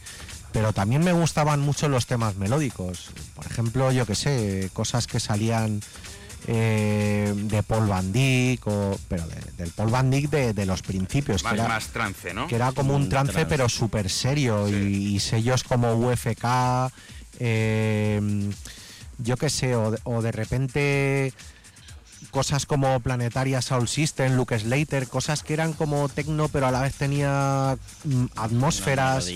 Pero 0.53 0.73
también 0.73 1.05
me 1.05 1.13
gustaban 1.13 1.61
mucho 1.61 1.89
los 1.89 2.07
temas 2.07 2.37
melódicos. 2.37 3.11
Por 3.35 3.45
ejemplo, 3.45 3.93
yo 3.93 4.07
qué 4.07 4.15
sé, 4.15 4.71
cosas 4.73 5.07
que 5.07 5.21
salían 5.21 5.83
eh, 6.51 7.31
de 7.37 7.63
Paul 7.63 7.87
Van 7.89 8.11
Dyk, 8.11 8.67
o, 8.67 8.99
pero 9.07 9.27
de- 9.27 9.53
del 9.59 9.71
Paul 9.71 9.91
Van 9.91 10.11
Dyk 10.11 10.31
de, 10.31 10.55
de 10.55 10.65
los 10.67 10.81
principios. 10.81 11.45
Más, 11.45 11.53
que 11.53 11.59
era, 11.61 11.69
más 11.69 11.89
trance, 11.89 12.33
¿no? 12.33 12.47
que 12.47 12.55
era 12.55 12.73
como 12.73 12.97
un 12.97 13.11
trance, 13.11 13.33
trance. 13.35 13.49
pero 13.51 13.69
súper 13.69 14.09
serio. 14.09 14.67
Y, 14.69 15.15
y 15.17 15.21
sellos 15.21 15.63
como 15.63 15.93
UFK, 15.95 16.91
eh, 17.39 18.51
yo 19.19 19.37
qué 19.37 19.51
sé, 19.51 19.75
o 19.77 20.23
de 20.23 20.33
repente 20.33 21.33
cosas 22.31 22.67
como 22.67 23.01
Planetaria 23.01 23.63
Soul 23.63 23.89
System, 23.89 24.35
Luke 24.35 24.59
Slater, 24.59 25.09
cosas 25.09 25.43
que 25.43 25.55
eran 25.55 25.73
como 25.73 26.09
tecno, 26.09 26.49
pero 26.49 26.67
a 26.67 26.71
la 26.71 26.83
vez 26.83 26.95
tenía 26.95 27.77
mm, 28.05 28.27
atmósferas, 28.37 29.29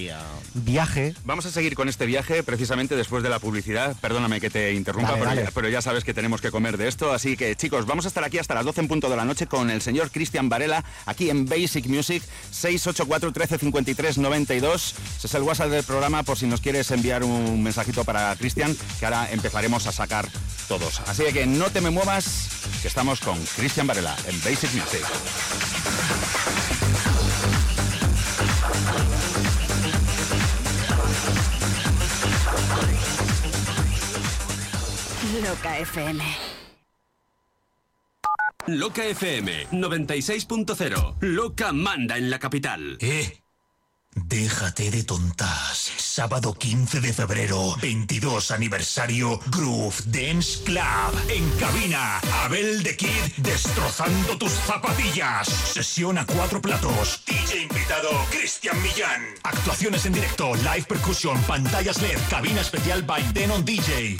viaje. 0.55 1.15
Vamos 1.25 1.47
a 1.47 1.51
seguir 1.51 1.75
con 1.75 1.89
este 1.89 2.07
viaje 2.07 2.43
precisamente 2.43 2.97
después 2.97 3.23
de 3.23 3.29
la 3.29 3.39
publicidad. 3.39 3.97
Perdóname 4.01 4.41
que 4.41 4.51
te 4.51 4.75
interrumpa, 4.75 5.13
Dale, 5.13 5.21
pero, 5.21 5.31
dale. 5.31 5.45
Ya, 5.45 5.51
pero 5.53 5.69
ya 5.69 5.83
sabes 5.83 6.05
que 6.05 6.15
tenemos 6.15 6.41
que 6.41 6.51
comer 6.51 6.77
de 6.77 6.89
esto. 6.89 7.13
Así 7.13 7.37
que 7.37 7.57
chicos, 7.57 7.87
vamos 7.87 8.05
a 8.05 8.09
estar 8.09 8.25
aquí 8.25 8.39
hasta 8.39 8.55
las 8.55 8.65
12 8.65 8.83
en 8.83 8.89
punto 8.89 9.09
de 9.09 9.17
la 9.17 9.25
noche 9.25 9.47
con 9.47 9.71
el 9.71 9.83
señor 9.83 10.11
Cristian 10.11 10.49
Varela, 10.49 10.85
aquí 11.07 11.31
en 11.31 11.47
Basic 11.47 11.87
Music, 11.87 12.23
684 12.51 13.33
13 13.33 13.59
53 13.59 14.19
92. 14.19 14.95
Ese 15.19 15.27
es 15.27 15.35
el 15.35 15.43
WhatsApp 15.43 15.71
del 15.71 15.85
programa 15.85 16.23
por 16.23 16.37
si 16.37 16.47
nos 16.47 16.61
quieres 16.61 16.91
enviar 16.91 17.25
un 17.25 17.63
mensajito 17.63 18.05
para 18.05 18.35
Cristian, 18.37 18.77
que 18.99 19.05
ahora 19.05 19.31
empezaremos 19.31 19.87
a 19.87 19.93
sacar 19.93 20.29
todos. 20.69 21.01
Así 21.07 21.25
que 21.33 21.47
no 21.47 21.71
te 21.71 21.81
me 21.81 21.91
muevas, 21.91 22.49
que 22.83 22.89
estamos 22.89 23.21
con 23.21 23.39
Cristian 23.57 23.87
Varela 23.87 24.17
en 24.27 24.37
Basic 24.43 24.73
Music. 24.75 25.07
Loca 35.49 35.79
FM. 35.79 36.25
Loca 38.67 39.05
FM 39.05 39.69
96.0. 39.71 41.17
Loca 41.21 41.73
manda 41.73 42.19
en 42.19 42.31
la 42.31 42.41
capital. 42.41 42.99
Eh, 43.01 43.42
déjate 44.15 44.91
de 44.91 45.05
tontas. 45.05 45.93
Sábado 45.97 46.55
15 46.55 47.01
de 47.01 47.13
febrero, 47.13 47.77
22 47.81 48.51
aniversario 48.51 49.39
Groove 49.47 49.97
Dance 50.07 50.63
Club. 50.65 51.31
En 51.31 51.49
cabina, 51.59 52.19
Abel 52.45 52.83
de 52.83 52.97
Kid 52.97 53.09
destrozando 53.39 54.39
tus 54.39 54.53
zapatillas. 54.53 55.49
Sesión 55.49 56.19
a 56.19 56.27
cuatro 56.27 56.61
platos. 56.61 57.23
DJ 57.27 57.63
invitado, 57.63 58.11
Cristian 58.31 58.81
Millán. 58.83 59.23
Actuaciones 59.43 60.07
en 60.07 60.13
directo, 60.13 60.55
live 60.55 60.85
percussion, 60.89 61.41
pantallas 61.43 62.01
LED, 62.01 62.19
cabina 62.29 62.61
especial 62.61 63.03
by 63.03 63.23
Denon 63.33 63.65
DJ. 63.65 64.17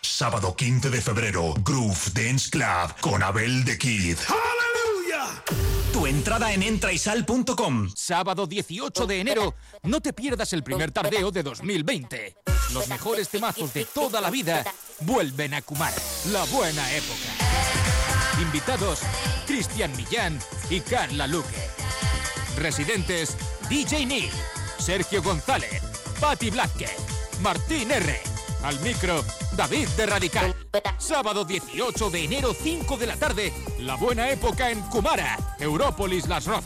Sábado 0.00 0.54
15 0.56 0.90
de 0.90 1.00
febrero, 1.00 1.54
Groove 1.62 2.10
Dance 2.12 2.50
Club 2.50 2.94
con 3.00 3.22
Abel 3.22 3.64
de 3.64 3.78
Kid. 3.78 4.18
Tu 5.92 6.06
entrada 6.06 6.52
en 6.52 6.62
entraisal.com. 6.62 7.90
Sábado 7.94 8.46
18 8.46 9.06
de 9.06 9.20
enero, 9.20 9.54
no 9.82 10.00
te 10.00 10.12
pierdas 10.12 10.52
el 10.54 10.62
primer 10.62 10.90
tardeo 10.90 11.30
de 11.30 11.42
2020. 11.42 12.36
Los 12.72 12.88
mejores 12.88 13.28
temazos 13.28 13.74
de 13.74 13.84
toda 13.84 14.20
la 14.20 14.30
vida 14.30 14.64
vuelven 15.00 15.52
a 15.52 15.60
Kumar. 15.60 15.92
La 16.32 16.44
buena 16.44 16.90
época. 16.92 18.40
Invitados, 18.40 19.00
Cristian 19.46 19.94
Millán 19.96 20.38
y 20.70 20.80
Carla 20.80 21.26
Luque. 21.26 21.68
Residentes, 22.56 23.36
DJ 23.68 24.06
Neil, 24.06 24.30
Sergio 24.78 25.22
González, 25.22 25.82
Patti 26.20 26.50
Blázquez, 26.50 26.96
Martín 27.42 27.90
R. 27.90 28.31
Al 28.62 28.78
micro, 28.80 29.24
David 29.56 29.88
de 29.96 30.06
Radical. 30.06 30.54
Sábado 30.98 31.44
18 31.44 32.10
de 32.10 32.24
enero, 32.24 32.54
5 32.54 32.96
de 32.96 33.06
la 33.06 33.16
tarde, 33.16 33.52
la 33.80 33.96
buena 33.96 34.30
época 34.30 34.70
en 34.70 34.80
Kumara, 34.82 35.36
Európolis 35.58 36.28
Las 36.28 36.46
Rozas. 36.46 36.64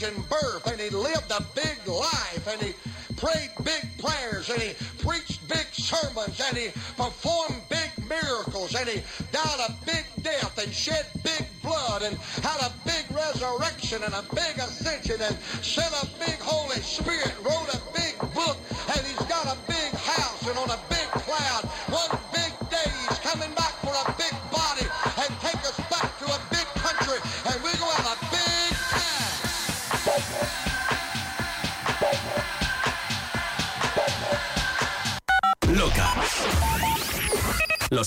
Virgin 0.00 0.24
birth 0.30 0.49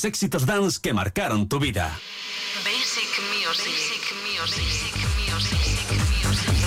Los 0.04 0.10
éxitos 0.10 0.46
dance 0.46 0.82
que 0.82 0.92
marcaron 0.94 1.48
tu 1.48 1.60
vida. 1.60 1.98
Basic 2.66 3.08
music. 3.32 3.72
Basic 3.72 4.12
music. 4.36 4.66
Basic 4.66 5.00
music. 6.28 6.64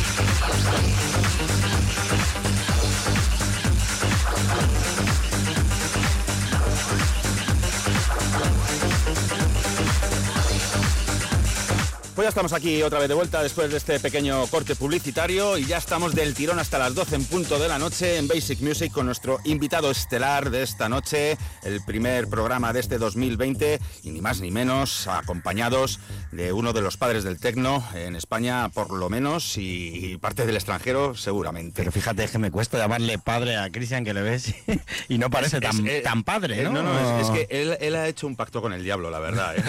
Pues 12.16 12.24
ya 12.24 12.30
estamos 12.30 12.54
aquí 12.54 12.82
otra 12.82 12.98
vez 12.98 13.08
de 13.08 13.14
vuelta 13.14 13.42
después 13.42 13.70
de 13.70 13.76
este 13.76 14.00
pequeño 14.00 14.46
corte 14.46 14.74
publicitario 14.74 15.58
y 15.58 15.66
ya 15.66 15.76
estamos 15.76 16.14
del 16.14 16.32
tirón 16.32 16.58
hasta 16.58 16.78
las 16.78 16.94
12 16.94 17.14
en 17.14 17.24
punto 17.26 17.58
de 17.58 17.68
la 17.68 17.78
noche 17.78 18.16
en 18.16 18.26
Basic 18.26 18.60
Music 18.62 18.90
con 18.90 19.04
nuestro 19.04 19.38
invitado 19.44 19.90
estelar 19.90 20.48
de 20.48 20.62
esta 20.62 20.88
noche, 20.88 21.36
el 21.66 21.82
primer 21.82 22.28
programa 22.28 22.72
de 22.72 22.80
este 22.80 22.98
2020 22.98 23.80
y 24.04 24.10
ni 24.10 24.20
más 24.20 24.40
ni 24.40 24.50
menos 24.50 25.08
acompañados 25.08 26.00
de 26.36 26.52
uno 26.52 26.72
de 26.72 26.80
los 26.82 26.96
padres 26.96 27.24
del 27.24 27.38
tecno 27.40 27.82
en 27.94 28.14
España 28.16 28.68
por 28.68 28.92
lo 28.92 29.08
menos 29.08 29.54
y 29.56 30.16
parte 30.18 30.46
del 30.46 30.54
extranjero 30.56 31.14
seguramente. 31.14 31.72
Pero 31.80 31.90
fíjate 31.92 32.28
que 32.28 32.38
me 32.38 32.50
cuesta 32.50 32.78
llamarle 32.78 33.18
padre 33.18 33.56
a 33.56 33.70
Cristian 33.70 34.04
que 34.04 34.12
le 34.14 34.22
ves 34.22 34.54
y 35.08 35.18
no 35.18 35.30
parece 35.30 35.56
Es- 35.56 35.62
tan, 35.62 35.86
es- 35.86 35.92
eh, 35.92 36.00
tan 36.02 36.22
padre, 36.24 36.60
eh, 36.60 36.64
¿no? 36.64 36.72
No, 36.72 36.82
no, 36.82 37.18
es, 37.20 37.26
es 37.28 37.30
que 37.30 37.46
él, 37.62 37.76
él 37.80 37.96
ha 37.96 38.06
hecho 38.08 38.26
un 38.26 38.36
pacto 38.36 38.60
con 38.60 38.72
el 38.72 38.82
diablo, 38.84 39.10
la 39.10 39.18
verdad. 39.18 39.56
¿eh? 39.56 39.62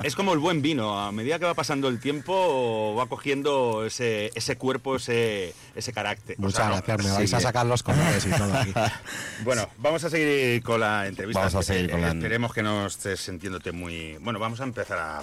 es 0.04 0.14
como 0.14 0.32
el 0.34 0.38
buen 0.38 0.62
vino, 0.62 1.00
a 1.00 1.10
medida 1.12 1.38
que 1.38 1.44
va 1.46 1.54
pasando 1.54 1.88
el 1.88 1.98
tiempo 2.00 2.94
va 2.96 3.06
cogiendo 3.06 3.84
ese, 3.86 4.30
ese 4.34 4.56
cuerpo, 4.56 4.96
ese, 4.96 5.54
ese 5.74 5.92
carácter. 5.92 6.36
Muchas 6.38 6.54
O 6.54 6.56
sea, 6.56 6.68
no, 6.68 6.74
gracias, 6.76 6.98
me 6.98 7.04
sí, 7.04 7.10
vais 7.16 7.34
a 7.34 7.38
eh. 7.38 7.40
sacar 7.40 7.66
los 7.66 7.82
colores 7.82 8.26
y 8.26 8.30
todo 8.30 8.54
aquí. 8.54 8.72
Bueno, 9.44 9.68
vamos 9.78 10.02
a 10.04 10.10
seguir 10.10 10.62
con 10.62 10.80
la 10.80 11.06
entrevista. 11.06 11.40
Vamos 11.40 11.54
a 11.56 11.62
seguir 11.62 11.90
con 11.90 12.00
la- 12.00 12.08
Esperemos 12.08 12.52
que 12.52 12.62
no 12.62 12.86
estés 12.86 13.20
sintiéndote 13.20 13.72
muy... 13.72 14.16
Bueno, 14.20 14.38
vamos 14.38 14.60
a 14.60 14.64
empezar 14.64 14.98
a 14.98 15.22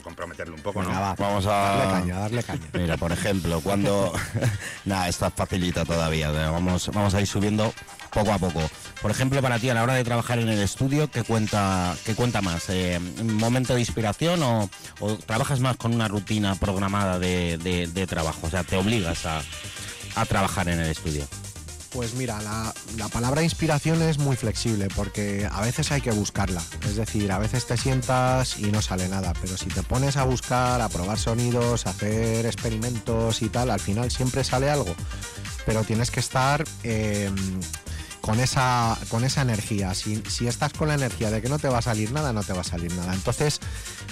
un 0.53 0.61
poco, 0.61 0.81
¿no? 0.81 0.89
Venga, 0.89 0.99
va. 1.01 1.15
Vamos 1.15 1.45
a 1.45 1.49
Darle 1.49 1.91
caña, 1.93 2.19
darle 2.19 2.43
caña. 2.43 2.67
Mira, 2.73 2.97
por 2.97 3.11
ejemplo, 3.11 3.61
cuando 3.61 4.11
nada, 4.85 5.07
esta 5.07 5.29
facilita 5.31 5.85
todavía. 5.85 6.31
Vamos, 6.31 6.89
vamos 6.93 7.13
a 7.13 7.21
ir 7.21 7.27
subiendo 7.27 7.73
poco 8.11 8.31
a 8.33 8.37
poco. 8.39 8.61
Por 9.01 9.09
ejemplo, 9.11 9.41
para 9.41 9.57
ti 9.59 9.69
a 9.69 9.73
la 9.73 9.83
hora 9.83 9.93
de 9.95 10.03
trabajar 10.03 10.39
en 10.39 10.49
el 10.49 10.59
estudio, 10.59 11.09
¿qué 11.09 11.23
cuenta, 11.23 11.95
qué 12.05 12.13
cuenta 12.15 12.41
más? 12.41 12.69
Eh, 12.69 12.99
¿Un 13.19 13.35
momento 13.35 13.73
de 13.73 13.79
inspiración 13.79 14.41
o, 14.43 14.69
o 14.99 15.15
trabajas 15.17 15.59
más 15.59 15.77
con 15.77 15.93
una 15.93 16.07
rutina 16.07 16.55
programada 16.55 17.17
de, 17.19 17.57
de- 17.57 17.87
de 17.87 18.07
trabajo? 18.07 18.47
O 18.47 18.49
sea, 18.49 18.63
te 18.63 18.75
obligas 18.77 19.25
a, 19.25 19.41
a 20.15 20.25
trabajar 20.25 20.67
en 20.69 20.79
el 20.81 20.89
estudio. 20.91 21.25
Pues 21.91 22.13
mira, 22.13 22.41
la, 22.41 22.73
la 22.97 23.09
palabra 23.09 23.43
inspiración 23.43 24.01
es 24.01 24.17
muy 24.17 24.37
flexible 24.37 24.87
porque 24.95 25.47
a 25.51 25.59
veces 25.59 25.91
hay 25.91 25.99
que 25.99 26.11
buscarla. 26.11 26.63
Es 26.85 26.95
decir, 26.95 27.29
a 27.33 27.37
veces 27.37 27.65
te 27.65 27.75
sientas 27.75 28.57
y 28.59 28.71
no 28.71 28.81
sale 28.81 29.09
nada, 29.09 29.33
pero 29.41 29.57
si 29.57 29.65
te 29.65 29.83
pones 29.83 30.15
a 30.15 30.23
buscar, 30.23 30.79
a 30.79 30.87
probar 30.87 31.19
sonidos, 31.19 31.85
a 31.85 31.89
hacer 31.89 32.45
experimentos 32.45 33.41
y 33.41 33.49
tal, 33.49 33.69
al 33.71 33.81
final 33.81 34.09
siempre 34.09 34.45
sale 34.45 34.69
algo. 34.69 34.95
Pero 35.65 35.83
tienes 35.83 36.11
que 36.11 36.21
estar 36.21 36.63
eh, 36.83 37.29
con, 38.21 38.39
esa, 38.39 38.97
con 39.09 39.25
esa 39.25 39.41
energía. 39.41 39.93
Si, 39.93 40.23
si 40.29 40.47
estás 40.47 40.71
con 40.71 40.87
la 40.87 40.93
energía 40.93 41.29
de 41.29 41.41
que 41.41 41.49
no 41.49 41.59
te 41.59 41.67
va 41.67 41.79
a 41.79 41.83
salir 41.83 42.13
nada, 42.13 42.31
no 42.31 42.43
te 42.43 42.53
va 42.53 42.61
a 42.61 42.63
salir 42.63 42.93
nada. 42.95 43.13
Entonces, 43.13 43.59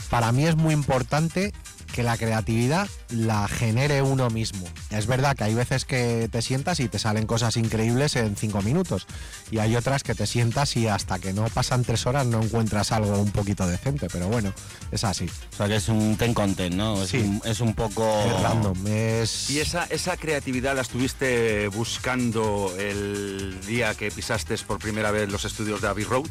para 0.10 0.34
mí 0.34 0.46
es 0.46 0.58
muy 0.58 0.74
importante 0.74 1.54
que 1.94 2.04
la 2.04 2.18
creatividad 2.18 2.88
la 3.10 3.48
genere 3.48 4.02
uno 4.02 4.30
mismo. 4.30 4.66
Es 4.90 5.08
verdad 5.08 5.36
que 5.36 5.44
hay 5.46 5.54
veces 5.56 5.86
que 5.86 6.30
te 6.32 6.42
sientas 6.42 6.80
y 6.80 6.88
te 6.88 7.00
salen 7.00 7.26
cosas 7.26 7.58
increíbles 7.58 8.16
en 8.16 8.36
cinco 8.36 8.62
minutos 8.62 9.08
y 9.52 9.58
hay 9.60 9.76
otras 9.76 10.04
que 10.04 10.16
te 10.16 10.28
sientas 10.28 10.76
y 10.78 10.88
hasta 10.88 11.20
que 11.20 11.34
no 11.34 11.46
pasan 11.48 11.84
tres 11.84 12.06
horas 12.06 12.26
no 12.26 12.42
encuentras 12.42 12.92
algo 12.92 13.18
un 13.20 13.32
poquito 13.32 13.68
decente, 13.68 14.08
pero 14.12 14.28
bueno, 14.28 14.54
es 14.92 15.04
así. 15.04 15.26
O 15.54 15.56
sea, 15.58 15.68
que 15.68 15.76
es 15.78 15.90
un 15.90 16.16
ten 16.18 16.34
content, 16.34 16.76
¿no? 16.76 17.02
Es, 17.02 17.10
Sí. 17.10 17.18
un, 17.18 17.42
es 17.46 17.60
un 17.60 17.74
poco... 17.74 18.08
Es 18.26 18.42
random, 18.42 18.88
es... 18.88 19.50
¿Y 19.50 19.60
esa, 19.60 19.86
esa 19.86 20.16
creatividad 20.18 20.76
la 20.76 20.82
estuviste 20.82 21.68
buscando 21.70 22.74
el 22.78 23.58
día 23.66 23.94
que 23.96 24.12
pisaste 24.12 24.56
por 24.60 24.80
primera 24.80 25.12
vez 25.12 25.30
los 25.32 25.46
estudios 25.46 25.82
de 25.82 25.88
Abbey 25.88 26.04
Road? 26.06 26.28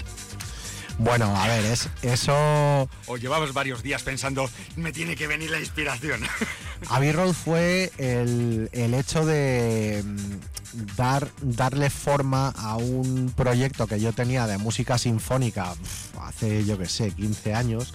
Bueno, 0.99 1.35
a 1.37 1.47
ver, 1.47 1.65
es 1.65 1.89
eso... 2.03 2.89
¿O 3.07 3.17
llevabas 3.17 3.53
varios 3.53 3.85
días 3.85 4.03
pensando, 4.03 4.51
me 4.77 4.93
tiene 4.93 5.15
que 5.15 5.29
venir 5.29 5.51
la 5.51 5.61
inspiración? 5.61 6.21
Abbey 6.89 7.13
Road 7.13 7.33
fue 7.33 7.93
el, 7.99 8.69
el 8.73 8.95
hecho 8.95 9.25
de 9.25 10.03
mm, 10.05 10.97
dar, 10.97 11.29
darle 11.41 11.89
forma 11.91 12.49
a 12.49 12.77
un 12.77 13.33
proyecto 13.37 13.87
que 13.87 14.01
yo 14.01 14.13
tenía 14.13 14.49
de 14.49 14.59
música 14.59 14.99
sinfónica 14.99 15.73
hace, 16.21 16.65
yo 16.65 16.77
que 16.77 16.87
sé, 16.87 17.13
15 17.13 17.55
años, 17.55 17.95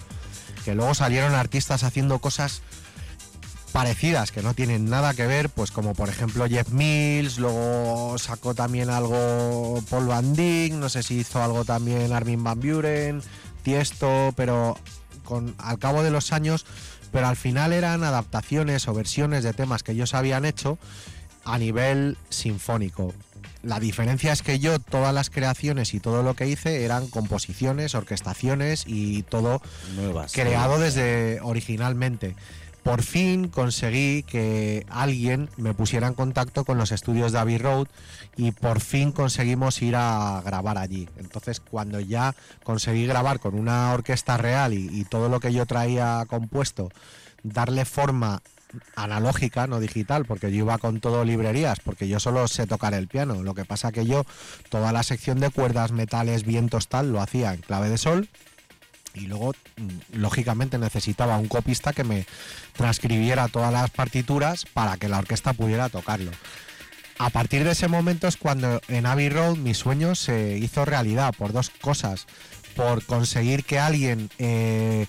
que 0.64 0.74
luego 0.74 0.94
salieron 0.94 1.34
artistas 1.34 1.84
haciendo 1.84 2.20
cosas 2.20 2.62
parecidas 3.74 4.30
que 4.30 4.40
no 4.40 4.54
tienen 4.54 4.88
nada 4.88 5.14
que 5.14 5.26
ver, 5.26 5.50
pues 5.50 5.72
como 5.72 5.94
por 5.94 6.08
ejemplo 6.08 6.46
Jeff 6.48 6.68
Mills, 6.68 7.38
luego 7.38 8.16
sacó 8.18 8.54
también 8.54 8.88
algo 8.88 9.82
Paul 9.90 10.06
Van 10.06 10.32
Dyck, 10.32 10.74
no 10.74 10.88
sé 10.88 11.02
si 11.02 11.16
hizo 11.16 11.42
algo 11.42 11.64
también 11.64 12.12
Armin 12.12 12.44
Van 12.44 12.60
Buren, 12.60 13.20
Tiesto, 13.64 14.32
pero 14.36 14.78
con 15.24 15.56
al 15.58 15.80
cabo 15.80 16.04
de 16.04 16.12
los 16.12 16.32
años, 16.32 16.66
pero 17.10 17.26
al 17.26 17.34
final 17.34 17.72
eran 17.72 18.04
adaptaciones 18.04 18.86
o 18.86 18.94
versiones 18.94 19.42
de 19.42 19.52
temas 19.52 19.82
que 19.82 19.90
ellos 19.90 20.14
habían 20.14 20.44
hecho 20.44 20.78
a 21.44 21.58
nivel 21.58 22.16
sinfónico. 22.28 23.12
La 23.64 23.80
diferencia 23.80 24.32
es 24.32 24.42
que 24.42 24.60
yo 24.60 24.78
todas 24.78 25.12
las 25.12 25.30
creaciones 25.30 25.94
y 25.94 26.00
todo 26.00 26.22
lo 26.22 26.34
que 26.34 26.46
hice 26.46 26.84
eran 26.84 27.08
composiciones, 27.08 27.96
orquestaciones 27.96 28.84
y 28.86 29.24
todo 29.24 29.60
Nuevas. 29.96 30.32
creado 30.32 30.78
desde 30.78 31.40
originalmente. 31.42 32.36
Por 32.84 33.02
fin 33.02 33.48
conseguí 33.48 34.24
que 34.24 34.84
alguien 34.90 35.48
me 35.56 35.72
pusiera 35.72 36.06
en 36.06 36.12
contacto 36.12 36.66
con 36.66 36.76
los 36.76 36.92
estudios 36.92 37.32
de 37.32 37.38
Abbey 37.38 37.56
Road 37.56 37.86
y 38.36 38.52
por 38.52 38.80
fin 38.80 39.10
conseguimos 39.10 39.80
ir 39.80 39.96
a 39.96 40.42
grabar 40.44 40.76
allí. 40.76 41.08
Entonces 41.16 41.60
cuando 41.60 41.98
ya 41.98 42.34
conseguí 42.62 43.06
grabar 43.06 43.40
con 43.40 43.54
una 43.54 43.90
orquesta 43.94 44.36
real 44.36 44.74
y, 44.74 45.04
todo 45.06 45.30
lo 45.30 45.40
que 45.40 45.54
yo 45.54 45.64
traía 45.64 46.26
compuesto, 46.28 46.90
darle 47.42 47.86
forma 47.86 48.42
analógica, 48.96 49.66
no 49.66 49.80
digital, 49.80 50.26
porque 50.26 50.52
yo 50.52 50.58
iba 50.58 50.76
con 50.76 51.00
todo 51.00 51.24
librerías, 51.24 51.80
porque 51.80 52.06
yo 52.06 52.20
solo 52.20 52.46
sé 52.48 52.66
tocar 52.66 52.92
el 52.92 53.08
piano. 53.08 53.42
Lo 53.42 53.54
que 53.54 53.64
pasa 53.64 53.92
que 53.92 54.04
yo 54.04 54.26
toda 54.68 54.92
la 54.92 55.04
sección 55.04 55.40
de 55.40 55.48
cuerdas, 55.48 55.92
metales, 55.92 56.44
vientos, 56.44 56.88
tal, 56.88 57.12
lo 57.12 57.22
hacía 57.22 57.54
en 57.54 57.62
clave 57.62 57.88
de 57.88 57.96
sol 57.96 58.28
y 59.14 59.26
luego 59.26 59.54
mm, 59.76 60.18
lógicamente 60.18 60.78
necesitaba 60.78 61.38
un 61.38 61.48
copista 61.48 61.92
que 61.92 62.04
me 62.04 62.26
transcribiera 62.76 63.48
todas 63.48 63.72
las 63.72 63.90
partituras 63.90 64.64
para 64.66 64.96
que 64.96 65.08
la 65.08 65.18
orquesta 65.18 65.52
pudiera 65.52 65.88
tocarlo. 65.88 66.32
A 67.18 67.30
partir 67.30 67.64
de 67.64 67.70
ese 67.70 67.88
momento 67.88 68.26
es 68.26 68.36
cuando 68.36 68.80
en 68.88 69.06
Abbey 69.06 69.28
Road 69.28 69.56
mi 69.56 69.72
sueño 69.72 70.14
se 70.14 70.58
hizo 70.58 70.84
realidad 70.84 71.32
por 71.36 71.52
dos 71.52 71.70
cosas. 71.70 72.26
Por 72.74 73.04
conseguir 73.04 73.64
que 73.64 73.78
alguien 73.78 74.30
eh, 74.38 75.06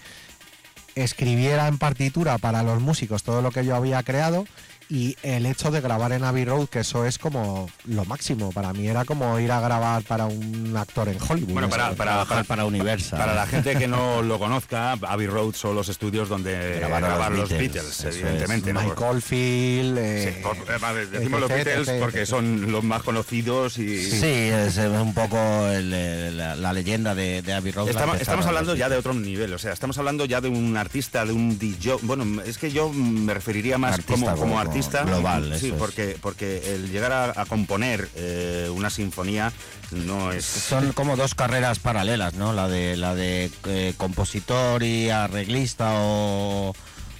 escribiera 0.93 1.67
en 1.67 1.79
partitura 1.79 2.37
para 2.37 2.61
los 2.61 2.79
músicos 2.79 3.23
todo 3.23 3.41
lo 3.41 3.49
que 3.49 3.65
yo 3.65 3.75
había 3.75 4.03
creado 4.03 4.45
y 4.89 5.15
el 5.23 5.45
hecho 5.45 5.71
de 5.71 5.81
grabar 5.81 6.11
en 6.11 6.23
Abbey 6.23 6.45
Road, 6.45 6.67
que 6.67 6.79
eso 6.79 7.05
es 7.05 7.17
como 7.17 7.69
lo 7.85 8.05
máximo. 8.05 8.51
Para 8.51 8.71
mí 8.73 8.87
era 8.87 9.03
como 9.05 9.39
ir 9.39 9.51
a 9.51 9.59
grabar 9.59 10.03
para 10.03 10.25
un 10.25 10.75
actor 10.77 11.07
en 11.09 11.17
Hollywood. 11.21 11.53
Bueno, 11.53 11.69
para, 11.69 11.91
para, 11.93 12.25
para 12.43 12.65
Universal. 12.65 13.19
Para 13.19 13.33
la 13.35 13.47
gente 13.47 13.75
que 13.75 13.87
no 13.87 14.21
lo 14.21 14.37
conozca, 14.39 14.93
Abbey 14.93 15.27
Road 15.27 15.53
son 15.53 15.75
los 15.75 15.89
estudios 15.89 16.29
donde 16.29 16.77
Grabaron 16.79 17.09
grabaron 17.09 17.39
los 17.39 17.49
los 17.51 17.59
Beatles, 17.59 18.03
evidentemente. 18.05 18.73
¿no? 18.73 18.81
Mike 18.81 19.03
Oldfield, 19.03 19.97
eh, 19.97 20.33
Sí, 20.35 20.43
por- 20.43 20.55
eh, 20.57 20.77
vale, 20.79 21.07
decimos 21.07 21.39
los 21.41 21.49
Beatles 21.49 21.89
porque 21.99 22.25
son 22.25 22.71
los 22.71 22.83
más 22.83 23.01
conocidos 23.03 23.77
y... 23.77 24.09
Sí, 24.09 24.25
es 24.25 24.77
eh, 24.77 24.87
un 24.87 25.13
poco 25.13 25.37
el, 25.67 25.91
eh, 25.93 26.31
la, 26.31 26.55
la 26.55 26.73
leyenda 26.73 27.15
de, 27.15 27.41
de 27.41 27.53
Abbey 27.53 27.71
Road. 27.71 27.89
Estamos, 27.89 28.45
hablando 28.45 28.75
ya 28.75 28.89
de 28.89 28.97
otro 28.97 29.13
nivel, 29.13 29.53
o 29.53 29.57
sea, 29.57 29.73
estamos 29.73 29.97
hablando 29.97 30.25
ya 30.25 30.41
de 30.41 30.49
un 30.49 30.77
artista, 30.77 31.25
de 31.25 31.33
un 31.33 31.57
DJ. 31.57 31.97
Bueno, 32.03 32.41
es 32.43 32.57
que 32.57 32.71
yo 32.71 32.91
me 32.91 33.33
referiría 33.33 33.77
más 33.77 33.93
Artista 33.93 34.13
como, 34.13 34.25
como 34.25 34.45
como 34.55 34.59
artista. 34.75 35.03
global, 35.03 35.49
Sí, 35.59 35.67
eso 35.67 35.75
es. 35.75 35.79
porque, 35.79 36.17
porque 36.21 36.73
el 36.75 36.91
llegar 36.91 37.11
a, 37.11 37.41
a 37.41 37.45
componer 37.45 38.09
eh, 38.15 38.69
una 38.73 38.89
sinfonía 38.89 39.51
no 39.91 40.31
es. 40.31 40.45
Son 40.45 40.91
como 40.93 41.15
dos 41.15 41.35
carreras 41.35 41.79
paralelas, 41.79 42.33
¿no? 42.33 42.53
La 42.53 42.67
de 42.67 42.97
la 42.97 43.15
de 43.15 43.51
eh, 43.67 43.93
compositor 43.97 44.83
y 44.83 45.09
arreglista 45.09 45.91
o, 45.95 46.73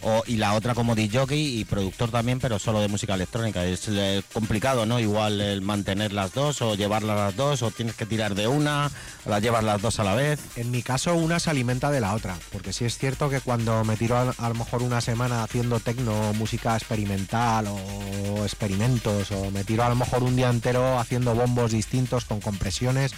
o- 0.08 0.24
y 0.28 0.38
la 0.38 0.54
otra 0.54 0.76
como 0.76 0.94
DJ 0.96 1.26
y 1.36 1.66
productor 1.66 2.12
también, 2.12 2.40
pero 2.40 2.60
solo 2.60 2.80
de 2.80 2.88
música 2.88 3.16
electrónica. 3.16 3.66
Es 3.66 3.88
eh, 3.90 4.22
complicado, 4.34 4.86
¿no? 4.86 5.00
Igual 5.00 5.42
el 5.42 5.62
mantener 5.62 6.14
las 6.14 6.32
dos 6.34 6.62
o 6.62 6.76
llevarlas 6.76 7.18
las 7.18 7.36
dos 7.36 7.64
o 7.64 7.72
tienes 7.72 7.96
que 7.96 8.06
tirar 8.06 8.36
de 8.36 8.48
una, 8.48 8.92
o 9.26 9.30
las 9.30 9.42
llevas 9.42 9.64
las 9.64 9.82
dos 9.82 10.00
a 10.00 10.04
la 10.04 10.14
vez. 10.14 10.40
En 10.58 10.70
mi 10.70 10.84
caso, 10.84 11.16
una 11.16 11.40
se 11.40 11.50
alimenta 11.50 11.90
de 11.90 12.02
la 12.02 12.14
otra, 12.14 12.38
porque 12.52 12.72
sí 12.72 12.86
es 12.86 12.98
cierto 12.98 13.30
que 13.30 13.42
cuando 13.42 13.84
me 13.84 13.98
tiro 13.98 14.16
a, 14.18 14.34
a 14.38 14.50
lo 14.50 14.56
mejor 14.56 14.84
una 14.84 15.02
semana 15.02 15.44
haciendo 15.44 15.80
tecno, 15.80 16.34
música 16.34 16.76
experimental 16.76 17.66
o 17.68 18.44
experimentos, 18.44 19.32
o 19.32 19.50
me 19.52 19.64
tiro 19.64 19.84
a 19.84 19.90
lo 19.90 19.96
mejor 19.96 20.22
un 20.24 20.36
día 20.36 20.50
entero 20.50 21.00
haciendo 21.00 21.34
bombos 21.34 21.72
distintos 21.72 22.26
con 22.26 22.40
compresiones, 22.42 23.12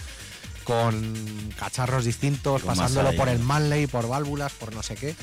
con 0.64 1.52
cacharros 1.58 2.04
distintos, 2.04 2.62
pasándolo 2.62 3.10
por 3.16 3.28
el 3.28 3.38
Manley, 3.38 3.86
por 3.86 4.08
válvulas, 4.08 4.52
por 4.52 4.74
no 4.74 4.82
sé 4.82 4.94
qué. 4.96 5.14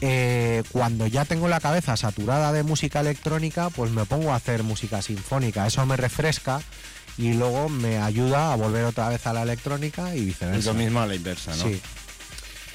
Eh, 0.00 0.62
cuando 0.72 1.06
ya 1.06 1.24
tengo 1.24 1.48
la 1.48 1.60
cabeza 1.60 1.96
saturada 1.96 2.52
de 2.52 2.62
música 2.62 3.00
electrónica, 3.00 3.70
pues 3.70 3.90
me 3.90 4.04
pongo 4.04 4.32
a 4.32 4.36
hacer 4.36 4.62
música 4.62 5.00
sinfónica. 5.02 5.66
Eso 5.66 5.84
me 5.86 5.96
refresca 5.96 6.60
y 7.18 7.32
luego 7.32 7.68
me 7.68 7.98
ayuda 7.98 8.52
a 8.52 8.56
volver 8.56 8.84
otra 8.84 9.08
vez 9.08 9.26
a 9.26 9.32
la 9.32 9.42
electrónica 9.42 10.14
y 10.14 10.24
viceversa. 10.24 10.72
lo 10.72 10.78
mismo 10.78 11.00
a 11.00 11.06
la 11.06 11.14
inversa, 11.14 11.56
¿no? 11.56 11.64
Sí. 11.64 11.80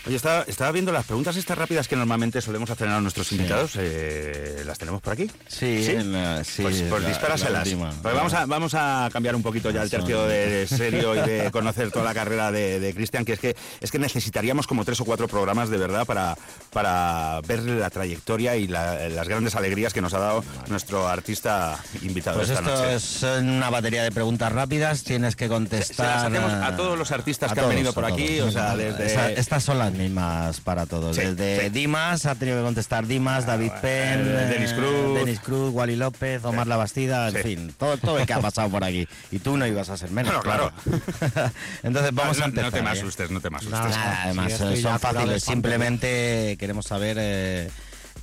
Oye, 0.07 0.15
estaba, 0.15 0.43
estaba 0.47 0.71
viendo 0.71 0.91
las 0.91 1.05
preguntas 1.05 1.35
estas 1.35 1.55
rápidas 1.55 1.87
que 1.87 1.95
normalmente 1.95 2.41
solemos 2.41 2.71
hacer 2.71 2.87
a 2.87 2.99
nuestros 3.01 3.31
invitados. 3.33 3.73
eh, 3.77 4.63
¿Las 4.65 4.79
tenemos 4.79 4.99
por 4.99 5.13
aquí? 5.13 5.29
Sí, 5.47 5.83
¿Sí? 5.85 5.91
en 5.91 6.11
la- 6.11 6.43
sí, 6.43 6.63
pues, 6.63 6.81
pues 6.89 7.03
la- 7.03 7.09
dispáraselas. 7.09 7.67
la. 7.71 7.91
Pues 8.01 8.15
vamos, 8.15 8.33
a, 8.33 8.45
vamos 8.47 8.73
a 8.73 9.09
cambiar 9.13 9.35
un 9.35 9.43
poquito 9.43 9.69
ya 9.69 9.83
el 9.83 9.91
tercio 9.91 10.25
de 10.25 10.65
serio 10.67 11.13
y 11.15 11.19
de 11.29 11.51
conocer 11.51 11.91
toda 11.91 12.03
la 12.05 12.15
carrera 12.15 12.51
de, 12.51 12.79
de 12.79 12.93
Cristian, 12.95 13.23
que 13.25 13.33
es 13.33 13.39
que 13.39 13.55
es 13.79 13.91
que 13.91 13.99
necesitaríamos 13.99 14.65
como 14.65 14.83
tres 14.85 14.99
o 15.01 15.05
cuatro 15.05 15.27
programas 15.27 15.69
de 15.69 15.77
verdad 15.77 16.05
para, 16.07 16.35
para 16.73 17.39
ver 17.47 17.61
la 17.63 17.91
trayectoria 17.91 18.55
y 18.55 18.67
la- 18.67 19.07
las 19.07 19.27
grandes 19.27 19.55
alegrías 19.55 19.93
que 19.93 20.01
nos 20.01 20.15
ha 20.15 20.19
dado 20.19 20.43
nuestro 20.67 21.07
artista 21.07 21.77
invitado 22.01 22.37
Pues 22.37 22.49
esta 22.49 22.61
esto 22.61 22.75
noche. 22.75 22.95
es 22.95 23.21
una 23.23 23.69
batería 23.69 24.01
de 24.01 24.11
preguntas 24.11 24.51
rápidas, 24.51 25.03
tienes 25.03 25.35
que 25.35 25.45
Se 25.45 25.49
las 25.49 25.57
contestar 25.59 26.25
hacemos 26.25 26.53
a 26.53 26.75
todos 26.75 26.97
los 26.97 27.11
artistas 27.11 27.51
a 27.51 27.53
que 27.53 27.59
han 27.61 27.69
venido 27.69 27.93
por 27.93 28.05
aquí, 28.05 28.37
todos. 28.37 28.49
o 28.49 28.51
sea, 28.51 28.75
desde... 28.75 29.05
Esa- 29.05 29.31
estas 29.31 29.63
son 29.63 29.77
las 29.77 29.90
mismas 29.93 30.59
para 30.61 30.85
todos. 30.85 31.15
Sí, 31.15 31.21
Desde 31.21 31.63
sí. 31.65 31.69
Dimas 31.69 32.25
ha 32.25 32.35
tenido 32.35 32.57
que 32.57 32.63
contestar 32.63 33.07
Dimas, 33.07 33.45
David 33.45 33.71
Penn, 33.81 34.21
eh, 34.21 34.47
Denis 34.53 34.73
Cruz. 34.73 35.15
Denis 35.19 35.39
Cruz, 35.39 35.73
Wally 35.73 35.95
López, 35.95 36.43
Omar 36.45 36.67
La 36.67 36.77
Bastida, 36.77 37.27
en 37.29 37.35
Sí. 37.35 37.41
fin, 37.43 37.73
todo, 37.77 37.97
todo 37.97 38.19
el 38.19 38.25
que 38.25 38.33
ha 38.33 38.39
pasado 38.41 38.69
por 38.69 38.83
aquí. 38.83 39.07
Y 39.31 39.39
tú 39.39 39.57
no 39.57 39.65
ibas 39.67 39.89
a 39.89 39.97
ser 39.97 40.11
menos. 40.11 40.33
Bueno, 40.33 40.43
claro. 40.43 40.71
Entonces 41.83 42.13
vamos 42.13 42.37
no, 42.37 42.43
a 42.45 42.47
no 42.47 42.51
empezar. 42.51 42.71
te 42.71 42.81
me 42.81 42.89
¿eh? 42.89 42.93
asustes, 42.93 43.31
no 43.31 43.39
te 43.41 43.49
me 43.49 43.57
asustes. 43.57 43.79
Nada, 43.79 44.23
además, 44.23 44.53
Sí, 44.53 44.81
son 44.81 44.99
fáciles. 44.99 45.43
Simplemente 45.43 46.55
queremos 46.59 46.85
saber 46.85 47.17
eh, 47.19 47.69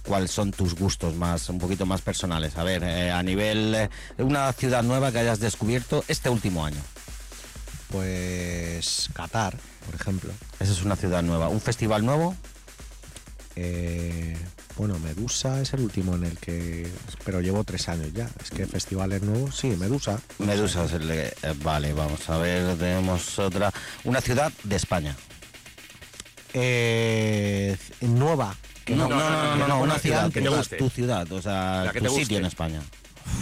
cuáles 0.02 0.30
son 0.30 0.50
tus 0.52 0.74
gustos 0.74 1.14
más, 1.14 1.48
un 1.48 1.58
poquito 1.58 1.84
más 1.86 2.00
personales. 2.00 2.56
A 2.56 2.64
ver, 2.64 2.82
eh, 2.84 3.10
a 3.10 3.22
nivel 3.22 3.74
eh, 3.74 3.90
de 4.16 4.24
una 4.24 4.52
ciudad 4.52 4.82
nueva 4.82 5.12
que 5.12 5.18
hayas 5.18 5.40
descubierto 5.40 6.04
este 6.08 6.28
último 6.30 6.64
año. 6.64 6.80
Pues 7.90 9.08
Qatar, 9.14 9.54
por 9.88 9.94
ejemplo. 9.98 10.30
Esa 10.60 10.72
es 10.72 10.82
una 10.82 10.96
ciudad 10.96 11.22
nueva. 11.22 11.48
¿Un 11.48 11.62
festival 11.62 12.04
nuevo? 12.04 12.36
Eh, 13.56 14.36
bueno, 14.76 14.98
Medusa 14.98 15.60
es 15.62 15.72
el 15.72 15.80
último 15.80 16.14
en 16.14 16.24
el 16.24 16.36
que... 16.38 16.86
Pero 17.24 17.40
llevo 17.40 17.64
tres 17.64 17.88
años 17.88 18.12
ya. 18.12 18.28
Es 18.42 18.50
que 18.50 18.66
festivales 18.66 19.22
nuevos, 19.22 19.56
sí, 19.56 19.68
Medusa. 19.68 20.20
Medusa 20.38 20.84
es 20.84 20.92
el 20.92 21.08
de- 21.08 21.28
eh, 21.42 21.54
Vale, 21.62 21.92
vamos 21.94 22.28
a 22.28 22.36
ver, 22.36 22.76
tenemos 22.76 23.38
otra. 23.38 23.72
Una 24.04 24.20
ciudad 24.20 24.52
de 24.64 24.76
España. 24.76 25.16
Eh, 26.52 27.76
nueva. 28.02 28.54
que 28.84 28.94
No, 28.94 29.08
no, 29.08 29.16
no, 29.18 29.30
no, 29.30 29.56
no, 29.56 29.68
no, 29.68 29.80
una 29.82 29.98
ciudad 29.98 30.30
que 30.30 30.40
te 30.40 30.48
tu- 30.48 30.54
guste. 30.56 30.76
Tu 30.76 30.90
ciudad, 30.90 31.30
o 31.32 31.40
sea, 31.42 31.84
La 31.86 31.92
que 31.92 32.00
tu 32.00 32.04
te 32.14 32.20
sitio 32.20 32.38
en 32.38 32.44
España. 32.46 32.82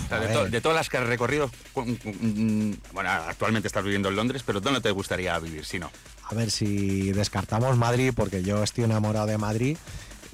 O 0.05 0.09
sea, 0.09 0.21
de, 0.21 0.29
to- 0.29 0.63
todas 0.63 0.77
las 0.77 0.89
que 0.89 0.97
has 0.99 1.07
recorrido, 1.07 1.51
cu- 1.73 1.85
mm, 1.85 2.73
bueno, 2.93 3.11
actualmente 3.11 3.67
estás 3.69 3.83
viviendo 3.85 4.09
en 4.09 4.17
Londres, 4.17 4.43
pero 4.45 4.61
¿dónde 4.61 4.81
te 4.81 4.91
gustaría 4.91 5.39
vivir 5.39 5.65
si 5.65 5.79
no? 5.79 5.91
A 6.29 6.35
ver 6.35 6.51
si 6.51 7.13
descartamos 7.13 7.77
Madrid, 7.77 8.13
porque 8.15 8.43
yo 8.43 8.63
estoy 8.63 8.85
enamorado 8.85 9.27
de 9.27 9.39
Madrid. 9.39 9.77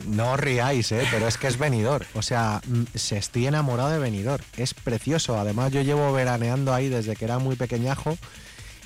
No 0.07 0.33
os 0.33 0.41
riáis, 0.41 0.91
¿eh? 0.93 1.07
pero 1.11 1.29
es 1.29 1.37
que 1.37 1.47
es 1.49 1.59
venidor. 1.59 2.07
O 2.15 2.23
sea, 2.23 2.61
mm, 2.67 2.85
se 2.97 3.19
estoy 3.19 3.47
enamorado 3.47 3.91
de 3.91 3.99
venidor. 3.99 4.41
Es 4.57 4.73
precioso. 4.75 5.39
Además, 5.39 5.71
yo 5.71 5.83
llevo 5.83 6.13
veraneando 6.13 6.73
ahí 6.73 6.89
desde 6.89 7.15
que 7.15 7.27
era 7.27 7.39
muy 7.39 7.57
pequeñajo 7.57 8.17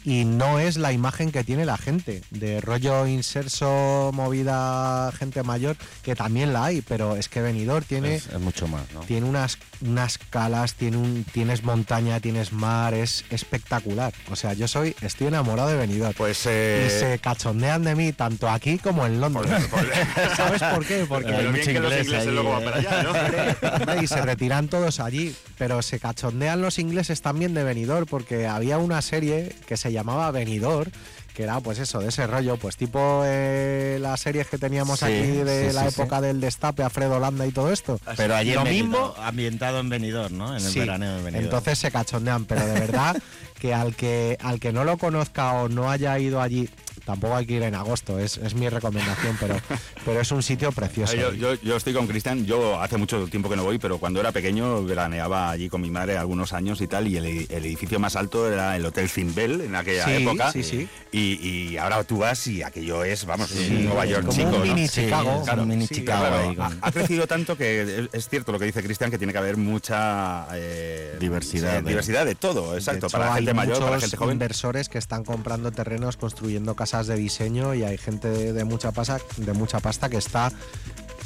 y 0.07 0.25
no 0.25 0.61
es 0.61 0.77
la 0.77 0.93
imagen 0.93 1.33
que 1.33 1.43
tiene 1.43 1.67
la 1.67 1.77
gente. 1.77 2.23
De 2.31 2.61
rollo 2.61 3.09
inserso, 3.09 4.13
movida, 4.15 5.11
gente 5.19 5.43
mayor, 5.43 5.77
que 6.05 6.15
también 6.15 6.53
la 6.53 6.67
hay, 6.67 6.81
pero 6.81 7.17
es 7.17 7.29
que 7.29 7.43
venidor 7.43 7.83
tiene 7.83 8.15
Es, 8.15 8.29
es 8.29 8.39
mucho 8.39 8.69
más, 8.69 8.85
¿no? 8.95 9.01
tiene 9.01 9.29
unas, 9.29 9.59
unas 9.81 10.19
calas, 10.19 10.75
tiene 10.75 10.99
un, 10.99 11.25
tienes 11.25 11.65
montaña, 11.65 12.21
tienes 12.21 12.53
mar, 12.53 12.95
es 12.95 13.25
espectacular. 13.31 14.15
O 14.31 14.37
sea, 14.37 14.53
yo 14.53 14.69
soy, 14.69 14.95
estoy 15.01 15.27
enamorado 15.27 15.71
de 15.71 15.77
Benidorm. 15.77 16.15
Pues 16.15 16.47
eh, 16.47 16.85
y 16.87 17.01
se 17.01 17.19
cachondean 17.19 17.83
de 17.83 17.97
mí 17.97 18.13
tanto 18.13 18.49
aquí 18.49 18.79
como 18.79 19.07
en 19.07 19.21
Londres. 19.21 19.51
¿Sabes 20.37 20.63
por 20.63 20.87
qué? 20.87 21.05
Porque 21.09 21.33
Pero 21.33 21.53
bien 21.53 21.67
que 21.67 21.81
los 21.81 21.93
inglés 21.93 22.07
ingleses 22.07 22.29
ahí, 22.29 22.33
luego 22.33 22.51
van 22.51 22.63
eh. 22.63 22.65
para 22.65 22.77
allá, 22.77 23.87
¿no? 23.97 24.03
Y 24.03 24.07
se 24.07 24.23
retiran 24.23 24.69
todos 24.69 25.01
allí, 25.01 25.35
pero 25.59 25.83
se 25.83 25.99
cachondean 25.99 26.61
los 26.61 26.79
ingleses 26.79 27.23
también 27.23 27.55
de 27.55 27.65
Benidorm 27.65 28.07
porque 28.07 28.47
había 28.47 28.79
una 28.79 29.03
serie 29.03 29.53
que 29.67 29.77
se 29.77 29.96
llamaba 29.97 30.31
Benidorm 30.31 30.91
que 31.37 31.43
era 31.43 31.61
pues 31.61 31.79
eso, 31.79 32.01
de 32.01 32.09
ese 32.09 32.27
rollo, 32.27 32.57
pues 32.57 32.79
tipo 32.79 33.21
eh, 33.27 33.99
las 34.01 34.21
series 34.21 34.47
que 34.47 34.57
teníamos 34.57 35.01
Sí, 35.01 35.05
aquí 35.05 35.33
de 35.45 35.69
sí, 35.69 35.75
la 35.75 35.83
sí, 35.83 35.89
época 35.89 36.23
del 36.23 36.41
destape, 36.41 36.83
Alfredo 36.83 37.21
Landa 37.21 37.47
y 37.47 37.53
todo 37.53 37.71
esto. 37.71 38.01
Pero 38.17 38.35
allí 38.35 38.55
lo 38.55 38.65
mismo, 38.65 39.15
ambientado 39.19 39.81
en 39.81 39.91
Benidorm, 39.91 40.39
¿no? 40.39 40.57
En 40.57 40.65
el 40.65 40.73
veraneo 40.73 41.17
de 41.17 41.23
Benidorm. 41.23 41.45
Entonces 41.45 41.79
se 41.79 41.91
cachondean, 41.91 42.47
pero 42.47 42.65
de 42.67 42.81
verdad 42.81 43.17
que 43.61 43.75
al 43.75 43.95
que 43.95 44.39
al 44.41 44.61
que 44.61 44.73
no 44.73 44.85
lo 44.85 44.97
conozca 44.97 45.53
o 45.53 45.69
no 45.69 45.91
haya 45.91 46.19
ido 46.19 46.41
allí, 46.41 46.71
tampoco 47.07 47.35
hay 47.37 47.47
que 47.47 47.55
ir 47.55 47.63
en 47.63 47.75
agosto, 47.75 48.19
es, 48.19 48.37
es 48.37 48.55
mi 48.55 48.69
recomendación, 48.69 49.37
pero, 49.41 49.57
pero 50.05 50.21
es 50.21 50.31
un 50.33 50.43
sitio 50.43 50.73
precioso. 50.73 51.15
Yo, 51.15 51.33
yo- 51.33 51.55
yo 51.55 51.77
estoy 51.77 51.95
con 51.95 52.07
Cristian, 52.07 52.45
yo 52.45 52.79
hace 52.83 52.99
mucho 52.99 53.27
tiempo 53.29 53.49
que 53.49 53.57
no 53.57 53.65
voy, 53.65 53.79
pero 53.79 53.97
cuando 53.99 54.21
era 54.21 54.33
pequeño 54.33 54.85
veraneaba 54.85 55.51
allí 55.51 55.69
con 55.71 55.81
mi 55.81 55.89
madre 55.91 56.19
algunos 56.19 56.53
años 56.53 56.81
y 56.83 56.87
tal, 56.89 57.07
y 57.09 57.17
el, 57.17 57.27
el 57.49 57.65
edificio 57.65 57.99
más 57.99 58.17
alto 58.17 58.53
era 58.53 58.77
el 58.77 58.85
Hotel 58.85 59.09
Finbel 59.09 59.61
en 59.63 59.75
aquella 59.77 60.05
Sí, 60.05 60.13
época. 60.25 60.53
sí, 60.53 60.63
sí. 60.63 60.89
Y, 61.13 61.39
y 61.73 61.77
ahora 61.79 62.03
tú 62.05 62.19
vas 62.19 62.47
y 62.49 62.63
aquello 62.63 63.05
es, 63.05 63.25
vamos, 63.25 63.51
un 63.53 63.85
Nueva 63.85 64.05
York 64.05 64.27
como 64.27 64.37
chico, 64.37 64.49
un 64.51 64.59
¿no? 64.59 64.75
mini 64.75 64.89
Sí, 64.89 65.03
Chicago. 65.05 65.43
Claro, 65.45 65.63
un 65.63 65.69
mini 65.69 65.87
sí, 65.87 65.95
Chicago 65.95 66.27
Claro, 66.27 66.37
ahí 66.49 66.53
ha, 66.59 66.69
con- 66.69 66.79
ha 66.83 66.93
crecido 66.93 67.27
tanto 67.29 67.57
que 67.57 67.83
es, 67.83 68.09
es 68.13 68.29
cierto 68.29 68.51
lo 68.53 68.59
que 68.59 68.65
dice 68.67 68.83
Cristian, 68.83 69.11
que 69.11 69.19
tiene 69.19 69.33
que 69.33 69.39
haber 69.39 69.57
mucha 69.57 70.49
eh, 70.55 71.17
Diversidad 71.21 71.79
sí, 71.79 71.83
de- 71.85 71.89
diversidad 71.89 72.27
de 72.27 72.35
todo, 72.35 72.75
exacto, 72.75 73.03
De 73.03 73.07
hecho, 73.07 73.19
para 73.19 73.35
gente 73.35 73.55
mayor, 73.55 73.79
para 73.81 74.01
gente 74.01 74.17
joven. 74.17 74.33
inversores 74.33 74.89
que 74.89 74.99
están 74.99 75.23
comprando 75.25 75.71
terrenos, 75.71 76.17
construyendo 76.17 76.75
casas 76.75 76.96
de 77.05 77.17
diseño 77.17 77.75
y 77.75 77.83
hay 77.85 77.99
gente 77.99 78.29
de, 78.29 78.53
de 78.53 78.65
mucha, 78.65 78.93
pasa, 78.93 79.21
de 79.37 79.53
mucha 79.53 79.81
pasta 79.81 80.09
que 80.09 80.17
está 80.17 80.51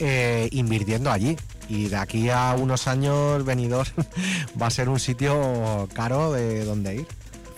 eh, 0.00 0.48
invirtiendo 0.52 1.10
allí. 1.10 1.36
Y 1.68 1.88
de 1.88 1.96
aquí 1.96 2.30
a 2.30 2.56
unos 2.58 2.88
años, 2.88 3.44
Benidorm 3.44 3.90
va 4.60 4.66
a 4.66 4.70
ser 4.70 4.88
un 4.88 4.98
sitio 4.98 5.88
caro 5.94 6.32
de 6.32 6.64
donde 6.64 6.96
ir. 6.96 7.06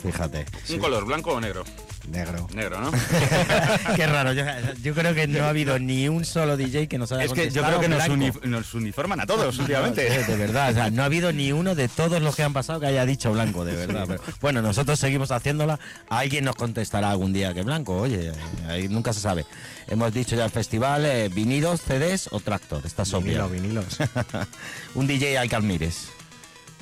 Fíjate. 0.02 0.44
¿Un 0.70 0.78
color 0.78 1.06
blanco 1.06 1.32
o 1.32 1.40
negro? 1.40 1.64
Negro. 2.10 2.48
Negro, 2.52 2.80
¿no? 2.80 2.90
Qué 3.96 4.06
raro, 4.06 4.32
yo, 4.32 4.44
yo 4.82 4.94
creo 4.94 5.14
que 5.14 5.26
no 5.28 5.44
ha 5.44 5.48
habido 5.50 5.78
ni 5.78 6.08
un 6.08 6.24
solo 6.24 6.56
DJ 6.56 6.88
que 6.88 6.98
nos 6.98 7.12
haya 7.12 7.24
es 7.24 7.32
que 7.32 7.50
yo 7.50 7.62
creo 7.62 7.80
que 7.80 7.88
nos, 7.88 7.98
blanco. 8.06 8.14
uni- 8.14 8.50
nos 8.50 8.74
uniforman 8.74 9.20
a 9.20 9.26
todos 9.26 9.58
últimamente. 9.60 10.08
No, 10.20 10.26
de 10.26 10.36
verdad, 10.36 10.70
o 10.70 10.74
sea, 10.74 10.90
no 10.90 11.02
ha 11.02 11.04
habido 11.06 11.32
ni 11.32 11.52
uno 11.52 11.74
de 11.74 11.88
todos 11.88 12.20
los 12.20 12.34
que 12.34 12.42
han 12.42 12.52
pasado 12.52 12.80
que 12.80 12.86
haya 12.86 13.06
dicho 13.06 13.32
blanco, 13.32 13.64
de 13.64 13.76
verdad. 13.76 14.04
Pero, 14.08 14.20
bueno, 14.40 14.62
nosotros 14.62 14.98
seguimos 14.98 15.30
haciéndola. 15.30 15.78
Alguien 16.08 16.44
nos 16.44 16.56
contestará 16.56 17.10
algún 17.10 17.32
día 17.32 17.54
que 17.54 17.62
blanco, 17.62 17.96
oye, 18.00 18.32
ahí 18.68 18.88
nunca 18.88 19.12
se 19.12 19.20
sabe. 19.20 19.46
Hemos 19.88 20.12
dicho 20.12 20.34
ya 20.36 20.44
el 20.44 20.50
festival, 20.50 21.06
eh, 21.06 21.28
vinilos, 21.28 21.82
CDs 21.82 22.28
o 22.32 22.40
tractor, 22.40 22.82
está 22.84 23.02
obvio. 23.04 23.48
Vinilo, 23.48 23.48
vinilos. 23.48 23.98
Un 24.94 25.06
DJ 25.06 25.38
al 25.38 25.48
que 25.48 25.56
admires. 25.56 26.08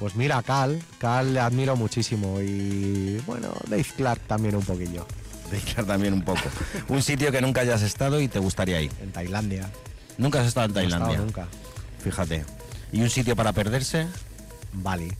Pues 0.00 0.16
mira, 0.16 0.42
Cal, 0.42 0.82
Cal 0.98 1.34
le 1.34 1.40
admiro 1.40 1.76
muchísimo 1.76 2.40
y 2.40 3.18
bueno, 3.26 3.52
Dave 3.68 3.84
Clark 3.96 4.22
también 4.26 4.56
un 4.56 4.62
poquillo. 4.64 5.06
Dedicar 5.50 5.84
también 5.84 6.14
un 6.14 6.22
poco. 6.22 6.40
Un 6.88 7.02
sitio 7.02 7.30
que 7.30 7.40
nunca 7.40 7.60
hayas 7.60 7.82
estado 7.82 8.20
y 8.20 8.28
te 8.28 8.38
gustaría 8.38 8.80
ir. 8.80 8.90
En 9.02 9.10
Tailandia. 9.12 9.68
Nunca 10.16 10.40
has 10.40 10.46
estado 10.46 10.66
en 10.66 10.72
No 10.74 10.80
he 10.80 10.84
estado 10.84 11.00
Tailandia. 11.04 11.26
nunca. 11.26 11.48
Fíjate. 12.02 12.44
¿Y 12.92 13.02
un 13.02 13.10
sitio 13.10 13.34
para 13.36 13.52
perderse? 13.52 14.06
Bali. 14.72 15.12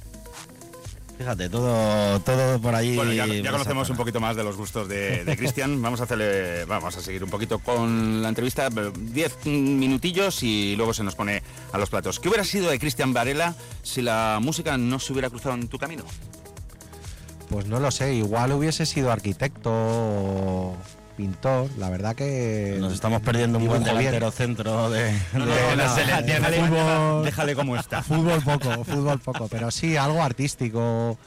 Fíjate, 1.20 1.50
todo, 1.50 2.18
todo 2.20 2.58
por 2.62 2.74
allí. 2.74 2.96
Bueno, 2.96 3.12
ya, 3.12 3.26
conocemos 3.50 3.90
un 3.90 3.96
poquito 3.98 4.20
más 4.20 4.36
de 4.36 4.42
los 4.42 4.56
gustos 4.56 4.88
de, 4.88 5.22
de 5.22 5.36
Cristian. 5.36 5.82
Vamos 5.82 6.00
a 6.00 6.04
hacerle, 6.04 6.64
vamos 6.64 6.96
a 6.96 7.02
seguir 7.02 7.22
un 7.22 7.28
poquito 7.28 7.58
con 7.58 8.22
la 8.22 8.30
entrevista, 8.30 8.70
pero 8.70 8.90
diez 8.90 9.36
minutillos 9.44 10.42
y 10.42 10.76
luego 10.76 10.94
se 10.94 11.04
nos 11.04 11.14
pone 11.14 11.42
a 11.72 11.76
los 11.76 11.90
platos. 11.90 12.20
¿Qué 12.20 12.30
hubiera 12.30 12.44
sido 12.44 12.70
de 12.70 12.78
Cristian 12.78 13.12
Varela 13.12 13.54
si 13.82 14.00
la 14.00 14.38
música 14.40 14.78
no 14.78 14.98
se 14.98 15.12
hubiera 15.12 15.28
cruzado 15.28 15.56
en 15.56 15.68
tu 15.68 15.78
camino? 15.78 16.04
Pues 17.50 17.66
no 17.66 17.80
lo 17.80 17.90
sé, 17.90 18.14
igual 18.14 18.52
hubiese 18.52 18.86
sido 18.86 19.12
arquitecto 19.12 19.70
o 19.70 20.76
pintor, 21.20 21.68
la 21.76 21.90
verdad 21.90 22.16
que... 22.16 22.78
Nos 22.80 22.94
estamos 22.94 23.20
perdiendo 23.20 23.58
un 23.58 23.66
buen 23.66 23.84
delantero 23.84 24.30
centro 24.30 24.88
de, 24.88 25.12
de 25.12 25.20
no, 25.34 25.44
no, 25.44 26.66
Fútbol. 26.66 27.24
Déjale 27.24 27.54
como 27.54 27.76
está. 27.76 28.02
Fútbol 28.02 28.40
poco, 28.42 28.84
fútbol 28.84 29.18
poco, 29.18 29.46
pero 29.48 29.70
sí 29.70 29.98
algo 29.98 30.22
artístico, 30.22 31.18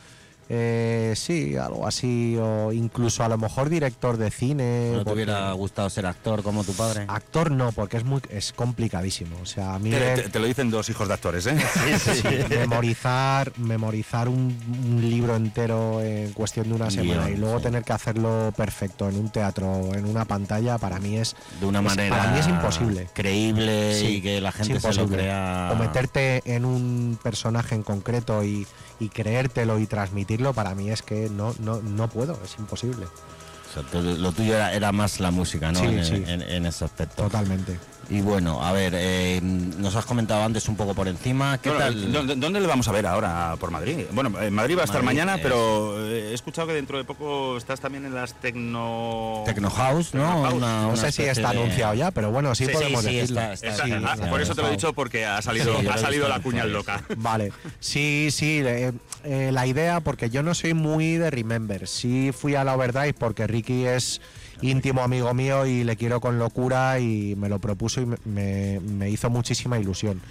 Eh, 0.55 1.13
sí, 1.15 1.55
algo 1.57 1.87
así, 1.87 2.37
o 2.39 2.71
incluso 2.71 3.23
a 3.23 3.27
lo 3.29 3.39
mejor 3.39 3.69
director 3.69 4.17
de 4.17 4.29
cine. 4.29 4.91
¿No 4.93 5.03
te 5.03 5.11
hubiera 5.13 5.51
gustado 5.53 5.89
ser 5.89 6.05
actor 6.05 6.43
como 6.43 6.63
tu 6.63 6.73
padre? 6.73 7.05
Actor 7.07 7.49
no, 7.49 7.71
porque 7.71 7.97
es 7.97 8.03
muy 8.03 8.21
es 8.29 8.53
complicadísimo. 8.53 9.35
O 9.41 9.45
sea, 9.47 9.73
a 9.73 9.79
mí 9.79 9.89
Te, 9.89 9.97
ver- 9.99 10.21
te- 10.23 10.29
te 10.29 10.39
lo 10.39 10.45
dicen 10.45 10.69
dos 10.69 10.89
hijos 10.89 11.07
de 11.07 11.13
actores, 11.15 11.47
¿eh? 11.47 11.57
Sí, 11.99 12.23
memorizar, 12.49 13.51
memorizar 13.57 14.29
un, 14.29 14.55
un 14.85 15.01
libro 15.09 15.35
entero 15.35 16.01
en 16.01 16.31
cuestión 16.33 16.69
de 16.69 16.75
una 16.75 16.91
semana 16.91 17.29
y 17.31 17.35
luego 17.37 17.57
sí. 17.57 17.63
tener 17.63 17.83
que 17.83 17.93
hacerlo 17.93 18.53
perfecto 18.55 19.09
en 19.09 19.15
un 19.17 19.29
teatro 19.31 19.71
o 19.71 19.95
en 19.95 20.05
una 20.05 20.25
pantalla, 20.25 20.77
para 20.77 20.99
mí 20.99 21.17
es 21.17 21.35
De 21.59 21.65
una 21.65 21.79
es- 21.79 21.85
manera 21.85 22.15
para 22.17 22.31
mí 22.31 22.39
es 22.39 22.47
imposible. 22.47 23.07
creíble 23.13 23.95
Sí, 23.99 24.05
y 24.17 24.21
que 24.21 24.39
la 24.39 24.51
gente 24.51 24.79
se 24.79 24.93
lo 24.93 25.07
crea. 25.07 25.69
O 25.73 25.75
meterte 25.75 26.41
en 26.45 26.65
un 26.65 27.17
personaje 27.23 27.73
en 27.73 27.81
concreto 27.83 28.43
y, 28.43 28.67
y 28.99 29.09
creértelo 29.09 29.79
y 29.79 29.87
transmitirlo, 29.87 30.53
para 30.53 30.75
mí 30.75 30.89
es 30.89 31.01
que 31.01 31.29
no, 31.29 31.53
no, 31.59 31.81
no 31.81 32.07
puedo, 32.09 32.39
es 32.43 32.55
imposible. 32.59 33.05
O 33.05 33.73
sea, 33.73 33.83
tú- 33.91 34.01
lo 34.01 34.31
tuyo 34.31 34.55
era, 34.55 34.73
era 34.73 34.91
más 34.91 35.19
la 35.19 35.31
música, 35.31 35.71
¿no? 35.71 35.79
Sí, 35.79 35.85
en, 35.87 36.05
sí. 36.05 36.23
en- 36.27 36.41
en 36.43 36.65
ese 36.65 36.85
aspecto. 36.85 37.23
Totalmente. 37.23 37.77
Y 38.09 38.21
bueno, 38.21 38.61
a 38.63 38.71
ver, 38.73 38.93
eh, 38.95 39.39
nos 39.41 39.95
has 39.95 40.05
comentado 40.05 40.43
antes 40.43 40.67
un 40.67 40.75
poco 40.75 40.93
por 40.93 41.07
encima. 41.07 41.57
¿Qué 41.57 41.69
tal? 41.71 42.11
¿dónde, 42.11 42.35
dónde 42.35 42.59
le 42.59 42.67
vamos 42.67 42.87
a 42.87 42.91
ver 42.91 43.07
ahora 43.07 43.55
por 43.59 43.71
Madrid? 43.71 43.99
Bueno, 44.11 44.39
en 44.41 44.53
Madrid 44.53 44.77
va 44.77 44.81
a 44.81 44.85
estar 44.85 45.01
Madrid, 45.01 45.19
mañana, 45.21 45.39
pero 45.41 46.05
eh, 46.07 46.31
he 46.31 46.33
escuchado 46.33 46.67
que 46.67 46.73
dentro 46.73 46.97
de 46.97 47.05
poco 47.05 47.55
estás 47.57 47.79
también 47.79 48.05
en 48.05 48.13
las 48.13 48.33
Tecno... 48.39 49.43
Tecno 49.45 49.69
House, 49.69 50.13
¿no? 50.13 50.21
Tecno 50.23 50.41
House. 50.43 50.53
Una- 50.53 50.81
No 50.87 50.97
sé 50.97 51.11
si 51.13 51.23
está 51.23 51.51
de- 51.51 51.57
anunciado 51.59 51.93
ya, 51.93 52.11
pero 52.11 52.29
bueno, 52.29 52.53
sí, 52.55 52.65
Sí, 52.65 52.71
podemos 52.73 53.01
sí, 53.03 53.07
sí, 53.09 53.15
decirlo. 53.15 53.41
está- 53.41 53.53
está- 53.53 53.67
Está- 53.85 53.85
Sí, 53.85 54.05
ah, 54.23 54.29
por 54.29 54.41
eso 54.41 54.53
te 54.53 54.61
lo 54.61 54.67
he 54.67 54.71
dicho 54.71 54.93
porque 54.93 55.25
ha 55.25 55.41
salido, 55.41 55.77
ha 55.89 55.97
salido 55.97 56.27
la 56.27 56.39
cuña 56.41 56.65
loca. 56.65 57.03
Vale, 57.17 57.51
sí, 57.79 58.27
sí, 58.31 58.61
eh, 58.65 58.91
eh, 59.23 59.49
la 59.53 59.65
idea, 59.65 60.01
porque 60.01 60.29
yo 60.29 60.43
no 60.43 60.53
soy 60.53 60.73
muy 60.73 61.15
de 61.15 61.31
Remember, 61.31 61.87
sí 61.87 62.31
fui 62.37 62.55
a 62.55 62.63
la 62.65 62.75
Overdrive 62.75 63.13
porque 63.13 63.47
Ricky 63.47 63.85
es 63.85 64.19
íntimo 64.63 65.01
amigo 65.01 65.33
mío 65.33 65.65
y 65.65 65.83
le 65.83 65.95
quiero 65.95 66.21
con 66.21 66.39
locura 66.39 66.99
y 66.99 67.35
me 67.35 67.49
lo 67.49 67.59
propuso 67.59 68.01
y 68.01 68.07
me, 68.25 69.09
hizo 69.09 69.29
muchísima 69.29 69.77
ilusión. 69.77 70.21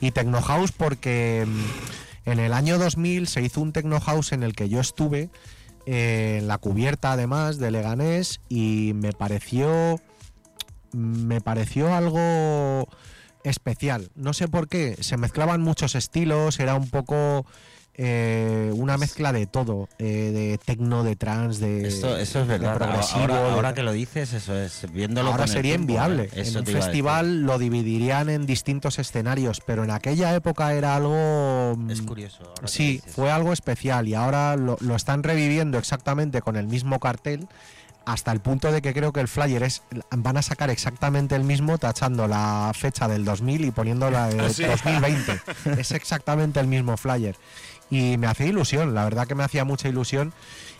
Y 0.00 0.12
Techno 0.12 0.40
House 0.40 0.72
porque 0.72 1.46
mm, 1.46 2.30
en 2.30 2.38
el 2.38 2.52
año 2.52 2.78
2000 2.78 3.26
se 3.26 3.42
hizo 3.42 3.60
un 3.60 3.72
Techno 3.72 4.00
House 4.00 4.32
en 4.32 4.42
el 4.42 4.54
que 4.54 4.68
yo 4.68 4.80
estuve, 4.80 5.30
eh, 5.86 6.38
en 6.40 6.48
la 6.48 6.58
cubierta 6.58 7.12
además 7.12 7.58
de 7.58 7.70
Leganés 7.72 8.40
y 8.48 8.92
me 8.94 9.12
pareció 9.12 10.00
me 10.92 11.40
pareció 11.40 11.94
algo 11.94 12.86
especial. 13.44 14.10
No 14.14 14.32
sé 14.32 14.46
por 14.46 14.68
qué, 14.68 14.96
se 15.00 15.16
mezclaban 15.16 15.60
muchos 15.60 15.94
estilos, 15.94 16.60
era 16.60 16.74
un 16.74 16.88
poco 16.88 17.46
eh, 17.94 18.72
una 18.74 18.96
mezcla 18.96 19.32
de 19.32 19.46
todo, 19.46 19.88
eh, 19.98 20.30
de 20.32 20.58
tecno, 20.64 21.04
de 21.04 21.14
trance, 21.16 21.60
de, 21.64 21.88
eso 21.88 22.16
es 22.18 22.46
verdad. 22.46 22.76
progresivo, 22.76 23.34
ahora, 23.34 23.74
que 23.74 23.82
lo 23.82 23.92
dices, 23.92 24.32
eso 24.32 24.56
es. 24.58 24.86
Viéndolo 24.92 25.30
Ahora 25.30 25.44
con 25.44 25.52
sería 25.52 25.72
tiempo, 25.72 25.92
inviable. 25.92 26.24
¿eh? 26.32 26.44
En 26.46 26.56
un 26.56 26.66
festival 26.66 27.42
lo 27.42 27.58
dividirían 27.58 28.30
en 28.30 28.46
distintos 28.46 28.98
escenarios, 28.98 29.60
pero 29.66 29.84
en 29.84 29.90
aquella 29.90 30.34
época 30.34 30.72
era 30.72 30.96
algo... 30.96 31.74
mm, 31.76 31.90
Es 31.90 32.02
curioso. 32.02 32.44
ahora 32.48 32.66
Sí, 32.68 33.02
fue 33.06 33.30
algo 33.30 33.52
especial 33.52 34.08
y 34.08 34.14
ahora 34.14 34.56
lo, 34.56 34.76
lo 34.80 34.96
están 34.96 35.22
reviviendo 35.22 35.76
exactamente 35.78 36.40
con 36.40 36.56
el 36.56 36.66
mismo 36.68 36.98
cartel 36.98 37.46
hasta 38.04 38.32
el 38.32 38.40
punto 38.40 38.72
de 38.72 38.82
que 38.82 38.92
creo 38.94 39.12
que 39.12 39.20
el 39.20 39.28
flyer 39.28 39.62
es 39.62 39.82
van 40.10 40.36
a 40.36 40.42
sacar 40.42 40.70
exactamente 40.70 41.36
el 41.36 41.44
mismo 41.44 41.78
tachando 41.78 42.26
la 42.26 42.72
fecha 42.74 43.06
del 43.06 43.24
2000 43.24 43.66
y 43.66 43.70
poniendo 43.70 44.10
la 44.10 44.26
de 44.28 44.40
Ah, 44.40 44.48
sí. 44.48 44.64
2020. 44.64 45.40
es 45.80 45.92
exactamente 45.92 46.58
el 46.58 46.66
mismo 46.66 46.96
flyer 46.96 47.36
y 47.92 48.16
me 48.16 48.26
hacía 48.26 48.46
ilusión, 48.46 48.94
la 48.94 49.04
verdad 49.04 49.26
que 49.26 49.34
me 49.34 49.44
hacía 49.44 49.66
mucha 49.66 49.86
ilusión 49.86 50.32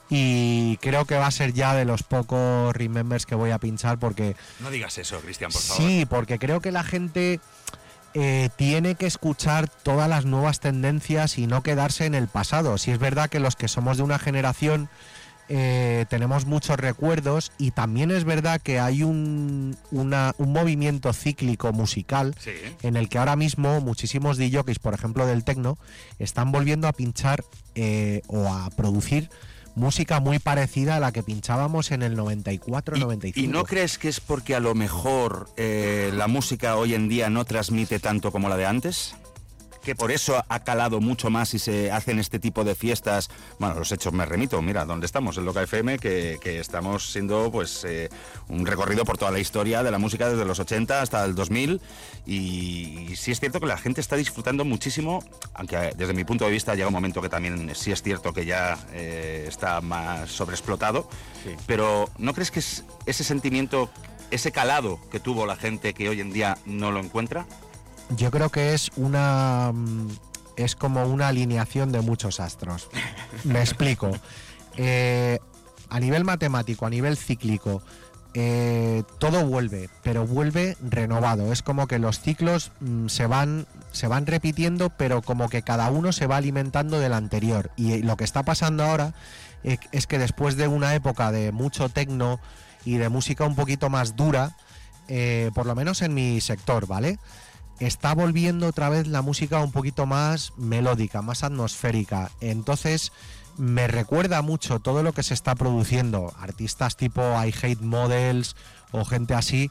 y 0.08 0.78
creo 0.78 1.04
que 1.04 1.14
va 1.14 1.26
a 1.26 1.30
ser 1.30 1.52
ya 1.52 1.74
de 1.74 1.84
los 1.84 2.02
pocos 2.02 2.74
remembers 2.74 3.26
que 3.26 3.34
voy 3.34 3.50
a 3.50 3.58
pinchar 3.58 3.98
porque 3.98 4.34
No 4.60 4.70
digas 4.70 4.96
eso, 4.96 5.20
Cristian, 5.20 5.52
por 5.52 5.60
favor. 5.60 5.82
Sí, 5.82 6.06
porque 6.06 6.38
creo 6.38 6.62
que 6.62 6.72
la 6.72 6.82
gente 6.82 7.38
eh, 8.14 8.48
tiene 8.56 8.94
que 8.94 9.04
escuchar 9.04 9.68
todas 9.68 10.08
las 10.08 10.24
nuevas 10.24 10.60
tendencias 10.60 11.36
y 11.36 11.46
no 11.46 11.62
quedarse 11.62 12.06
en 12.06 12.14
el 12.14 12.28
pasado. 12.28 12.78
Si 12.78 12.90
es 12.90 12.98
verdad 12.98 13.28
que 13.28 13.40
los 13.40 13.56
que 13.56 13.68
somos 13.68 13.98
de 13.98 14.04
una 14.04 14.18
generación 14.18 14.88
eh, 15.54 16.06
tenemos 16.08 16.46
muchos 16.46 16.78
recuerdos 16.78 17.52
y 17.58 17.72
también 17.72 18.10
es 18.10 18.24
verdad 18.24 18.58
que 18.62 18.80
hay 18.80 19.02
un, 19.02 19.76
una- 19.90 20.34
un 20.38 20.50
movimiento 20.50 21.12
cíclico 21.12 21.72
musical 21.74 22.34
Sí. 22.38 22.52
en 22.82 22.96
el 22.96 23.10
que 23.10 23.18
ahora 23.18 23.36
mismo 23.36 23.82
muchísimos 23.82 24.38
DJs, 24.38 24.78
por 24.78 24.94
ejemplo 24.94 25.26
del 25.26 25.44
techno, 25.44 25.76
están 26.18 26.52
volviendo 26.52 26.88
a 26.88 26.92
pinchar 26.94 27.44
eh, 27.74 28.22
o 28.28 28.48
a 28.48 28.70
producir 28.70 29.28
música 29.74 30.20
muy 30.20 30.38
parecida 30.38 30.96
a 30.96 31.00
la 31.00 31.12
que 31.12 31.22
pinchábamos 31.22 31.90
en 31.92 32.02
el 32.02 32.16
94-95. 32.16 33.32
¿Y 33.36 33.46
no 33.48 33.64
crees 33.64 33.98
que 33.98 34.08
es 34.08 34.20
porque 34.20 34.54
a 34.54 34.60
lo 34.60 34.74
mejor 34.74 35.48
eh, 35.56 36.10
la 36.14 36.28
música 36.28 36.76
hoy 36.76 36.94
en 36.94 37.08
día 37.08 37.28
no 37.30 37.44
transmite 37.44 37.98
tanto 37.98 38.32
como 38.32 38.48
la 38.48 38.56
de 38.56 38.66
antes? 38.66 39.14
Que 39.82 39.96
por 39.96 40.12
eso 40.12 40.44
ha 40.48 40.60
calado 40.60 41.00
mucho 41.00 41.28
más 41.28 41.54
y 41.54 41.58
se 41.58 41.90
hacen 41.90 42.20
este 42.20 42.38
tipo 42.38 42.62
de 42.62 42.74
fiestas. 42.74 43.30
Bueno, 43.58 43.74
los 43.74 43.90
hechos 43.90 44.12
me 44.12 44.24
remito, 44.24 44.62
mira, 44.62 44.84
¿dónde 44.84 45.06
estamos? 45.06 45.36
En 45.38 45.44
Loca 45.44 45.62
FM, 45.62 45.98
que, 45.98 46.38
que 46.40 46.60
estamos 46.60 47.10
siendo 47.10 47.50
pues 47.50 47.84
eh, 47.84 48.08
un 48.48 48.64
recorrido 48.64 49.04
por 49.04 49.18
toda 49.18 49.32
la 49.32 49.40
historia 49.40 49.82
de 49.82 49.90
la 49.90 49.98
música 49.98 50.28
desde 50.28 50.44
los 50.44 50.60
80 50.60 51.02
hasta 51.02 51.24
el 51.24 51.34
2000. 51.34 51.80
Y, 52.26 53.08
y 53.10 53.16
sí 53.16 53.32
es 53.32 53.40
cierto 53.40 53.58
que 53.58 53.66
la 53.66 53.76
gente 53.76 54.00
está 54.00 54.14
disfrutando 54.14 54.64
muchísimo, 54.64 55.24
aunque 55.54 55.76
eh, 55.76 55.92
desde 55.96 56.14
mi 56.14 56.24
punto 56.24 56.44
de 56.44 56.52
vista 56.52 56.74
llega 56.74 56.86
un 56.86 56.94
momento 56.94 57.20
que 57.20 57.28
también 57.28 57.74
sí 57.74 57.90
es 57.90 58.02
cierto 58.02 58.32
que 58.32 58.44
ya 58.44 58.78
eh, 58.92 59.46
está 59.48 59.80
más 59.80 60.30
sobreexplotado. 60.30 61.08
Pero 61.66 62.08
¿no 62.18 62.34
crees 62.34 62.50
que 62.50 62.60
es 62.60 62.84
ese 63.06 63.24
sentimiento, 63.24 63.90
ese 64.30 64.52
calado 64.52 65.00
que 65.10 65.18
tuvo 65.18 65.44
la 65.44 65.56
gente 65.56 65.92
que 65.92 66.08
hoy 66.08 66.20
en 66.20 66.32
día 66.32 66.56
no 66.66 66.92
lo 66.92 67.00
encuentra? 67.00 67.46
Yo 68.10 68.30
creo 68.30 68.50
que 68.50 68.74
es 68.74 68.90
una 68.96 69.72
mm, 69.72 70.08
es 70.56 70.76
como 70.76 71.04
una 71.04 71.28
alineación 71.28 71.92
de 71.92 72.00
muchos 72.00 72.40
astros. 72.40 72.88
Me 73.44 73.60
explico. 73.60 74.10
Eh, 74.76 75.38
a 75.88 76.00
nivel 76.00 76.24
matemático, 76.24 76.86
a 76.86 76.90
nivel 76.90 77.16
cíclico, 77.16 77.82
eh, 78.34 79.02
todo 79.18 79.44
vuelve, 79.44 79.90
pero 80.02 80.26
vuelve 80.26 80.76
renovado. 80.80 81.52
Es 81.52 81.62
como 81.62 81.86
que 81.86 81.98
los 81.98 82.20
ciclos 82.20 82.72
mm, 82.80 83.08
se 83.08 83.26
van 83.26 83.66
se 83.92 84.06
van 84.06 84.26
repitiendo, 84.26 84.88
pero 84.88 85.20
como 85.20 85.50
que 85.50 85.62
cada 85.62 85.90
uno 85.90 86.12
se 86.12 86.26
va 86.26 86.38
alimentando 86.38 86.98
del 86.98 87.12
anterior. 87.12 87.70
Y 87.76 87.92
eh, 87.92 88.00
lo 88.02 88.16
que 88.16 88.24
está 88.24 88.42
pasando 88.42 88.84
ahora 88.84 89.14
es 89.62 90.08
que 90.08 90.18
después 90.18 90.56
de 90.56 90.66
una 90.66 90.94
época 90.96 91.30
de 91.30 91.52
mucho 91.52 91.88
tecno 91.88 92.40
y 92.84 92.96
de 92.96 93.08
música 93.08 93.44
un 93.44 93.54
poquito 93.54 93.90
más 93.90 94.16
dura, 94.16 94.56
por 95.54 95.66
lo 95.66 95.76
menos 95.76 96.02
en 96.02 96.14
mi 96.14 96.40
sector, 96.40 96.88
¿vale? 96.88 97.20
Está 97.80 98.14
volviendo 98.14 98.68
otra 98.68 98.88
vez 98.88 99.06
la 99.06 99.22
música 99.22 99.58
un 99.58 99.72
poquito 99.72 100.06
más 100.06 100.52
melódica, 100.56 101.22
más 101.22 101.42
atmosférica. 101.42 102.30
Entonces 102.40 103.12
me 103.56 103.86
recuerda 103.86 104.40
mucho 104.42 104.78
todo 104.78 105.02
lo 105.02 105.12
que 105.12 105.22
se 105.22 105.34
está 105.34 105.54
produciendo. 105.54 106.32
Artistas 106.38 106.96
tipo 106.96 107.22
I 107.22 107.52
Hate 107.62 107.80
Models 107.80 108.56
o 108.92 109.04
gente 109.04 109.34
así 109.34 109.70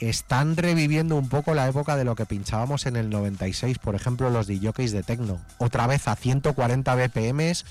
están 0.00 0.56
reviviendo 0.56 1.16
un 1.16 1.28
poco 1.28 1.54
la 1.54 1.66
época 1.68 1.96
de 1.96 2.04
lo 2.04 2.14
que 2.14 2.26
pinchábamos 2.26 2.86
en 2.86 2.96
el 2.96 3.08
96, 3.08 3.78
por 3.78 3.94
ejemplo, 3.94 4.30
los 4.30 4.46
DJs 4.46 4.92
de 4.92 5.02
techno. 5.02 5.40
Otra 5.58 5.86
vez 5.86 6.06
a 6.08 6.16
140 6.16 6.94
BPMs 6.94 7.64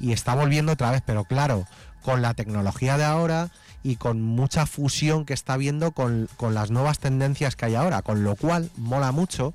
y 0.00 0.12
está 0.12 0.34
volviendo 0.34 0.72
otra 0.72 0.90
vez, 0.90 1.02
pero 1.04 1.24
claro, 1.24 1.66
con 2.02 2.22
la 2.22 2.34
tecnología 2.34 2.96
de 2.96 3.04
ahora 3.04 3.50
y 3.82 3.96
con 3.96 4.20
mucha 4.20 4.66
fusión 4.66 5.24
que 5.24 5.34
está 5.34 5.54
habiendo 5.54 5.92
con, 5.92 6.28
con 6.36 6.54
las 6.54 6.70
nuevas 6.70 6.98
tendencias 6.98 7.56
que 7.56 7.66
hay 7.66 7.74
ahora, 7.74 8.02
con 8.02 8.24
lo 8.24 8.36
cual 8.36 8.70
mola 8.76 9.12
mucho. 9.12 9.54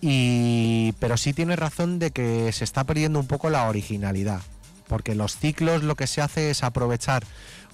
Y, 0.00 0.92
pero 0.98 1.16
sí 1.16 1.32
tiene 1.32 1.56
razón 1.56 1.98
de 1.98 2.10
que 2.10 2.52
se 2.52 2.64
está 2.64 2.84
perdiendo 2.84 3.18
un 3.18 3.26
poco 3.26 3.48
la 3.48 3.68
originalidad, 3.68 4.42
porque 4.86 5.14
los 5.14 5.36
ciclos 5.36 5.82
lo 5.82 5.94
que 5.94 6.06
se 6.06 6.20
hace 6.20 6.50
es 6.50 6.62
aprovechar 6.62 7.24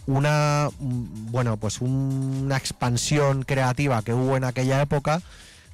una 0.07 0.69
bueno 0.79 1.57
pues 1.57 1.81
una 1.81 2.57
expansión 2.57 3.43
creativa 3.43 4.03
que 4.03 4.15
hubo 4.15 4.37
en 4.37 4.45
aquella 4.45 4.81
época 4.81 5.21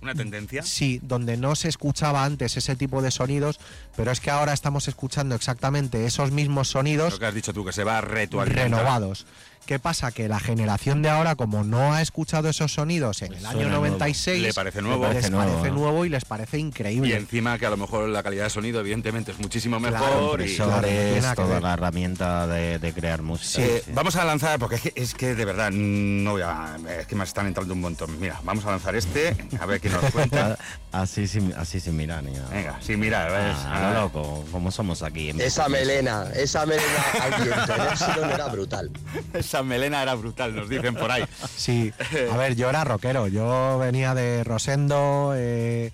¿Una 0.03 0.15
tendencia? 0.15 0.63
Sí, 0.63 1.01
donde 1.03 1.37
no 1.37 1.57
se 1.57 1.69
escuchaba 1.69 2.25
antes 2.25 2.57
ese 2.57 2.77
tipo 2.77 3.01
de 3.01 3.11
sonidos, 3.11 3.59
pero 3.97 4.11
es 4.11 4.21
que 4.21 4.31
ahora 4.31 4.53
estamos 4.53 4.89
escuchando 4.89 5.35
exactamente 5.35 6.05
esos 6.05 6.31
mismos 6.31 6.69
sonidos 6.69 7.15
Lo 7.15 7.19
que 7.19 7.27
has 7.27 7.35
dicho 7.35 7.53
tú, 7.55 7.65
que 7.65 7.73
se 7.73 7.83
va 7.83 7.99
a 7.99 8.01
renovados. 8.03 9.27
¿Qué 9.67 9.81
pasa? 9.81 10.13
Que 10.13 10.29
la 10.29 10.39
generación 10.39 11.03
de 11.03 11.09
ahora, 11.11 11.35
como 11.35 11.65
no 11.65 11.93
ha 11.93 12.01
escuchado 12.01 12.49
esos 12.49 12.73
sonidos 12.73 13.23
en 13.23 13.33
el 13.33 13.45
año 13.45 13.53
Suena 13.57 13.69
nuevo. 13.71 13.85
96, 13.87 14.41
Le 14.43 14.55
parece 14.55 14.81
nuevo. 14.81 15.03
les 15.03 15.09
Parece 15.15 15.31
parece 15.33 15.57
nuevo, 15.71 15.75
nuevo, 15.81 15.99
¿no? 15.99 16.05
y 16.05 16.09
les 16.09 16.25
parece 16.25 16.59
Y 16.59 16.61
increíble. 16.61 17.17
encima 17.17 17.59
que 17.59 17.67
a 17.67 17.71
lo 17.71 17.77
mejor 17.77 18.09
la 18.09 18.23
calidad 18.23 18.45
de 18.45 18.51
sonido, 18.51 18.79
evidentemente, 18.79 19.33
es 19.33 19.39
muchísimo 19.41 19.81
mejor. 19.81 20.41
y- 20.41 20.55
tiene 20.57 21.21
que 21.21 21.33
toda 21.35 21.61
la 21.61 21.75
herramienta 21.75 22.47
de, 22.47 22.79
de 22.79 22.93
crear 22.93 23.23
música. 23.23 23.67
Vamos 23.93 24.15
a 24.15 24.25
lanzar, 24.25 24.59
porque 24.61 24.77
es 24.77 24.83
que, 24.83 24.93
es 24.95 25.15
que 25.15 25.35
de 25.35 25.45
verdad, 25.45 25.71
no 25.73 26.33
voy 26.33 26.43
a. 26.43 26.77
Es 27.01 27.07
que 27.09 27.17
me 27.17 27.25
están 27.25 27.47
entrando 27.49 27.75
un 27.75 27.81
montón. 27.81 28.21
Mira, 28.21 28.41
vamos 28.45 28.65
a 28.67 28.71
lanzar 28.71 28.95
este, 28.95 29.37
a 29.61 29.67
ver 29.67 29.81
quién 29.81 29.93
nos 29.95 30.11
cuenta. 30.13 30.57
Así 30.93 31.27
sin, 31.27 31.53
así 31.53 31.79
sin 31.79 31.95
mirar, 31.95 32.23
ni 32.25 32.33
nada. 32.33 32.49
Venga, 32.49 32.79
sin 32.81 32.99
mirar, 32.99 33.31
¿ves? 33.31 33.55
Ah, 33.67 33.91
lo 33.93 34.01
loco, 34.01 34.45
como 34.51 34.71
somos 34.71 35.03
aquí. 35.03 35.29
en 35.29 35.41
Esa 35.43 35.69
melena, 35.69 36.25
esa 36.35 36.65
melena 36.65 36.87
al 37.21 37.43
viento 37.45 38.25
era 38.35 38.47
brutal. 38.49 38.91
Esa 39.35 39.56
melena 39.63 40.03
era 40.03 40.15
brutal, 40.15 40.55
nos 40.55 40.69
dicen 40.69 40.95
por 40.95 41.11
ahí. 41.11 41.25
Sí, 41.57 41.93
a 42.31 42.37
ver, 42.37 42.55
yo 42.55 42.69
era 42.69 42.85
rockero, 42.85 43.29
yo 43.29 43.79
venía 43.79 44.15
de 44.15 44.45
Rosendo, 44.45 45.33
eh, 45.35 45.91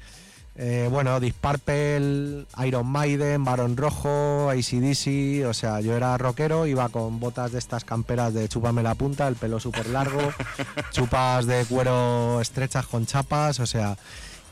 eh, 0.54 0.88
bueno, 0.90 1.18
Purple, 1.40 2.44
Iron 2.64 2.86
Maiden, 2.86 3.42
Barón 3.44 3.76
Rojo, 3.76 4.50
ACDC, 4.50 5.46
o 5.48 5.54
sea, 5.54 5.80
yo 5.80 5.96
era 5.96 6.18
rockero, 6.18 6.66
iba 6.66 6.88
con 6.90 7.20
botas 7.20 7.52
de 7.52 7.58
estas 7.58 7.84
camperas 7.84 8.34
de 8.34 8.48
chúpame 8.48 8.82
la 8.82 8.94
punta, 8.94 9.28
el 9.28 9.36
pelo 9.36 9.58
súper 9.60 9.86
largo, 9.88 10.20
chupas 10.90 11.46
de 11.46 11.64
cuero 11.64 12.40
estrechas 12.40 12.86
con 12.86 13.06
chapas, 13.06 13.60
o 13.60 13.66
sea, 13.66 13.96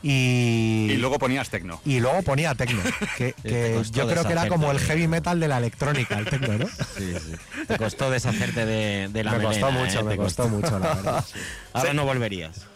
y... 0.03 0.87
Y 0.91 0.97
luego 0.97 1.19
ponías 1.19 1.49
tecno. 1.49 1.79
Y 1.85 1.99
luego 1.99 2.21
ponía 2.23 2.55
tecno, 2.55 2.81
que, 3.17 3.33
yo 3.91 4.07
creo 4.07 4.23
que 4.25 4.31
era 4.33 4.47
como 4.47 4.71
el 4.71 4.79
heavy 4.79 5.07
metal 5.07 5.39
de 5.39 5.47
la 5.47 5.57
electrónica, 5.57 6.17
el 6.17 6.25
tecno, 6.25 6.57
¿no? 6.57 6.67
Sí, 6.97 7.13
sí. 7.13 7.65
Te 7.67 7.77
costó 7.77 8.09
deshacerte 8.09 8.65
de, 8.65 9.07
de 9.09 9.23
la 9.23 9.33
Me 9.33 9.43
costó 9.43 9.67
melena, 9.67 9.85
mucho, 9.85 9.99
¿eh? 9.99 10.03
me 10.03 10.11
Te 10.11 10.17
costó 10.17 10.49
mucho, 10.49 10.79
la 10.79 10.95
verdad. 10.95 11.25
sí. 11.33 11.39
Ahora 11.73 11.93
no 11.93 12.05
volverías. 12.05 12.67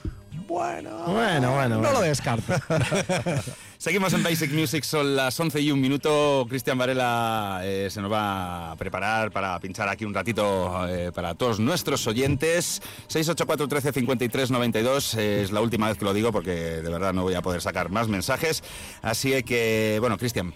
Bueno, 0.48 0.92
Bueno, 1.08 1.54
bueno, 1.54 1.76
no 1.76 1.82
bueno. 1.82 1.94
lo 1.94 2.02
descarto. 2.02 2.54
Seguimos 3.78 4.14
en 4.14 4.24
Basic 4.24 4.52
Music, 4.52 4.84
son 4.84 5.16
las 5.16 5.40
11 5.40 5.60
y 5.62 5.72
un 5.72 5.80
minuto. 5.82 6.46
Cristian 6.50 6.78
Varela 6.78 7.62
eh, 7.64 7.88
se 7.92 8.02
nos 8.02 8.12
va 8.12 8.72
a 8.72 8.76
preparar 8.78 9.32
para 9.32 9.60
pinchar 9.60 9.90
aquí 9.90 10.06
un 10.06 10.14
ratito 10.14 10.88
eh, 10.88 11.12
para 11.14 11.36
todos 11.36 11.60
nuestros 11.60 12.08
oyentes. 12.08 12.82
684 13.08 13.68
13 13.68 13.92
53 13.92 14.52
92 14.52 15.16
eh, 15.16 15.42
es 15.44 15.52
la 15.52 15.62
última 15.62 15.88
vez 15.90 15.98
que 15.98 16.06
lo 16.06 16.14
digo 16.14 16.32
porque 16.32 16.52
de 16.52 16.90
verdad 16.90 17.14
no 17.14 17.24
voy 17.24 17.36
a 17.36 17.42
poder 17.42 17.62
sacar 17.62 17.90
más 17.90 18.08
mensajes. 18.08 18.64
Así 19.02 19.44
que, 19.44 19.98
bueno, 20.00 20.18
Cristian, 20.18 20.54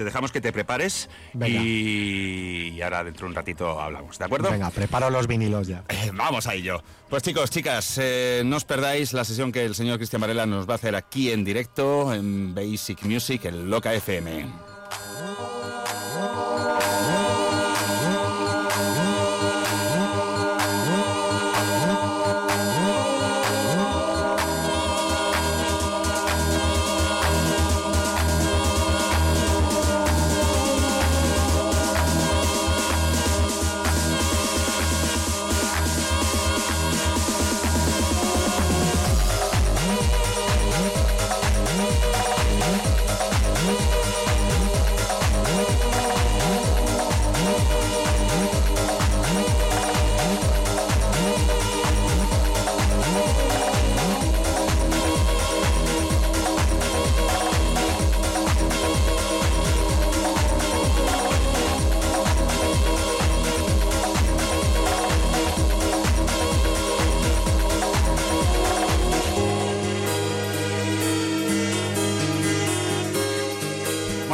te 0.00 0.04
dejamos 0.04 0.32
que 0.32 0.40
te 0.40 0.50
prepares 0.50 1.10
Venga. 1.34 1.60
y, 1.62 2.80
ahora 2.80 3.04
dentro 3.04 3.26
de 3.26 3.30
un 3.32 3.34
ratito 3.34 3.78
hablamos, 3.78 4.18
¿de 4.18 4.24
acuerdo? 4.24 4.50
Venga, 4.50 4.70
preparo 4.70 5.10
los 5.10 5.26
vinilos 5.26 5.66
ya. 5.66 5.84
Eh, 5.90 6.10
Vamos 6.14 6.46
a 6.46 6.54
ello. 6.54 6.82
Pues 7.10 7.22
chicos, 7.22 7.50
chicas, 7.50 7.98
eh, 8.00 8.40
no 8.46 8.56
os 8.56 8.64
perdáis 8.64 9.12
la 9.12 9.24
sesión 9.26 9.52
que 9.52 9.62
el 9.62 9.74
señor 9.74 9.98
Cristian 9.98 10.22
Varela 10.22 10.46
nos 10.46 10.66
va 10.66 10.72
a 10.72 10.76
hacer 10.76 10.96
aquí 10.96 11.30
en 11.30 11.44
directo 11.44 12.14
en 12.14 12.54
Basic 12.54 13.02
Music, 13.02 13.44
el 13.44 13.68
Loca 13.68 13.92
FM. 13.92 14.46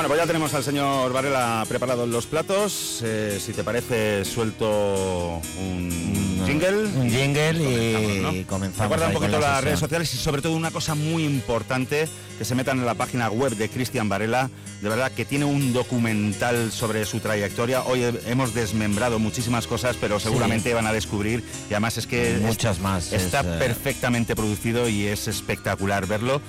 Bueno, 0.06 0.18
pues 0.18 0.20
ya 0.20 0.26
tenemos 0.28 0.54
al 0.54 0.62
señor 0.62 1.12
Varela 1.12 1.64
preparado 1.68 2.06
los 2.06 2.26
platos. 2.26 3.00
Eh, 3.02 3.40
si 3.44 3.52
te 3.52 3.64
parece, 3.64 4.24
suelto 4.24 5.40
un 5.58 6.42
jingle. 6.46 6.84
Un 6.96 7.10
jingle 7.10 8.30
y 8.40 8.44
Comenzamos. 8.44 8.82
Recuerda 8.88 9.08
un 9.08 9.14
poquito 9.14 9.40
la 9.40 9.50
las 9.50 9.64
redes 9.64 9.80
sociales 9.80 10.14
y 10.14 10.16
sobre 10.16 10.42
todo 10.42 10.54
una 10.54 10.70
cosa 10.70 10.94
muy 10.94 11.24
importante, 11.24 12.08
que 12.38 12.44
se 12.44 12.54
metan 12.54 12.78
en 12.78 12.86
la 12.86 12.94
página 12.94 13.28
web 13.30 13.56
de 13.56 13.68
Cristian 13.68 14.08
Varela, 14.08 14.48
de 14.80 14.88
verdad 14.88 15.10
que 15.10 15.24
tiene 15.24 15.44
un 15.44 15.72
documental 15.72 16.70
sobre 16.70 17.04
su 17.04 17.18
trayectoria. 17.18 17.82
Hoy 17.82 18.04
he- 18.04 18.30
hemos 18.30 18.54
desmembrado 18.54 19.18
muchísimas 19.18 19.66
cosas, 19.66 19.96
pero 20.00 20.20
seguramente 20.20 20.72
van 20.72 20.86
a 20.86 20.92
descubrir 20.92 21.42
y 21.68 21.72
además 21.74 21.98
es 21.98 22.06
que 22.06 22.38
Muchas 22.42 22.76
es- 22.76 22.82
más, 22.82 23.12
está 23.12 23.40
es, 23.40 23.46
eh, 23.46 23.56
perfectamente 23.58 24.36
producido 24.36 24.88
y 24.88 25.06
es 25.06 25.26
espectacular 25.26 26.06
verlo. 26.06 26.40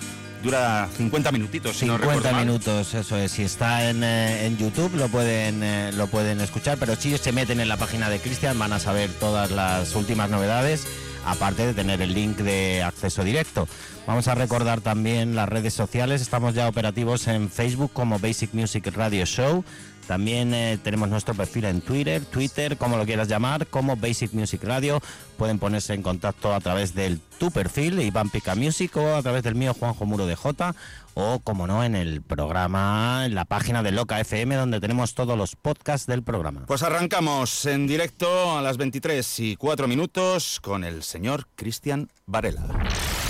Dura 0.48 0.88
50 0.96 1.30
minutitos, 1.34 1.76
si 1.76 1.86
no 1.86 1.98
50 1.98 2.08
recuerdo 2.16 2.32
mal. 2.32 2.46
minutos, 2.46 2.94
eso 2.94 3.18
es. 3.18 3.34
Si 3.34 3.44
está 3.44 3.90
en, 3.90 4.02
eh, 4.02 4.46
en 4.46 4.58
YouTube 4.58 4.96
lo 4.96 5.10
pueden, 5.10 5.62
eh, 5.62 5.92
lo 5.92 6.08
pueden 6.08 6.40
escuchar, 6.40 6.78
pero 6.78 6.96
si 6.96 7.18
se 7.18 7.34
meten 7.34 7.60
en 7.60 7.68
la 7.68 7.76
página 7.76 8.10
de 8.10 8.20
Cristian 8.20 8.58
van 8.58 8.72
a 8.72 8.80
saber 8.80 9.10
todas 9.20 9.52
las 9.52 9.94
últimas 9.94 10.30
novedades, 10.30 10.88
aparte 11.26 11.66
de 11.66 11.74
tener 11.74 12.02
el 12.02 12.14
link 12.14 12.38
de 12.38 12.82
acceso 12.82 13.26
directo. 13.26 13.68
Vamos 14.08 14.30
a 14.30 14.36
recordar 14.36 14.80
también 14.80 15.36
las 15.36 15.50
redes 15.50 15.74
sociales, 15.74 16.22
estamos 16.22 16.54
ya 16.54 16.70
operativos 16.70 17.28
en 17.28 17.50
Facebook 17.50 17.92
como 17.92 18.18
Basic 18.18 18.54
Music 18.54 18.90
Radio 18.96 19.26
Show. 19.26 19.66
También 20.08 20.54
eh, 20.54 20.80
tenemos 20.82 21.10
nuestro 21.10 21.36
perfil 21.36 21.66
en 21.66 21.82
Twitter, 21.82 22.24
Twitter, 22.24 22.78
como 22.78 22.96
lo 22.96 23.06
quieras 23.06 23.28
llamar, 23.28 23.68
como 23.68 23.98
Basic 23.98 24.34
Music 24.34 24.64
Radio. 24.64 25.02
Pueden 25.38 25.60
ponerse 25.60 25.94
en 25.94 26.02
contacto 26.02 26.54
a 26.54 26.62
través 26.62 26.96
del 26.96 27.20
tu 27.38 27.52
perfil, 27.52 28.00
Iván 28.02 28.30
Pica 28.30 28.56
Music, 28.56 28.96
o 28.96 29.16
a 29.16 29.22
través 29.22 29.44
del 29.44 29.56
mío, 29.56 29.74
Juanjo 29.74 30.06
Muro 30.06 30.26
de 30.26 30.36
J, 30.36 30.74
o 31.20 31.40
como 31.40 31.66
no, 31.66 31.84
en 31.84 31.96
el 31.96 32.22
programa, 32.22 33.24
en 33.26 33.34
la 33.34 33.46
página 33.46 33.82
de 33.82 33.92
Loca 33.92 34.20
FM, 34.20 34.56
donde 34.56 34.80
tenemos 34.80 35.16
todos 35.16 35.36
los 35.36 35.56
podcasts 35.56 36.06
del 36.06 36.22
programa. 36.22 36.66
Pues 36.68 36.84
arrancamos 36.84 37.66
en 37.66 37.88
directo 37.88 38.56
a 38.56 38.62
las 38.62 38.78
23 38.78 39.40
y 39.40 39.56
4 39.56 39.88
minutos 39.88 40.60
con 40.62 40.84
el 40.84 41.02
señor 41.02 41.48
Cristian 41.56 42.12
Varela. 42.28 42.62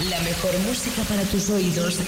La 0.10 0.20
mejor 0.22 0.60
música 0.68 1.02
para 1.04 1.24
tus 1.24 1.50
oídos 1.50 2.00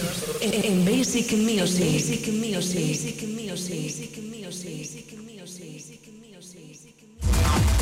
en, 0.41 0.65
en 0.65 0.85
Basic 0.85 1.31
Music. 1.37 1.85
Basic 1.85 2.27
Music. 2.27 2.75
Basic 2.75 3.23
Music. 3.23 3.79
Basic 3.87 4.17
Music. 4.21 4.67
Basic 4.67 5.13
Music. 5.17 5.59
Thank 7.21 7.78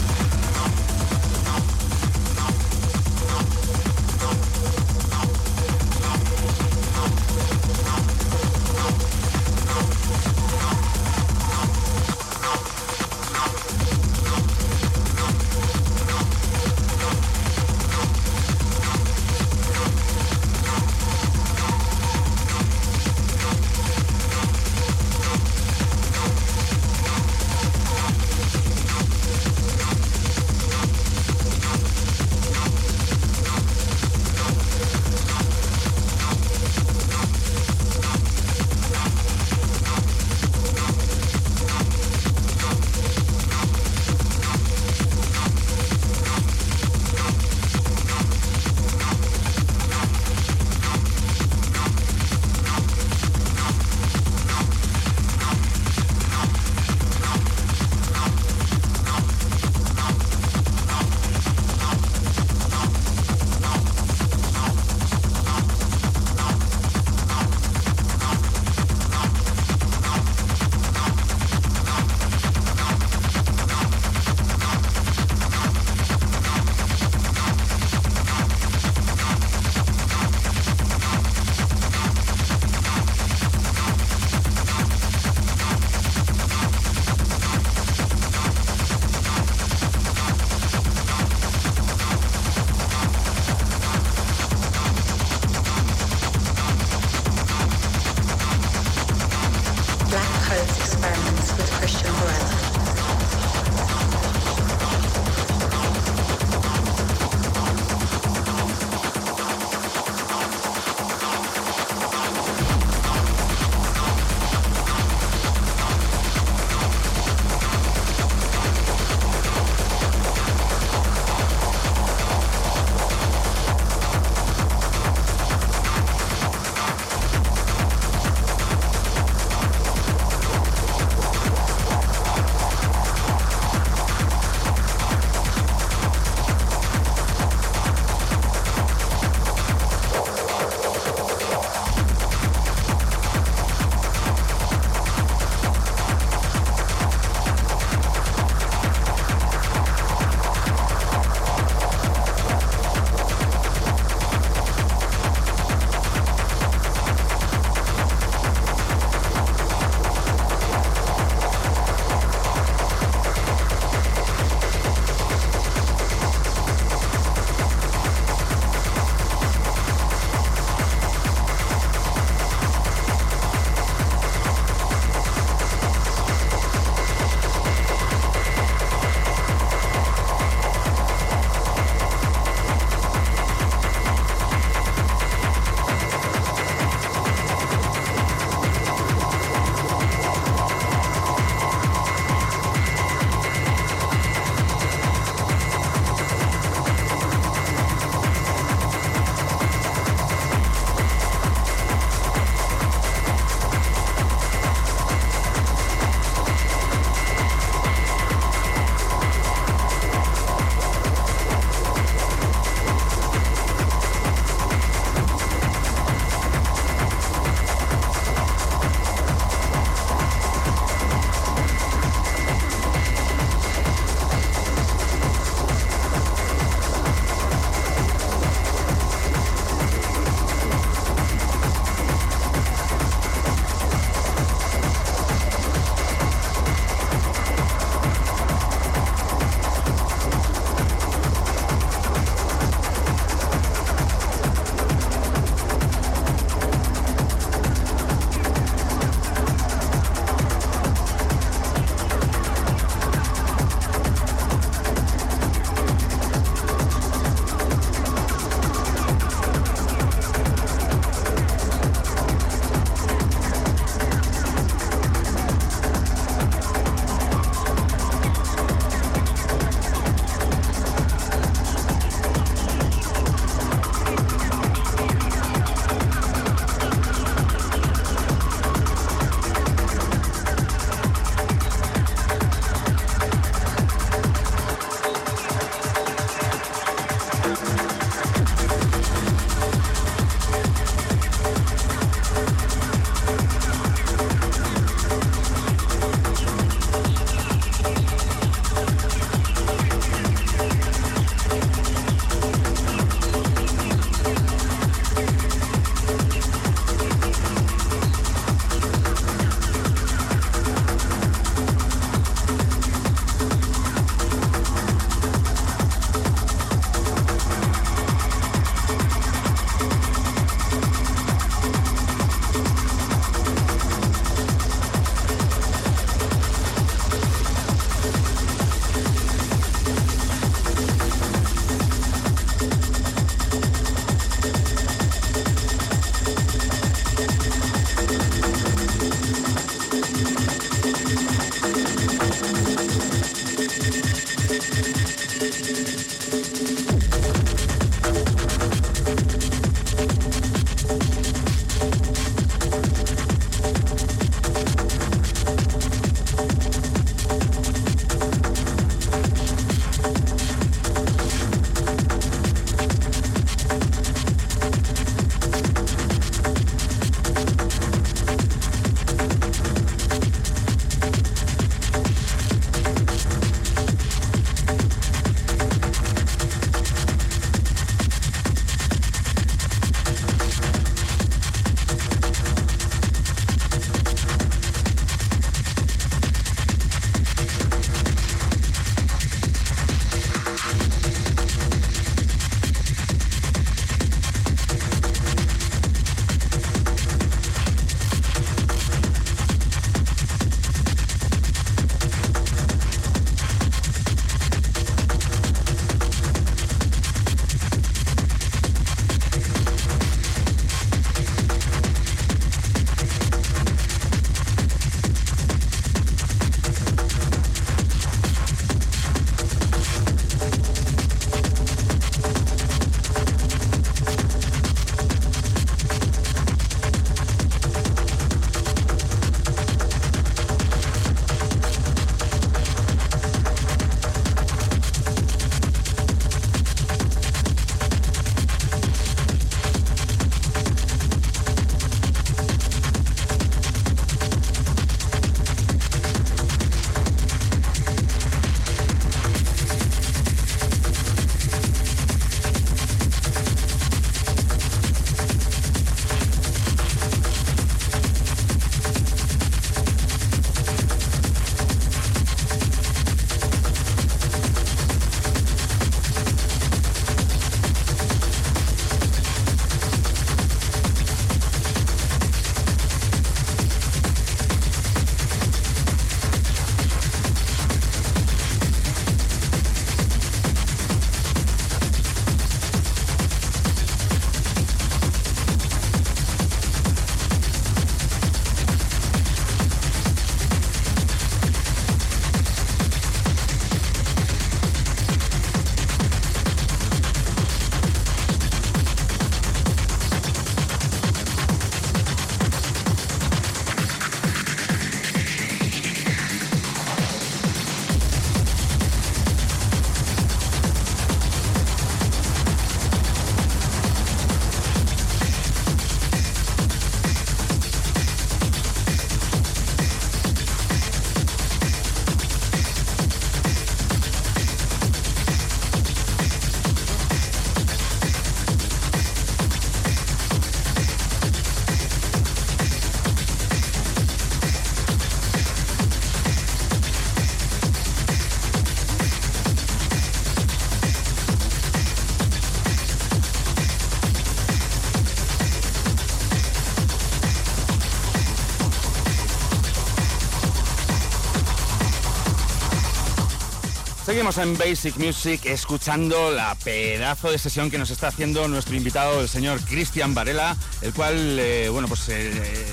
Seguimos 554.17 554.37
en 554.39 554.57
Basic 554.57 554.97
Music 554.97 555.41
escuchando 555.45 556.31
la 556.31 556.55
pedazo 556.55 557.29
de 557.29 557.37
sesión 557.37 557.69
que 557.69 557.77
nos 557.77 557.91
está 557.91 558.07
haciendo 558.07 558.47
nuestro 558.47 558.75
invitado, 558.75 559.21
el 559.21 559.29
señor 559.29 559.59
Cristian 559.61 560.15
Varela, 560.15 560.57
el 560.81 560.91
cual, 560.91 561.37
eh, 561.39 561.69
bueno, 561.69 561.87
pues 561.87 562.09
eh, 562.09 562.65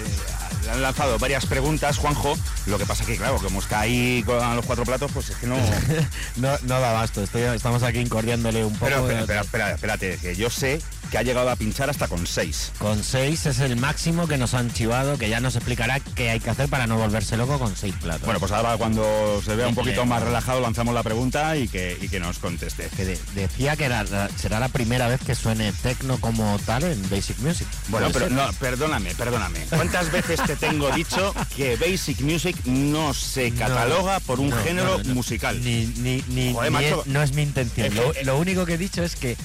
le 0.64 0.70
han 0.70 0.80
lanzado 0.80 1.18
varias 1.18 1.44
preguntas, 1.44 1.98
Juanjo. 1.98 2.34
Lo 2.64 2.78
que 2.78 2.86
pasa 2.86 3.04
que, 3.04 3.18
claro, 3.18 3.36
como 3.36 3.58
está 3.58 3.80
ahí 3.80 4.22
con 4.24 4.56
los 4.56 4.64
cuatro 4.64 4.86
platos, 4.86 5.10
pues 5.12 5.28
es 5.28 5.36
que 5.36 5.46
no... 5.46 5.56
no, 6.36 6.56
no 6.62 6.80
da 6.80 6.92
basto, 6.94 7.22
estoy- 7.22 7.42
estamos 7.54 7.82
aquí 7.82 7.98
incordiándole 7.98 8.64
un 8.64 8.72
poco. 8.72 8.86
Pero, 8.86 9.00
espera, 9.02 9.20
espera, 9.20 9.40
espera, 9.42 9.70
espérate, 9.72 10.16
que 10.22 10.34
yo 10.36 10.48
sé 10.48 10.80
que 11.14 11.18
ha 11.18 11.22
llegado 11.22 11.48
a 11.48 11.54
pinchar 11.54 11.88
hasta 11.88 12.08
con 12.08 12.26
seis. 12.26 12.72
Con 12.80 13.04
seis 13.04 13.46
es 13.46 13.60
el 13.60 13.76
máximo 13.76 14.26
que 14.26 14.36
nos 14.36 14.52
han 14.52 14.72
chivado, 14.72 15.16
que 15.16 15.28
ya 15.28 15.38
nos 15.38 15.54
explicará 15.54 16.00
qué 16.00 16.30
hay 16.30 16.40
que 16.40 16.50
hacer 16.50 16.68
para 16.68 16.88
no 16.88 16.96
volverse 16.98 17.36
loco 17.36 17.56
con 17.60 17.76
seis 17.76 17.94
platos. 18.02 18.22
Bueno, 18.24 18.40
pues 18.40 18.50
ahora 18.50 18.76
cuando 18.78 19.40
se 19.44 19.54
vea 19.54 19.68
un 19.68 19.76
poquito 19.76 20.04
más 20.06 20.24
relajado 20.24 20.60
lanzamos 20.60 20.92
la 20.92 21.04
pregunta 21.04 21.56
y 21.56 21.68
que, 21.68 21.96
y 22.00 22.08
que 22.08 22.18
nos 22.18 22.40
conteste. 22.40 22.88
Que 22.96 23.04
de- 23.04 23.20
decía 23.36 23.76
que 23.76 23.84
era, 23.84 24.04
será 24.36 24.58
la 24.58 24.66
primera 24.70 25.06
vez 25.06 25.20
que 25.24 25.36
suene 25.36 25.72
tecno 25.84 26.18
como 26.18 26.58
tal 26.66 26.82
en 26.82 27.00
Basic 27.08 27.38
Music. 27.38 27.68
Bueno, 27.90 28.10
¿Puede 28.10 28.26
pero 28.26 28.34
no, 28.34 28.52
perdóname, 28.54 29.14
perdóname. 29.14 29.60
¿Cuántas 29.70 30.10
veces 30.10 30.40
te 30.42 30.56
tengo 30.56 30.90
dicho 30.90 31.32
que 31.56 31.76
Basic 31.76 32.22
Music 32.22 32.56
no 32.64 33.14
se 33.14 33.52
cataloga 33.52 34.18
por 34.18 34.40
un 34.40 34.50
no, 34.50 34.56
género 34.64 34.98
musical? 35.14 35.62
Ni, 35.62 35.86
ni, 35.98 36.24
ni, 36.26 36.52
Joder, 36.52 36.72
ni 36.72 36.74
macho. 36.76 37.02
es- 37.02 37.06
no 37.06 37.22
es 37.22 37.32
mi 37.34 37.42
intención. 37.42 37.86
Es 38.16 38.26
Lo, 38.26 38.36
único 38.36 38.66
que 38.66 38.74
he 38.74 38.78
dicho 38.78 39.04
es 39.04 39.14
que 39.14 39.36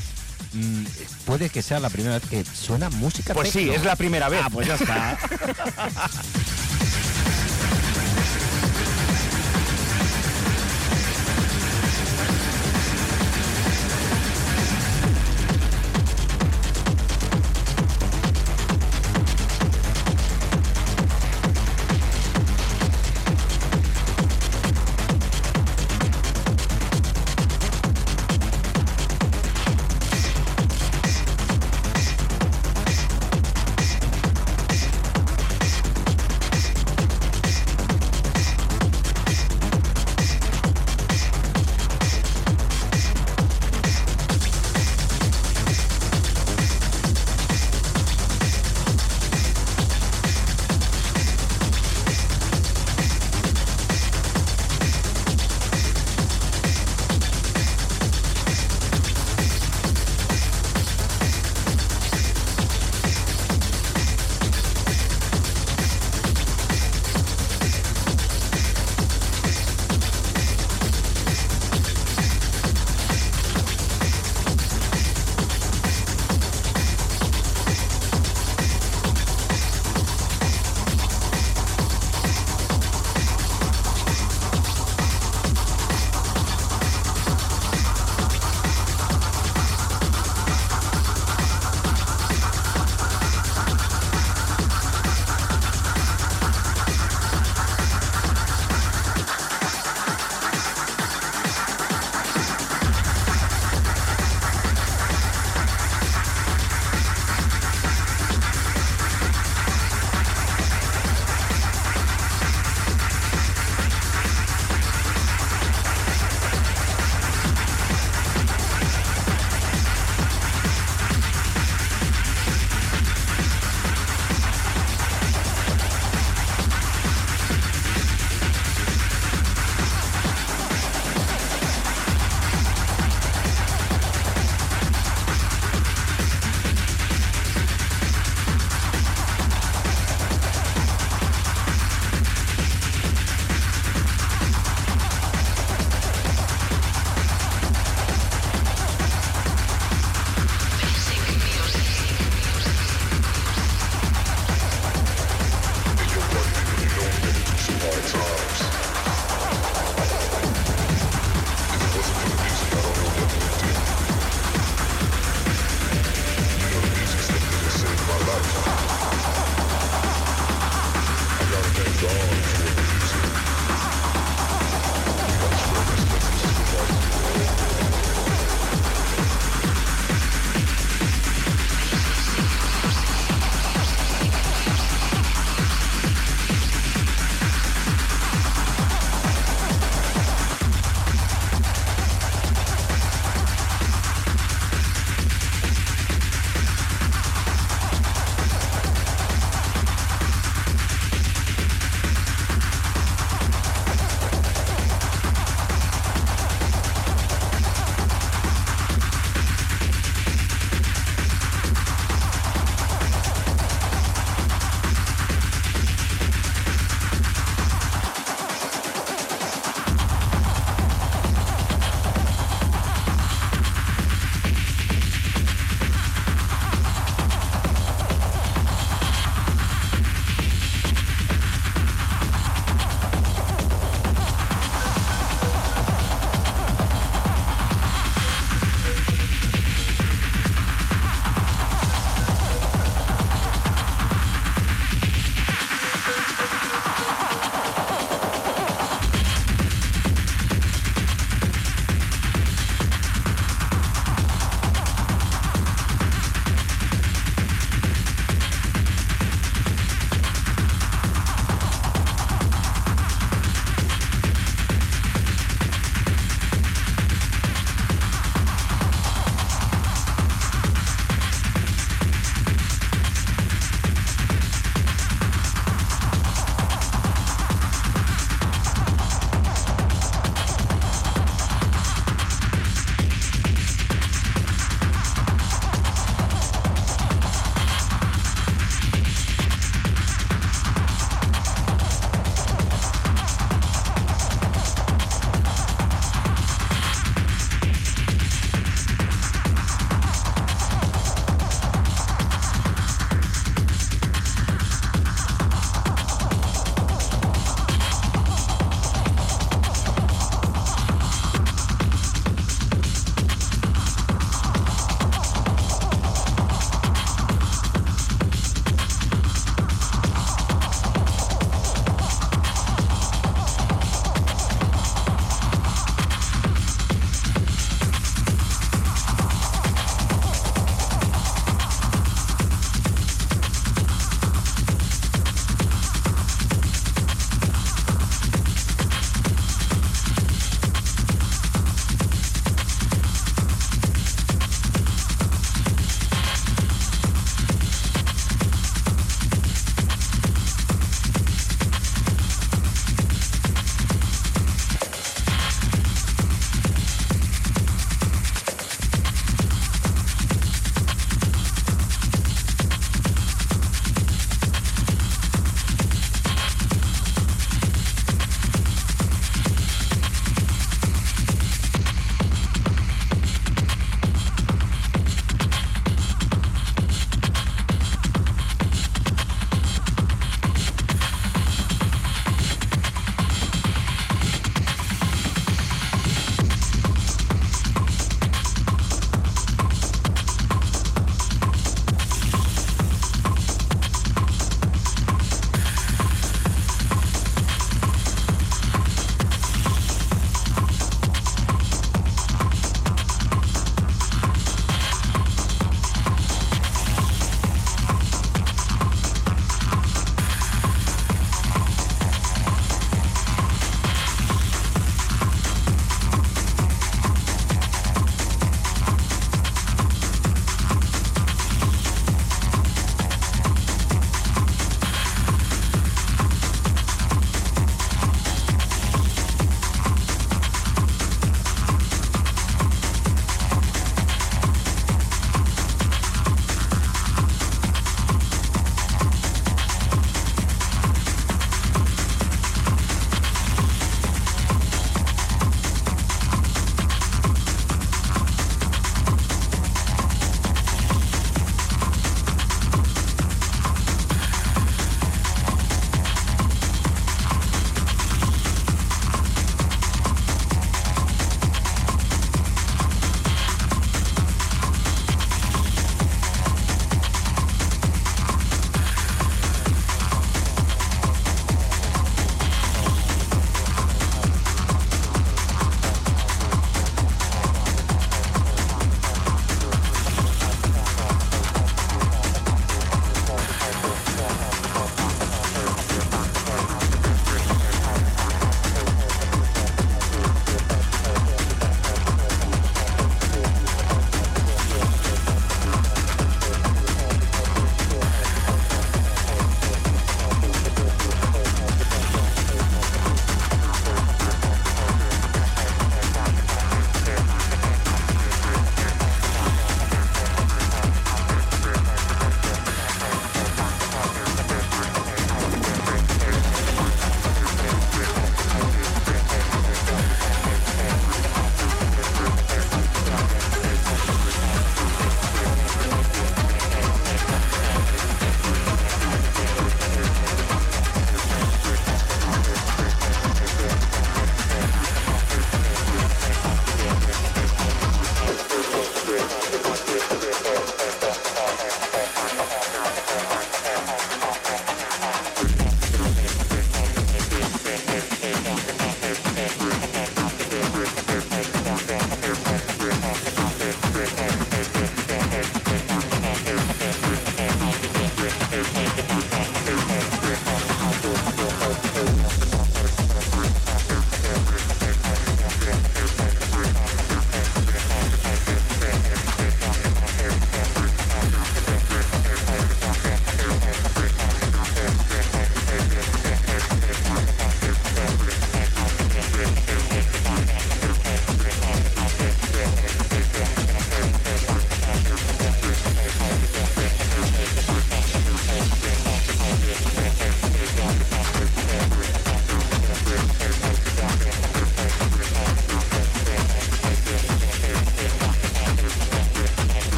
puede 1.26 1.50
que 1.50 1.62
sea 1.62 1.80
la 1.80 1.90
primera 1.90 2.20
vez 2.20 2.30
que 2.30 2.44
suena 2.46 2.90
música 2.90 3.34
Pues 3.34 3.50
sí, 3.50 3.70
es 3.70 3.84
la 3.84 3.96
primera 3.96 4.30
vez. 4.30 4.42
Ah, 4.44 4.50
pues 4.50 4.68
ya 4.68 4.76
está. 4.76 5.18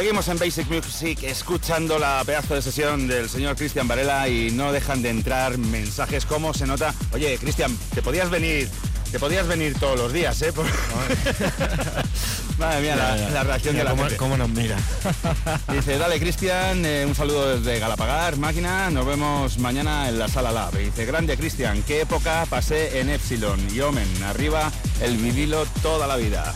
Seguimos 0.00 0.28
en 0.28 0.38
Basic 0.38 0.66
Music 0.70 1.18
escuchando 1.24 1.98
la 1.98 2.22
pedazo 2.24 2.54
de 2.54 2.62
sesión 2.62 3.06
del 3.06 3.28
señor 3.28 3.54
Cristian 3.54 3.86
Varela 3.86 4.26
y 4.30 4.50
no 4.50 4.72
dejan 4.72 5.02
de 5.02 5.10
entrar 5.10 5.58
mensajes 5.58 6.24
como 6.24 6.54
se 6.54 6.66
nota. 6.66 6.94
Oye, 7.12 7.36
Cristian, 7.36 7.76
te 7.94 8.00
podías 8.00 8.30
venir, 8.30 8.70
te 9.12 9.18
podías 9.18 9.46
venir 9.46 9.78
todos 9.78 9.98
los 9.98 10.10
días, 10.10 10.40
¿eh? 10.40 10.54
Por- 10.54 10.64
Madre 12.58 12.80
mía, 12.80 12.96
la, 12.96 13.44
reacción 13.44 13.74
Mira 13.74 13.84
de 13.84 13.84
la 13.84 13.90
cómo- 13.90 14.02
gente. 14.04 14.16
cómo 14.16 14.36
nos 14.38 14.48
mira. 14.48 14.78
Dice, 15.70 15.98
dale 15.98 16.18
Cristian, 16.18 16.82
eh, 16.86 17.04
un 17.06 17.14
saludo 17.14 17.58
desde 17.58 17.78
Galapagar, 17.78 18.38
máquina, 18.38 18.88
nos 18.88 19.04
vemos 19.04 19.58
mañana 19.58 20.08
en 20.08 20.18
la 20.18 20.28
sala 20.28 20.50
Lab. 20.50 20.74
Dice, 20.78 21.04
grande 21.04 21.36
Cristian, 21.36 21.82
qué 21.82 22.00
época 22.00 22.46
pasé 22.48 23.00
en 23.00 23.10
Epsilon 23.10 23.60
y 23.70 23.80
Omen, 23.80 24.08
arriba 24.22 24.72
el 25.02 25.18
vinilo 25.18 25.66
toda 25.82 26.06
la 26.06 26.16
vida. 26.16 26.54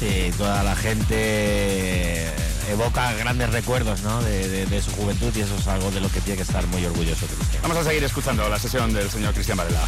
Sí, 0.00 0.30
toda 0.38 0.62
la 0.62 0.74
gente 0.76 2.26
evoca 2.68 3.12
grandes 3.14 3.50
recuerdos 3.50 4.02
¿no? 4.02 4.22
de, 4.22 4.66
de- 4.66 4.82
su 4.82 4.90
juventud 4.92 5.32
y 5.34 5.40
eso 5.40 5.54
es 5.56 5.66
algo 5.66 5.90
de 5.90 6.00
lo 6.00 6.08
que 6.10 6.20
tiene 6.20 6.36
que 6.36 6.42
estar 6.42 6.66
muy 6.66 6.84
orgulloso. 6.84 7.26
Vamos 7.62 7.76
a 7.78 7.84
seguir 7.84 8.04
escuchando 8.04 8.48
la 8.48 8.58
sesión 8.58 8.92
del 8.92 9.10
señor 9.10 9.32
Cristian 9.34 9.56
Varela. 9.56 9.80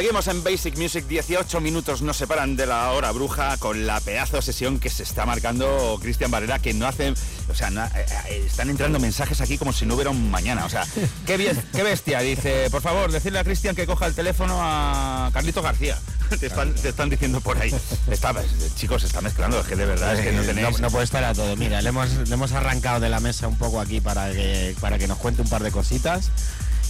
Seguimos 0.00 0.28
en 0.28 0.42
Basic 0.42 0.78
Music, 0.78 1.04
18 1.06 1.60
minutos 1.60 2.00
nos 2.00 2.16
separan 2.16 2.56
de 2.56 2.64
la 2.64 2.90
hora 2.92 3.12
bruja 3.12 3.58
con 3.58 3.86
la 3.86 4.00
pedazo 4.00 4.40
sesión 4.40 4.80
que 4.80 4.88
se 4.88 5.02
está 5.02 5.26
marcando 5.26 5.98
Cristian 6.00 6.30
Barrera, 6.30 6.58
que 6.58 6.72
no 6.72 6.86
hace, 6.86 7.12
o 7.50 7.54
sea, 7.54 7.68
no- 7.68 7.84
eh, 7.84 8.06
eh, 8.30 8.42
están 8.46 8.70
entrando 8.70 8.98
mensajes 8.98 9.42
aquí 9.42 9.58
como 9.58 9.74
si 9.74 9.84
no 9.84 9.92
hubiera 9.96 10.08
un 10.08 10.30
mañana, 10.30 10.64
o 10.64 10.70
sea, 10.70 10.86
qué, 11.26 11.36
bien- 11.36 11.62
qué 11.74 11.82
bestia, 11.82 12.20
dice, 12.20 12.70
por 12.70 12.80
favor, 12.80 13.12
decirle 13.12 13.40
a 13.40 13.44
Cristian 13.44 13.76
que 13.76 13.86
coja 13.86 14.06
el 14.06 14.14
teléfono 14.14 14.56
a 14.58 15.28
Carlito 15.34 15.60
García. 15.60 15.98
Te 16.40 16.46
están, 16.46 16.72
te 16.76 16.90
están 16.90 17.10
diciendo 17.10 17.40
por 17.40 17.58
ahí. 17.60 17.74
Está, 18.08 18.32
chicos, 18.76 19.00
se 19.02 19.08
está 19.08 19.20
mezclando, 19.20 19.58
es 19.60 19.66
que 19.66 19.74
de 19.74 19.84
verdad 19.84 20.14
es 20.14 20.20
que 20.24 20.30
no 20.30 20.42
Eh, 20.42 20.46
tenéis... 20.46 20.78
no 20.78 20.88
puede 20.88 21.02
estar 21.02 21.24
a 21.24 21.34
todo. 21.34 21.56
Mira, 21.56 21.82
le 21.82 21.88
hemos, 21.88 22.08
le 22.08 22.32
hemos 22.32 22.52
arrancado 22.52 23.00
de 23.00 23.08
la 23.08 23.18
mesa 23.18 23.48
un 23.48 23.58
poco 23.58 23.80
aquí 23.80 24.00
para 24.00 24.30
que, 24.30 24.76
para 24.80 24.96
que 24.96 25.08
nos 25.08 25.18
cuente 25.18 25.42
un 25.42 25.48
par 25.48 25.64
de 25.64 25.72
cositas. 25.72 26.30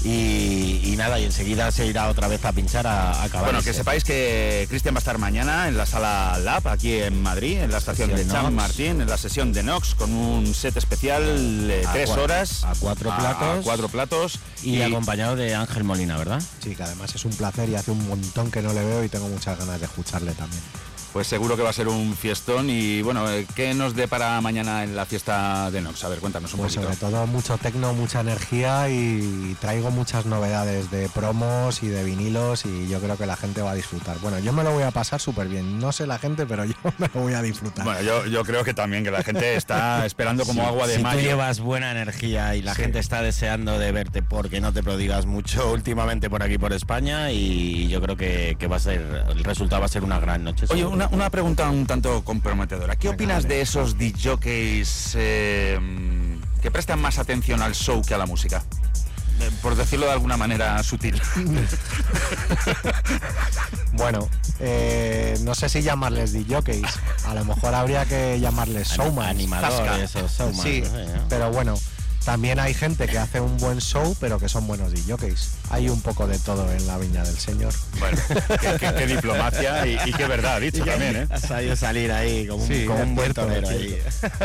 Y, 0.03 0.81
y 0.85 0.95
nada, 0.97 1.21
y 1.21 1.25
enseguida 1.25 1.71
se 1.71 1.87
irá 1.87 2.09
otra 2.09 2.27
vez 2.27 2.43
a 2.45 2.53
pinchar 2.53 2.87
a, 2.87 3.13
a 3.13 3.25
acabar. 3.25 3.51
Bueno, 3.51 3.63
que 3.63 3.75
sepáis 3.75 4.03
que 4.03 4.67
Cristian 4.71 4.95
va 4.95 4.99
a 4.99 5.01
estar 5.01 5.19
mañana 5.19 5.69
en 5.69 5.77
la 5.77 5.85
sala 5.85 6.39
Lab, 6.43 6.67
aquí 6.69 6.95
en 6.95 7.21
Madrid, 7.23 7.59
en 7.59 7.71
la 7.71 7.79
estación 7.79 8.09
de 8.11 8.17
Sesión 8.19 8.33
San 8.33 8.43
Nox. 8.45 8.55
Martín, 8.55 9.01
en 9.03 9.09
la 9.09 9.19
sesión 9.19 9.53
de 9.53 9.63
Nox, 9.63 9.95
con 9.95 10.13
un 10.15 10.55
set 10.55 10.77
especial 10.77 11.69
de 11.69 11.87
A 11.87 11.93
tres 11.93 12.11
horas. 12.11 12.65
a 12.65 12.73
cuatro 12.81 13.15
platos. 13.15 13.65
cuatro 13.65 13.89
platos. 13.89 14.39
Y, 14.63 14.81
acompañado 14.81 15.37
de 15.37 15.55
Ángel 15.55 15.85
Molina, 15.85 16.17
¿verdad? 16.17 16.43
Sí, 16.63 16.75
que 16.75 16.83
además 16.83 17.15
es 17.15 17.25
un 17.27 17.33
placer 17.33 17.69
y 17.69 17.75
hace 17.75 17.91
un 17.91 18.09
montón 18.09 18.51
que 18.51 18.63
no 18.63 18.73
le 18.73 18.83
veo 18.85 19.05
y 19.05 19.09
tengo 19.11 19.29
muchas 19.29 19.59
ganas 19.59 19.79
de 19.81 19.87
escucharle 19.87 20.33
también. 20.33 20.63
Pues 21.13 21.27
seguro 21.27 21.57
que 21.57 21.63
va 21.63 21.71
a 21.71 21.73
ser 21.73 21.89
un 21.89 22.15
fiestón. 22.17 22.71
Y 22.71 23.03
bueno, 23.03 23.29
eh, 23.31 23.45
¿qué 23.57 23.75
nos 23.75 23.95
depara 23.97 24.41
mañana 24.41 24.85
en 24.85 24.95
la 24.95 25.05
fiesta 25.07 25.69
de 25.71 25.81
Nox? 25.81 26.05
A 26.05 26.09
ver, 26.09 26.21
cuéntanos 26.21 26.55
un 26.55 26.61
Pues 26.61 26.75
poquito. 26.77 26.95
sobre 26.95 27.11
todo 27.13 27.27
mucho 27.27 27.59
tecno, 27.59 27.93
mucha 27.95 28.21
energía 28.21 28.89
y 28.89 29.57
traigo 29.61 29.91
muchas 29.91 30.27
novedades 30.27 30.91
de 30.93 31.09
promos 31.21 31.83
y 31.83 31.89
de 31.89 32.03
vinilos 32.03 32.65
y 32.65 32.89
yo 32.89 32.99
creo 33.01 33.17
que 33.19 33.27
la 33.27 33.37
gente 33.37 33.61
va 33.61 33.73
a 33.73 33.75
disfrutar. 33.75 34.19
Bueno, 34.21 34.39
yo 34.39 34.53
me 34.55 34.63
lo 34.65 34.73
voy 34.73 34.85
a 34.85 34.91
pasar 34.91 35.21
súper 35.21 35.49
bien. 35.49 35.79
No 35.79 35.93
sé 35.93 36.07
la 36.07 36.19
gente, 36.19 36.47
pero 36.47 36.65
yo 36.65 36.73
me 36.99 37.09
lo 37.13 37.21
voy 37.21 37.35
a 37.35 37.43
disfrutar. 37.43 37.85
Bueno, 37.85 38.01
yo, 38.03 38.27
yo 38.27 38.43
creo 38.45 38.65
que 38.65 38.73
también 38.73 39.05
que 39.05 39.11
la 39.11 39.23
gente 39.23 39.55
está 39.57 40.07
esperando 40.07 40.45
como 40.47 40.63
Sí, 40.63 40.69
agua 40.69 40.87
de 40.87 40.97
si 40.97 41.03
mayo. 41.03 41.19
tú 41.21 41.25
llevas 41.27 41.61
buena 41.61 41.91
energía 41.91 42.55
y 42.57 42.63
la 42.63 42.75
Sí. 42.75 42.83
gente 42.83 42.99
está 42.99 43.21
deseando 43.23 43.79
de 43.79 43.93
verte 43.93 44.23
porque 44.23 44.61
no 44.63 44.73
te 44.73 44.83
prodigas 44.83 45.27
mucho 45.27 45.71
últimamente 45.73 46.31
por 46.31 46.43
aquí 46.43 46.57
por 46.57 46.73
España 46.73 47.31
y 47.33 47.89
yo 47.89 48.01
creo 48.01 48.17
que, 48.17 48.57
que 48.59 48.67
va 48.67 48.77
a 48.77 48.81
ser 48.81 49.25
el 49.29 49.45
resultado 49.45 49.81
va 49.81 49.87
a 49.87 49.89
ser 49.91 50.05
una 50.05 50.21
gran 50.21 50.43
noche. 50.43 50.67
Oye, 50.71 50.87
una 50.87 51.29
pregunta 51.31 51.69
un 51.69 51.87
tanto 51.87 52.25
comprometedora. 52.25 52.97
¿Qué 52.97 53.09
opinas 53.11 53.47
de 53.47 53.61
esos 53.61 53.99
DJs 53.99 55.15
eh, 55.17 55.79
que 56.63 56.71
prestan 56.71 57.01
más 57.01 57.19
atención 57.19 57.61
al 57.63 57.75
show 57.75 58.01
que 58.03 58.15
a 58.15 58.19
la 58.19 58.27
música? 58.27 58.63
Por 59.63 59.77
decirlo 59.77 60.07
de 60.07 60.13
alguna 60.13 60.37
manera 60.37 60.83
sutil. 60.83 61.21
Bueno, 63.93 64.29
eh, 64.61 65.37
no 65.43 65.55
sé 65.55 65.69
si 65.69 65.83
llamarles 65.83 66.33
DJs. 66.33 66.83
A 67.27 67.35
lo 67.35 67.45
mejor 67.45 67.75
habría 67.75 68.07
que 68.07 68.39
llamarles 68.41 68.89
showman. 68.89 69.29
animadores 69.29 70.17
o 70.17 70.27
showman, 70.29 70.55
Sí, 70.63 70.81
no 70.83 70.91
sé, 70.91 71.07
¿no? 71.07 71.29
pero 71.29 71.51
bueno. 71.51 71.75
También 72.25 72.61
hay 72.61 72.75
gente 72.75 73.07
que 73.09 73.19
hace 73.19 73.41
un 73.41 73.57
buen 73.57 73.81
show, 73.81 74.15
pero 74.21 74.39
que 74.39 74.49
son 74.49 74.67
buenos 74.67 74.93
DJs. 74.93 75.49
Hay 75.71 75.89
un 75.89 76.01
poco 76.03 76.27
de 76.27 76.39
todo 76.39 76.71
en 76.71 76.87
la 76.87 76.99
viña 76.99 77.23
del 77.25 77.37
señor. 77.39 77.73
Bueno, 77.99 78.19
qué, 78.61 78.77
qué- 78.79 78.95
qué 78.95 79.07
diplomacia 79.07 79.87
y, 79.87 79.99
y 80.07 80.13
qué 80.13 80.27
verdad 80.27 80.61
dicho 80.61 80.79
Y 80.79 80.83
que 80.83 80.91
también, 80.91 81.17
¿eh? 81.17 81.27
Ha 81.31 81.41
sabido 81.41 81.75
salir 81.77 82.13
ahí 82.13 82.47
como 82.47 82.63
un, 82.63 82.69
Sí, 82.69 82.85
como 82.85 82.99
es 82.99 83.05
un 83.07 83.15
buen 83.15 83.33
torero 83.35 83.69
ahí. 83.69 83.99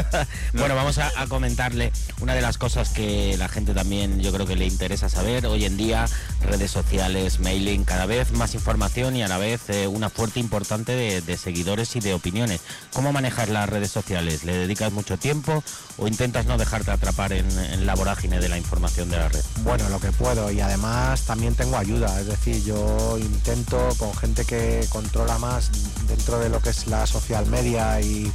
bueno, 0.53 0.75
vamos 0.75 0.97
a, 0.99 1.11
a 1.17 1.27
comentarle 1.27 1.91
una 2.21 2.33
de 2.33 2.41
las 2.41 2.57
cosas 2.57 2.89
que 2.89 3.35
la 3.37 3.49
gente 3.49 3.73
también 3.73 4.21
yo 4.21 4.31
creo 4.31 4.45
que 4.47 4.55
le 4.55 4.65
interesa 4.65 5.09
saber. 5.09 5.45
Hoy 5.45 5.65
en 5.65 5.75
día, 5.77 6.05
redes 6.41 6.71
sociales, 6.71 7.39
mailing, 7.39 7.83
cada 7.83 8.05
vez 8.05 8.31
más 8.31 8.55
información 8.55 9.15
y 9.15 9.23
a 9.23 9.27
la 9.27 9.37
vez 9.37 9.61
eh, 9.69 9.87
una 9.87 10.09
fuerte 10.09 10.39
importante 10.39 10.93
de, 10.93 11.21
de 11.21 11.37
seguidores 11.37 11.95
y 11.95 11.99
de 11.99 12.13
opiniones. 12.13 12.61
¿Cómo 12.93 13.11
manejas 13.11 13.49
las 13.49 13.67
redes 13.69 13.91
sociales? 13.91 14.43
¿Le 14.45 14.53
dedicas 14.53 14.91
mucho 14.93 15.17
tiempo 15.17 15.63
o 15.97 16.07
intentas 16.07 16.45
no 16.45 16.57
dejarte 16.57 16.91
atrapar 16.91 17.33
en, 17.33 17.45
en 17.73 17.85
la 17.85 17.95
vorágine 17.95 18.39
de 18.39 18.49
la 18.49 18.57
información 18.57 19.09
de 19.09 19.17
la 19.17 19.29
red? 19.29 19.43
Bueno, 19.63 19.89
lo 19.89 19.99
que 19.99 20.11
puedo 20.11 20.51
y 20.51 20.61
además 20.61 21.21
también 21.23 21.55
tengo 21.55 21.77
ayuda, 21.77 22.19
es 22.19 22.27
decir, 22.27 22.63
yo 22.63 23.17
intento 23.17 23.89
con 23.97 24.13
gente 24.15 24.45
que 24.45 24.85
controla 24.89 25.37
más 25.37 25.71
dentro 26.07 26.39
de 26.39 26.49
lo 26.49 26.59
que 26.61 26.69
es 26.69 26.87
la 26.87 27.05
social 27.07 27.45
media 27.47 27.99
y, 28.01 28.31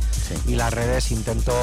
y 0.46 0.54
las 0.54 0.72
redes, 0.72 1.10
intento 1.10 1.54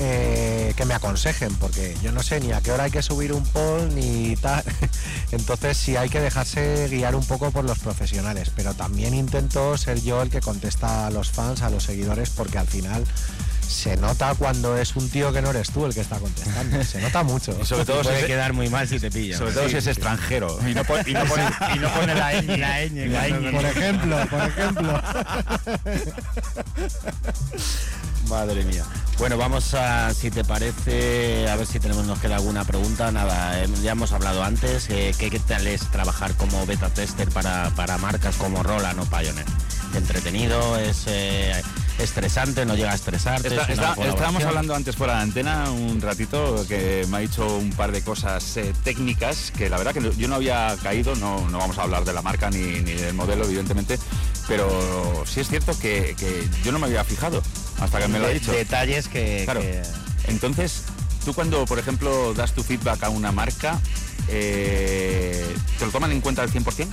eh, 0.00 0.74
que 0.76 0.84
me 0.84 0.94
aconsejen, 0.94 1.52
porque 1.56 1.96
yo 2.00 2.12
no 2.12 2.22
sé 2.22 2.38
ni 2.38 2.52
a 2.52 2.60
qué 2.60 2.70
hora 2.70 2.84
hay 2.84 2.90
que 2.92 3.02
subir 3.02 3.32
un 3.32 3.42
poll 3.42 3.92
ni 3.96 4.36
tal. 4.36 4.62
Entonces 5.32 5.76
sí 5.76 5.96
hay 5.96 6.08
que 6.08 6.20
dejarse 6.20 6.86
guiar 6.88 7.16
un 7.16 7.24
poco 7.26 7.50
por 7.50 7.64
los 7.64 7.80
profesionales, 7.80 8.52
pero 8.54 8.74
también 8.74 9.12
intento 9.12 9.76
ser 9.76 10.00
yo 10.00 10.22
el 10.22 10.30
que 10.30 10.40
contesta 10.40 11.08
a 11.08 11.10
los 11.10 11.32
fans, 11.32 11.62
a 11.62 11.70
los 11.70 11.82
seguidores, 11.82 12.30
porque 12.30 12.58
al 12.58 12.68
final 12.68 13.04
se 13.68 13.96
nota 13.96 14.34
cuando 14.34 14.76
es 14.78 14.96
un 14.96 15.08
tío 15.10 15.32
que 15.32 15.40
no 15.42 15.50
eres 15.50 15.70
tú 15.70 15.84
el 15.86 15.94
que 15.94 16.00
está 16.00 16.18
contestando. 16.18 16.82
Se 16.88 17.00
nota 17.00 17.22
mucho. 17.22 17.56
Y 17.60 17.64
sobre 17.66 17.84
todo 17.84 18.02
puede 18.02 18.16
si 18.16 18.22
es- 18.22 18.26
quedar 18.28 18.52
muy 18.54 18.68
mal 18.70 18.88
si 18.88 18.98
te 18.98 19.10
pillan. 19.10 19.38
Sobre 19.38 19.52
todo 19.52 19.68
si 19.68 19.76
es 19.76 19.86
extranjero 19.86 20.58
y 20.68 20.74
no, 20.74 20.82
pon- 20.84 21.02
y 21.06 21.12
no 21.12 21.24
pone, 21.26 21.44
y 21.76 21.78
no 21.78 21.88
pone 21.94 22.14
la 22.14 22.32
ñ. 22.42 22.56
La 22.58 22.84
ñ, 22.86 23.06
La 23.08 23.28
ñ. 23.28 23.52
Por 23.52 23.64
ejemplo, 23.64 24.16
por 24.28 24.42
ejemplo. 24.42 25.02
Madre 28.28 28.62
mía. 28.64 28.84
Bueno, 29.18 29.36
vamos 29.38 29.74
a, 29.74 30.12
si 30.14 30.30
te 30.30 30.44
parece, 30.44 31.48
a 31.50 31.56
ver 31.56 31.66
si 31.66 31.80
tenemos 31.80 32.04
nos 32.06 32.18
queda 32.20 32.36
alguna 32.36 32.64
pregunta. 32.64 33.10
Nada, 33.10 33.60
eh, 33.62 33.68
ya 33.82 33.92
hemos 33.92 34.12
hablado 34.12 34.42
antes. 34.44 34.88
eh, 34.90 35.14
¿qué, 35.18 35.30
qué 35.30 35.40
tal 35.40 35.66
es 35.66 35.80
trabajar 35.90 36.34
como 36.34 36.64
beta 36.66 36.88
tester 36.90 37.28
para, 37.30 37.70
para 37.70 37.96
marcas 37.98 38.36
como 38.36 38.62
Roland 38.62 39.00
o 39.00 39.04
Pioneer? 39.06 39.46
¿Entretenido? 39.94 40.78
¿Es 40.78 41.04
eh, 41.06 41.60
estresante? 41.98 42.64
¿No 42.64 42.74
llega 42.74 42.92
a 42.92 42.94
estresarte? 42.94 43.48
Está- 43.48 43.62
¿Es 43.72 43.78
una 43.78 43.90
está- 43.92 44.08
estábamos 44.08 44.44
hablando 44.44 44.74
antes 44.74 44.96
fuera 44.96 45.16
de 45.16 45.22
antena 45.22 45.70
un 45.70 46.00
ratito 46.00 46.64
que 46.68 47.06
me 47.08 47.16
ha 47.16 47.20
dicho 47.20 47.56
un 47.56 47.70
par 47.70 47.92
de 47.92 48.02
cosas 48.02 48.56
eh, 48.56 48.72
técnicas 48.84 49.52
que 49.56 49.68
la 49.68 49.76
verdad 49.78 49.92
que 49.94 50.12
yo 50.16 50.28
no 50.28 50.36
había 50.36 50.76
caído, 50.82 51.14
no, 51.16 51.48
no 51.50 51.58
vamos 51.58 51.78
a 51.78 51.82
hablar 51.82 52.04
de 52.04 52.12
la 52.12 52.22
marca 52.22 52.50
ni, 52.50 52.58
ni 52.80 52.92
del 52.92 53.14
modelo 53.14 53.44
evidentemente, 53.44 53.98
pero 54.46 55.24
sí 55.26 55.40
es 55.40 55.48
cierto 55.48 55.78
que, 55.78 56.14
que 56.18 56.48
yo 56.64 56.72
no 56.72 56.78
me 56.78 56.86
había 56.86 57.04
fijado 57.04 57.42
hasta 57.80 57.98
que 58.00 58.08
me 58.08 58.18
lo 58.18 58.26
ha 58.26 58.30
dicho. 58.30 58.52
Detalles 58.52 59.08
que... 59.08 59.42
Claro. 59.44 59.60
que- 59.60 59.82
Entonces, 60.24 60.82
tú 61.24 61.34
cuando, 61.34 61.64
por 61.66 61.78
ejemplo, 61.78 62.32
das 62.34 62.52
tu 62.52 62.62
feedback 62.62 63.02
a 63.04 63.08
una 63.08 63.32
marca, 63.32 63.80
eh, 64.28 65.54
¿te 65.78 65.86
lo 65.86 65.90
toman 65.92 66.12
en 66.12 66.20
cuenta 66.20 66.42
al 66.42 66.50
100%? 66.50 66.86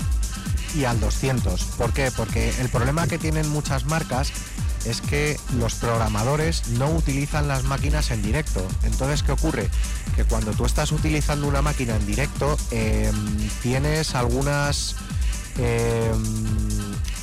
y 0.76 0.84
al 0.84 1.00
200. 1.00 1.64
¿Por 1.78 1.94
qué? 1.94 2.12
Porque 2.12 2.54
el 2.60 2.68
problema 2.68 3.08
que 3.08 3.18
tienen 3.18 3.48
muchas 3.48 3.86
marcas 3.86 4.30
es 4.86 5.02
que 5.02 5.40
los 5.58 5.76
programadores 5.76 6.68
no 6.70 6.90
utilizan 6.90 7.48
las 7.48 7.64
máquinas 7.64 8.12
en 8.12 8.22
directo. 8.22 8.66
Entonces, 8.84 9.24
¿qué 9.24 9.32
ocurre? 9.32 9.70
Que 10.16 10.24
cuando 10.24 10.52
tú 10.52 10.66
estás 10.66 10.92
utilizando 10.92 11.48
una 11.48 11.62
máquina 11.62 11.96
en 11.96 12.06
directo, 12.06 12.58
eh, 12.72 13.12
tienes 13.62 14.16
algunas 14.16 14.96
eh, 15.58 16.12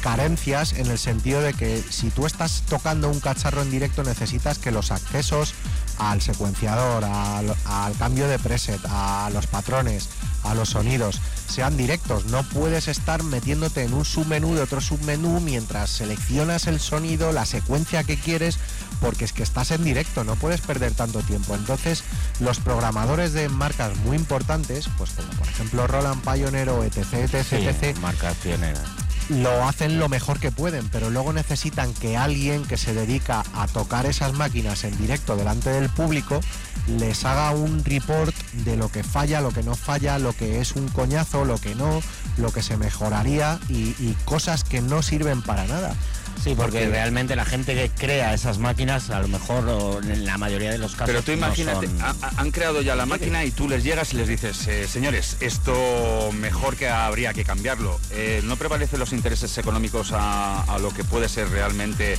carencias 0.03 0.73
en 0.73 0.87
el 0.87 0.99
sentido 0.99 1.41
de 1.41 1.55
que 1.55 1.83
si 1.83 2.11
tú 2.11 2.27
estás 2.27 2.63
tocando 2.69 3.09
un 3.09 3.21
cacharro 3.21 3.63
en 3.63 3.71
directo 3.71 4.03
necesitas 4.03 4.59
que 4.59 4.73
los 4.73 4.91
accesos 4.91 5.55
al 5.99 6.21
secuenciador, 6.21 7.05
al 7.05 7.97
cambio 7.99 8.27
de 8.27 8.39
preset, 8.39 8.81
a 8.89 9.31
los 9.33 9.47
patrones, 9.47 10.09
a 10.45 10.55
los 10.55 10.71
sonidos, 10.71 11.21
sean 11.49 11.77
directos. 11.77 12.27
No 12.27 12.43
puedes 12.43 12.89
estar 12.89 13.23
metiéndote 13.23 13.83
en 13.83 13.95
un 13.95 14.05
submenú 14.05 14.55
de 14.55 14.63
otro 14.63 14.81
submenú 14.81 15.41
mientras 15.41 15.91
seleccionas 15.91 16.67
el 16.67 16.81
sonido, 16.81 17.33
la 17.33 17.47
secuencia 17.47 18.05
que 18.05 18.19
quieres, 18.19 18.59
porque 19.01 19.25
es 19.25 19.33
que 19.33 19.43
estás 19.43 19.71
en 19.71 19.85
directo, 19.85 20.25
no 20.25 20.37
puedes 20.37 20.61
perder 20.61 20.93
tanto 20.93 21.21
tiempo. 21.21 21.55
Entonces, 21.55 22.05
los 22.41 22.61
programadores 22.61 23.33
de 23.33 23.49
marcas 23.49 23.97
muy 23.99 24.17
importantes, 24.17 24.89
pues 24.99 25.11
como 25.11 25.29
por 25.31 25.49
ejemplo 25.49 25.87
Roland 25.87 26.23
Pioneer 26.23 26.71
o 26.71 26.85
etc, 26.85 26.99
etc, 27.15 27.45
Sí, 27.49 27.57
etc, 27.57 27.99
marcas 27.99 28.37
pioneras. 28.37 28.83
Lo 29.29 29.67
hacen 29.67 29.99
lo 29.99 30.09
mejor 30.09 30.41
que 30.41 30.51
pueden, 30.51 30.89
pero 30.89 31.11
luego 31.11 31.33
necesitan 31.33 31.93
que 31.95 32.17
alguien 32.17 32.65
que 32.65 32.77
se 32.77 32.95
dedica 32.95 33.45
a 33.55 33.67
tocar 33.67 34.07
esas 34.07 34.33
máquinas 34.33 34.85
en 34.85 34.97
directo 34.99 35.37
delante 35.37 35.71
del 35.71 35.89
público 35.89 36.41
les 36.87 37.25
haga 37.25 37.53
un 37.53 37.85
report 37.85 38.35
de 38.65 38.77
lo 38.77 38.91
que 38.91 39.03
falla, 39.05 39.41
lo 39.41 39.51
que 39.51 39.63
no 39.63 39.75
falla, 39.75 40.19
lo 40.19 40.33
que 40.33 40.61
es 40.61 40.73
un 40.73 40.89
coñazo, 40.89 41.45
lo 41.45 41.59
que 41.59 41.75
no, 41.75 42.03
lo 42.37 42.53
que 42.53 42.63
se 42.63 42.77
mejoraría 42.77 43.59
y, 43.69 43.95
y 43.99 44.17
cosas 44.25 44.65
que 44.65 44.81
no 44.81 45.03
sirven 45.03 45.43
para 45.43 45.67
nada. 45.67 45.95
Sí, 46.43 46.55
porque 46.57 46.87
realmente 46.89 47.37
la 47.37 47.45
gente 47.45 47.75
que 47.75 47.89
crea 47.91 48.35
esas 48.35 48.59
máquinas, 48.59 49.11
a 49.11 49.21
lo 49.21 49.29
mejor 49.29 49.69
o 49.69 50.01
en 50.03 50.25
la 50.25 50.39
mayoría 50.39 50.71
de 50.71 50.79
los 50.79 50.93
casos. 50.93 51.07
Pero 51.07 51.23
tú 51.23 51.31
no 51.33 51.37
imagínate, 51.39 51.87
son- 51.87 52.03
ha- 52.03 52.15
ha- 52.21 52.33
han 52.41 52.51
creado 52.51 52.83
ya 52.83 52.97
la 52.97 53.07
máquina 53.07 53.45
y 53.45 53.51
tú 53.53 53.69
les 53.69 53.85
llegas 53.85 54.13
y 54.13 54.17
les 54.17 54.27
dices, 54.29 54.67
eh, 54.67 54.89
señores, 54.89 55.37
esto 55.41 56.31
mejor 56.33 56.77
que 56.77 56.89
habría 56.89 57.33
que 57.33 57.45
cambiarlo. 57.45 58.01
Eh, 58.11 58.41
¿No 58.45 58.57
prevalecen 58.57 58.99
los 58.99 59.13
intereses 59.13 59.57
económicos 59.59 60.13
a, 60.13 60.63
a 60.63 60.79
lo 60.79 60.91
que 60.93 61.05
puede 61.05 61.29
ser 61.29 61.49
realmente 61.49 62.19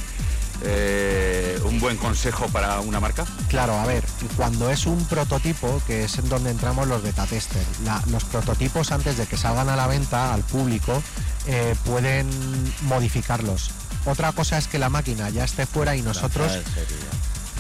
eh, 0.66 1.60
un 1.66 1.80
buen 1.80 1.98
consejo 1.98 2.48
para 2.48 2.80
una 2.80 3.00
marca? 3.00 3.26
Claro, 3.50 3.74
a 3.78 3.86
ver, 3.86 4.04
cuando 4.38 4.70
es 4.70 4.86
un 4.86 5.04
prototipo, 5.06 5.82
que 5.86 6.06
es 6.06 6.18
en 6.18 6.30
donde 6.30 6.52
entramos 6.52 6.88
los 6.88 7.04
beta 7.04 7.26
tester, 7.26 7.64
la- 7.84 8.02
los 8.10 8.24
prototipos 8.24 8.92
antes 8.92 9.18
de 9.18 9.26
que 9.26 9.36
salgan 9.38 9.68
a 9.70 9.76
la 9.76 9.88
venta 9.88 10.34
al 10.34 10.44
público, 10.44 11.02
eh, 11.48 11.76
pueden 11.84 12.28
modificarlos. 12.84 13.72
Otra 14.06 14.32
cosa 14.34 14.58
es 14.58 14.68
que 14.68 14.80
la 14.80 14.90
máquina 14.90 15.30
ya 15.30 15.44
esté 15.46 15.66
fuera 15.66 15.96
y 15.96 16.02
nosotros 16.02 16.52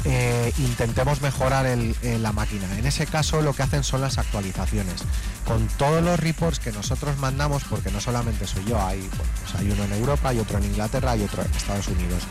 eh, 0.06 0.52
intentemos 0.58 1.22
mejorar 1.22 1.66
el- 1.66 1.96
eh, 2.02 2.20
la 2.20 2.34
máquina. 2.34 2.66
En 2.78 2.86
ese 2.86 3.06
caso 3.06 3.42
lo 3.42 3.54
que 3.54 3.64
hacen 3.64 3.84
son 3.86 4.02
las 4.02 4.18
actualizaciones. 4.18 4.96
Con 5.46 5.66
todos 5.78 6.04
los 6.04 6.20
reports 6.20 6.60
que 6.60 6.74
nosotros 6.74 7.18
mandamos, 7.20 7.64
porque 7.70 7.90
no 7.92 8.02
solamente 8.02 8.46
soy 8.46 8.66
yo, 8.66 8.86
hay, 8.86 9.00
bueno, 9.00 9.24
pues 9.44 9.56
hay 9.62 9.72
uno 9.72 9.84
en 9.86 9.94
Europa, 9.94 10.30
hay 10.30 10.40
otro 10.40 10.58
en 10.58 10.66
Inglaterra, 10.66 11.12
hay 11.12 11.24
otro 11.24 11.42
en 11.44 11.52
Estados 11.54 11.88
Unidos. 11.88 12.24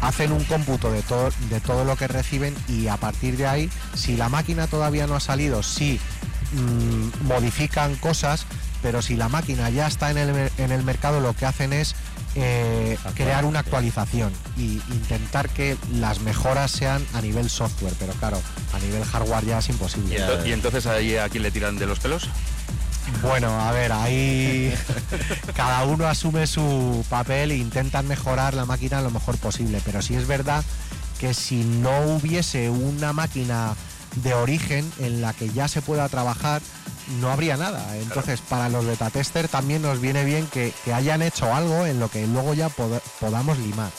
Hacen 0.00 0.32
un 0.32 0.42
cómputo 0.44 0.90
de 0.90 1.02
todo, 1.02 1.30
de 1.48 1.60
todo 1.60 1.84
lo 1.84 1.96
que 1.96 2.08
reciben 2.08 2.54
y 2.68 2.88
a 2.88 2.96
partir 2.96 3.36
de 3.36 3.46
ahí, 3.46 3.70
si 3.94 4.16
la 4.16 4.28
máquina 4.28 4.66
todavía 4.66 5.06
no 5.06 5.14
ha 5.14 5.20
salido, 5.20 5.62
sí 5.62 6.00
mm, 6.54 7.26
modifican 7.28 7.94
cosas, 7.96 8.46
pero 8.82 9.00
si 9.00 9.14
la 9.16 9.28
máquina 9.28 9.70
ya 9.70 9.86
está 9.86 10.10
en 10.10 10.18
el, 10.18 10.50
en 10.58 10.72
el 10.72 10.82
mercado, 10.82 11.20
lo 11.20 11.34
que 11.34 11.46
hacen 11.46 11.72
es 11.72 11.94
eh, 12.36 12.98
crear 13.14 13.44
una 13.44 13.60
actualización 13.60 14.32
y 14.56 14.80
intentar 14.90 15.48
que 15.48 15.76
las 15.92 16.20
mejoras 16.20 16.70
sean 16.70 17.04
a 17.14 17.22
nivel 17.22 17.48
software, 17.48 17.94
pero 17.98 18.12
claro, 18.14 18.40
a 18.74 18.78
nivel 18.78 19.04
hardware 19.04 19.46
ya 19.46 19.58
es 19.58 19.68
imposible. 19.70 20.18
¿Y 20.44 20.52
entonces 20.52 20.86
ahí 20.86 21.16
a 21.16 21.28
quién 21.28 21.42
le 21.42 21.50
tiran 21.50 21.78
de 21.78 21.86
los 21.86 21.98
pelos? 21.98 22.28
Bueno, 23.22 23.58
a 23.60 23.72
ver, 23.72 23.92
ahí 23.92 24.74
cada 25.56 25.84
uno 25.84 26.06
asume 26.06 26.46
su 26.46 27.04
papel 27.08 27.52
e 27.52 27.56
intentan 27.56 28.06
mejorar 28.06 28.54
la 28.54 28.66
máquina 28.66 29.00
lo 29.00 29.10
mejor 29.10 29.38
posible, 29.38 29.80
pero 29.84 30.02
sí 30.02 30.14
es 30.14 30.26
verdad 30.26 30.64
que 31.18 31.32
si 31.32 31.64
no 31.64 31.98
hubiese 32.00 32.68
una 32.68 33.12
máquina 33.12 33.74
de 34.16 34.34
origen 34.34 34.90
en 34.98 35.22
la 35.22 35.32
que 35.32 35.48
ya 35.50 35.68
se 35.68 35.82
pueda 35.82 36.08
trabajar, 36.08 36.60
no 37.20 37.30
habría 37.30 37.56
nada. 37.56 37.96
Entonces, 37.98 38.40
para 38.40 38.68
los 38.68 38.84
beta 38.84 39.10
tester 39.10 39.48
también 39.48 39.82
nos 39.82 40.00
viene 40.00 40.24
bien 40.24 40.46
que, 40.46 40.72
que 40.84 40.92
hayan 40.92 41.22
hecho 41.22 41.54
algo 41.54 41.86
en 41.86 42.00
lo 42.00 42.08
que 42.10 42.26
luego 42.26 42.54
ya 42.54 42.68
pod- 42.68 43.00
podamos 43.20 43.58
limar. 43.58 43.90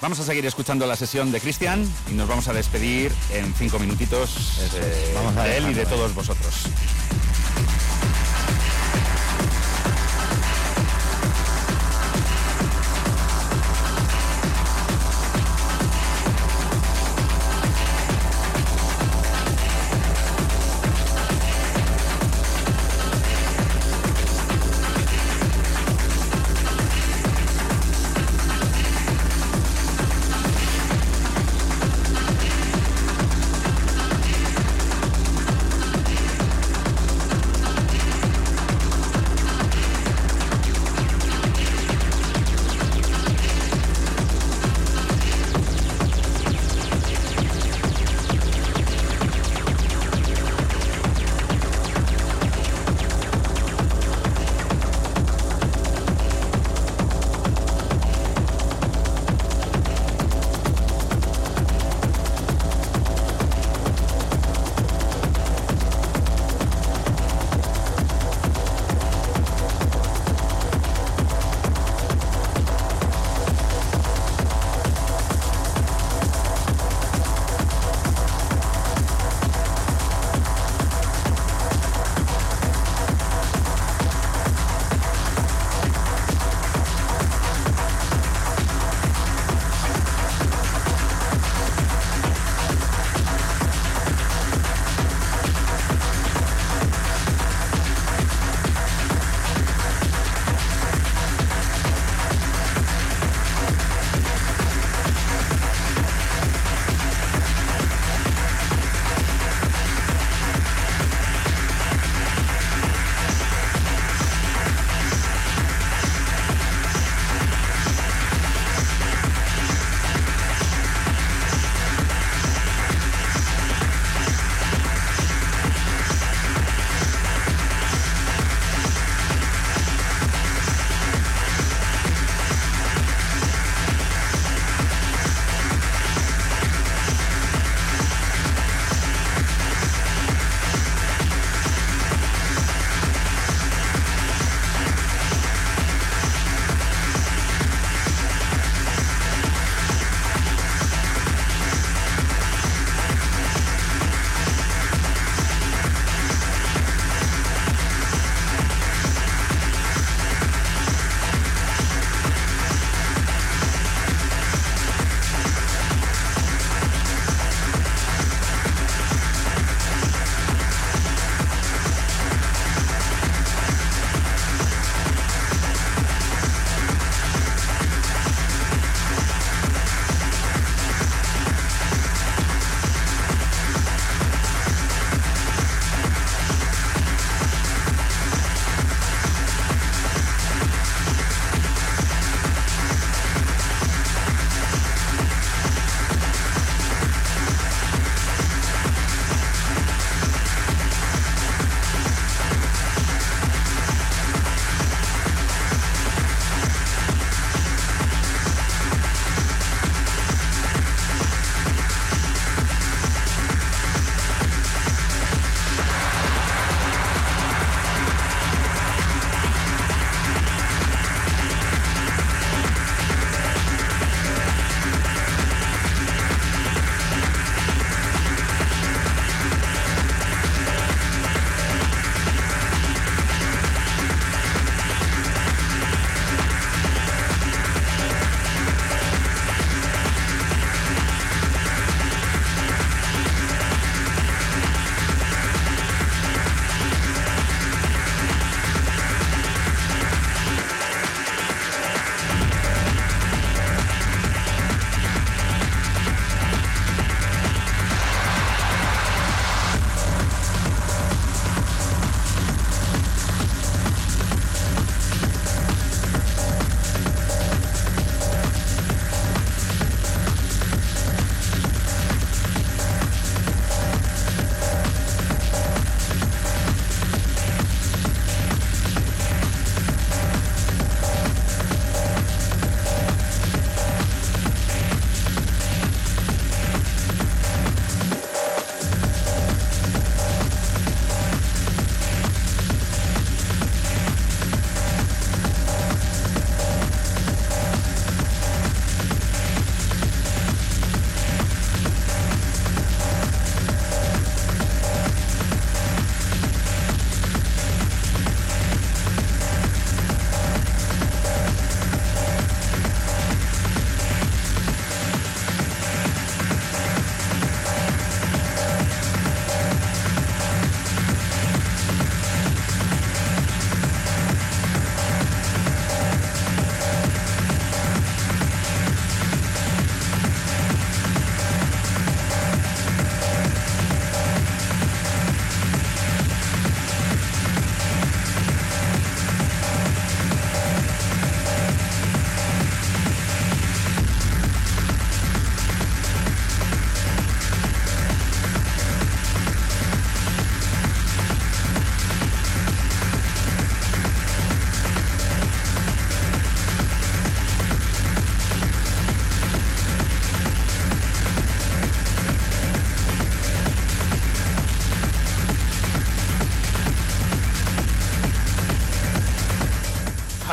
Vamos 0.00 0.18
a 0.18 0.24
seguir 0.24 0.46
escuchando 0.46 0.86
la 0.86 0.96
sesión 0.96 1.30
de 1.30 1.40
Cristian 1.40 1.84
y 2.10 2.14
nos 2.14 2.26
vamos 2.26 2.48
a 2.48 2.54
despedir 2.54 3.12
en 3.32 3.52
cinco 3.54 3.78
minutitos 3.78 4.58
eh, 4.74 5.12
Vamos 5.14 5.36
a 5.36 5.44
de 5.44 5.58
él 5.58 5.70
y 5.70 5.74
de 5.74 5.84
todos 5.84 6.14
vosotros. 6.14 6.54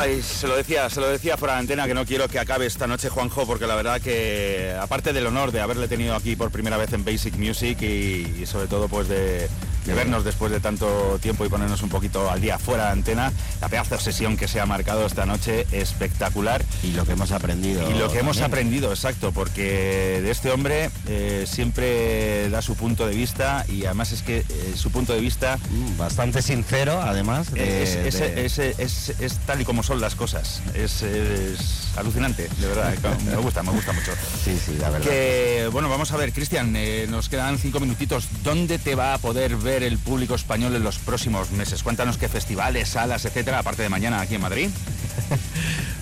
Ay, 0.08 0.22
se 0.22 0.48
lo 0.48 0.56
decía, 0.56 0.88
se 0.88 1.00
lo 1.02 1.08
decía 1.08 1.36
por 1.36 1.50
la 1.50 1.58
antena 1.58 1.86
que 1.86 1.92
no 1.92 2.06
quiero 2.06 2.28
que 2.28 2.38
acabe 2.38 2.64
esta 2.64 2.86
noche 2.86 3.10
Juanjo, 3.10 3.46
porque 3.46 3.66
la 3.66 3.74
verdad 3.74 4.00
que 4.00 4.74
aparte 4.80 5.12
del 5.12 5.26
honor 5.26 5.52
de 5.52 5.60
haberle 5.60 5.86
tenido 5.86 6.14
aquí 6.14 6.34
por 6.34 6.50
primera 6.50 6.78
vez 6.78 6.94
en 6.94 7.04
Basic 7.04 7.36
Music 7.36 7.76
y, 7.82 8.36
y 8.40 8.46
sobre 8.46 8.68
todo 8.68 8.88
pues 8.88 9.06
de, 9.06 9.50
de 9.84 9.94
vernos 9.94 10.24
después 10.24 10.50
de 10.50 10.60
tanto 10.60 11.18
tiempo 11.20 11.44
y 11.44 11.50
ponernos 11.50 11.82
un 11.82 11.90
poquito 11.90 12.30
al 12.30 12.40
día 12.40 12.58
fuera 12.58 12.86
de 12.86 12.92
antena, 12.92 13.32
la 13.68 13.82
pedazo 13.84 13.96
de 13.96 14.00
sesión 14.00 14.36
que 14.36 14.48
se 14.48 14.60
ha 14.60 14.66
marcado 14.66 15.04
esta 15.06 15.26
noche 15.26 15.66
espectacular. 15.72 16.64
Y 16.82 16.92
lo 16.92 17.04
que 17.04 17.12
hemos 17.12 17.32
aprendido. 17.32 17.88
Y 17.90 17.94
lo 17.98 18.10
que 18.10 18.20
hemos 18.20 18.38
también. 18.38 18.44
aprendido, 18.60 18.90
exacto, 18.90 19.32
porque 19.32 20.20
de 20.22 20.30
este 20.30 20.50
hombre 20.50 20.90
eh, 21.06 21.44
siempre 21.46 22.48
da 22.50 22.62
su 22.62 22.74
punto 22.76 23.06
de 23.06 23.14
vista 23.14 23.64
y 23.68 23.84
además 23.84 24.12
es 24.12 24.22
que 24.22 24.38
eh, 24.38 24.44
su 24.74 24.90
punto 24.90 25.12
de 25.12 25.20
vista 25.20 25.58
Bastante 25.98 26.40
sincero, 26.42 27.00
además. 27.02 27.52
de- 27.52 27.82
es, 27.82 27.90
es- 28.14 28.18
de- 28.20 28.44
es- 28.46 28.58
es- 28.58 29.20
es 29.20 29.38
tal 29.46 29.60
y 29.60 29.64
como 29.64 29.82
son 29.82 30.00
las 30.00 30.14
cosas. 30.14 30.60
Es, 30.74 31.02
es 31.02 31.87
alucinante, 31.98 32.48
de 32.58 32.66
verdad. 32.66 32.94
Me 33.24 33.36
gusta, 33.36 33.62
me 33.62 33.70
gusta 33.72 33.92
mucho. 33.92 34.12
Sí, 34.44 34.58
sí, 34.64 34.76
la 34.80 34.90
verdad. 34.90 35.06
Que, 35.08 35.68
bueno, 35.72 35.88
vamos 35.88 36.10
a 36.12 36.16
ver, 36.16 36.32
Cristian, 36.32 36.74
eh, 36.76 37.06
nos 37.08 37.28
quedan 37.28 37.58
cinco 37.58 37.80
minutitos. 37.80 38.26
¿Dónde 38.42 38.78
te 38.78 38.94
va 38.94 39.14
a 39.14 39.18
poder 39.18 39.56
ver 39.56 39.82
el 39.82 39.98
público 39.98 40.34
español 40.34 40.74
en 40.76 40.82
los 40.84 40.98
próximos 40.98 41.50
meses? 41.50 41.82
Cuéntanos 41.82 42.18
qué 42.18 42.28
festivales, 42.28 42.88
salas, 42.90 43.24
etcétera, 43.24 43.60
aparte 43.60 43.82
de 43.82 43.88
mañana 43.88 44.20
aquí 44.20 44.34
en 44.36 44.40
Madrid. 44.42 44.68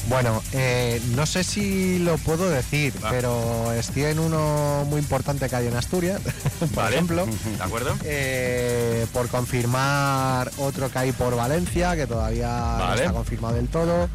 Bueno, 0.09 0.40
eh, 0.52 1.02
no 1.16 1.27
sé 1.27 1.43
si 1.43 1.98
lo 1.98 2.16
puedo 2.18 2.48
decir, 2.48 2.94
Ah. 3.02 3.09
pero 3.10 3.73
estoy 3.73 4.05
en 4.05 4.20
uno 4.20 4.85
muy 4.89 5.01
importante 5.01 5.48
que 5.48 5.56
hay 5.56 5.66
en 5.66 5.74
Asturias, 5.74 6.20
por 6.60 6.70
Vale. 6.74 6.94
ejemplo. 6.94 7.27
¿De 7.27 7.62
acuerdo? 7.62 7.97
Eh, 8.05 9.05
por 9.12 9.28
confirmar 9.28 10.48
otro 10.59 10.93
que 10.93 10.98
hay 11.01 11.10
por 11.12 11.35
Valencia, 11.35 11.97
que 11.97 12.06
todavía 12.06 12.47
no 12.78 12.85
Vale. 12.85 13.01
está 13.01 13.12
confirmado 13.12 13.55
del 13.56 13.66
todo. 13.66 14.09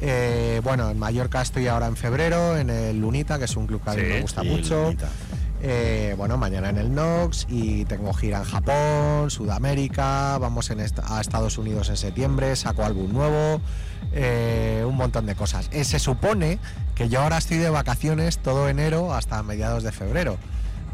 Eh, 0.00 0.60
bueno, 0.62 0.90
en 0.90 0.98
Mallorca 0.98 1.42
estoy 1.42 1.66
ahora 1.66 1.86
en 1.86 1.96
febrero, 1.96 2.56
en 2.56 2.70
el 2.70 3.00
Lunita, 3.00 3.38
que 3.38 3.46
es 3.46 3.56
un 3.56 3.66
club 3.66 3.82
que 3.82 3.90
a 3.90 3.94
mí 3.94 4.00
Sí, 4.02 4.06
me 4.08 4.20
gusta 4.22 4.42
sí, 4.42 4.48
mucho. 4.48 4.94
Eh, 5.60 6.14
bueno, 6.16 6.36
mañana 6.36 6.68
en 6.70 6.78
el 6.78 6.94
Nox 6.94 7.46
y 7.48 7.84
tengo 7.86 8.12
gira 8.14 8.38
en 8.38 8.44
Japón, 8.44 9.28
Sudamérica, 9.28 10.38
vamos 10.38 10.70
en 10.70 10.78
est- 10.78 11.00
a 11.02 11.20
Estados 11.20 11.58
Unidos 11.58 11.88
en 11.88 11.96
septiembre, 11.96 12.54
saco 12.54 12.84
álbum 12.84 13.12
nuevo, 13.12 13.60
eh, 14.12 14.84
un 14.86 14.94
montón 14.94 15.26
de 15.26 15.34
cosas. 15.34 15.68
Se 15.72 15.98
supone 15.98 16.60
que 16.94 17.08
yo 17.08 17.22
ahora 17.22 17.38
estoy 17.38 17.56
de 17.56 17.70
vacaciones 17.70 18.38
todo 18.38 18.68
enero 18.68 19.12
hasta 19.12 19.42
mediados 19.42 19.82
de 19.82 19.90
febrero. 19.90 20.36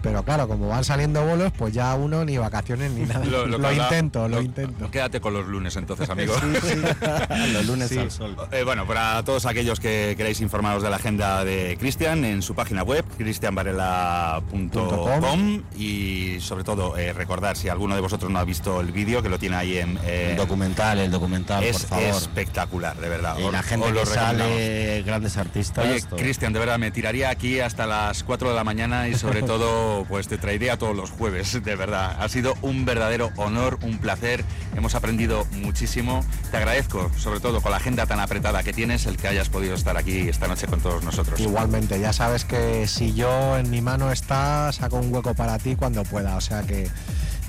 Pero 0.04 0.22
claro, 0.22 0.46
como 0.46 0.68
van 0.68 0.84
saliendo 0.84 1.24
bolos, 1.24 1.50
pues 1.56 1.72
ya 1.74 1.94
uno 1.94 2.24
ni 2.26 2.36
vacaciones 2.38 2.90
ni 2.92 3.04
nada. 3.06 3.24
Lo, 3.24 3.72
intento, 3.72 4.28
lo, 4.28 4.40
intento. 4.42 4.90
Quédate 4.90 5.18
con 5.20 5.32
los 5.32 5.46
lunes 5.46 5.74
entonces, 5.76 6.08
amigo. 6.10 6.34
Sí, 6.38 6.46
sí. 6.62 6.74
Los 7.52 7.64
lunes 7.66 7.88
Sí. 7.88 7.98
al 7.98 8.10
sol. 8.10 8.36
Eh, 8.52 8.62
bueno, 8.64 8.86
para 8.86 9.22
todos 9.24 9.46
aquellos 9.46 9.80
que 9.80 10.12
queráis 10.16 10.40
informaros 10.42 10.82
de 10.82 10.90
la 10.90 10.96
agenda 10.96 11.42
de 11.44 11.76
Cristian, 11.80 12.24
en 12.24 12.42
su 12.42 12.54
página 12.54 12.82
web, 12.82 13.04
cristianvarela.com 13.16 15.62
y 15.76 16.38
sobre 16.40 16.64
todo 16.64 16.96
eh, 16.96 17.12
recordar, 17.12 17.56
si 17.56 17.68
alguno 17.68 17.94
de 17.94 18.00
vosotros 18.00 18.30
no 18.30 18.38
ha 18.38 18.44
visto 18.44 18.80
el 18.80 18.92
vídeo, 18.92 19.22
que 19.22 19.28
lo 19.28 19.38
tiene 19.38 19.56
ahí 19.56 19.78
en... 19.78 19.98
eh, 20.04 20.28
El 20.32 20.36
documental, 20.36 20.98
el 20.98 21.10
documental, 21.10 21.62
es 21.64 21.80
por 21.80 21.88
favor. 22.00 22.04
espectacular, 22.16 22.96
de 22.96 23.08
verdad. 23.08 23.36
Y 23.38 23.50
la 23.50 23.62
gente 23.62 23.92
que 23.92 24.06
sale, 24.06 25.02
grandes 25.02 25.36
artistas. 25.36 25.84
Oye. 25.86 26.02
Cristian, 26.22 26.52
de 26.52 26.58
verdad, 26.58 26.78
me 26.78 26.90
tiraría 26.90 27.30
aquí 27.30 27.60
hasta 27.60 27.86
las 27.86 28.22
4 28.24 28.48
de 28.50 28.54
la 28.54 28.64
mañana 28.64 29.08
y 29.08 29.14
sobre 29.14 29.42
todo, 29.42 29.93
pues 30.02 30.26
te 30.26 30.36
traería 30.38 30.76
todos 30.76 30.96
los 30.96 31.10
jueves, 31.10 31.62
de 31.62 31.76
verdad. 31.76 32.16
Ha 32.18 32.28
sido 32.28 32.54
un 32.62 32.84
verdadero 32.84 33.30
honor, 33.36 33.78
un 33.82 33.98
placer. 33.98 34.44
Hemos 34.76 34.96
aprendido 34.96 35.46
muchísimo. 35.52 36.24
Te 36.50 36.56
agradezco, 36.56 37.10
sobre 37.16 37.38
todo 37.38 37.60
con 37.60 37.70
la 37.70 37.76
agenda 37.76 38.06
tan 38.06 38.18
apretada 38.18 38.64
que 38.64 38.72
tienes, 38.72 39.06
el 39.06 39.16
que 39.16 39.28
hayas 39.28 39.48
podido 39.48 39.74
estar 39.74 39.96
aquí 39.96 40.28
esta 40.28 40.48
noche 40.48 40.66
con 40.66 40.80
todos 40.80 41.04
nosotros. 41.04 41.38
Igualmente, 41.38 42.00
ya 42.00 42.12
sabes 42.12 42.44
que 42.44 42.88
si 42.88 43.14
yo 43.14 43.56
en 43.56 43.70
mi 43.70 43.80
mano 43.80 44.10
está, 44.10 44.72
saco 44.72 44.96
un 44.96 45.14
hueco 45.14 45.34
para 45.34 45.58
ti 45.58 45.76
cuando 45.76 46.02
pueda. 46.02 46.36
O 46.36 46.40
sea 46.40 46.62
que 46.62 46.88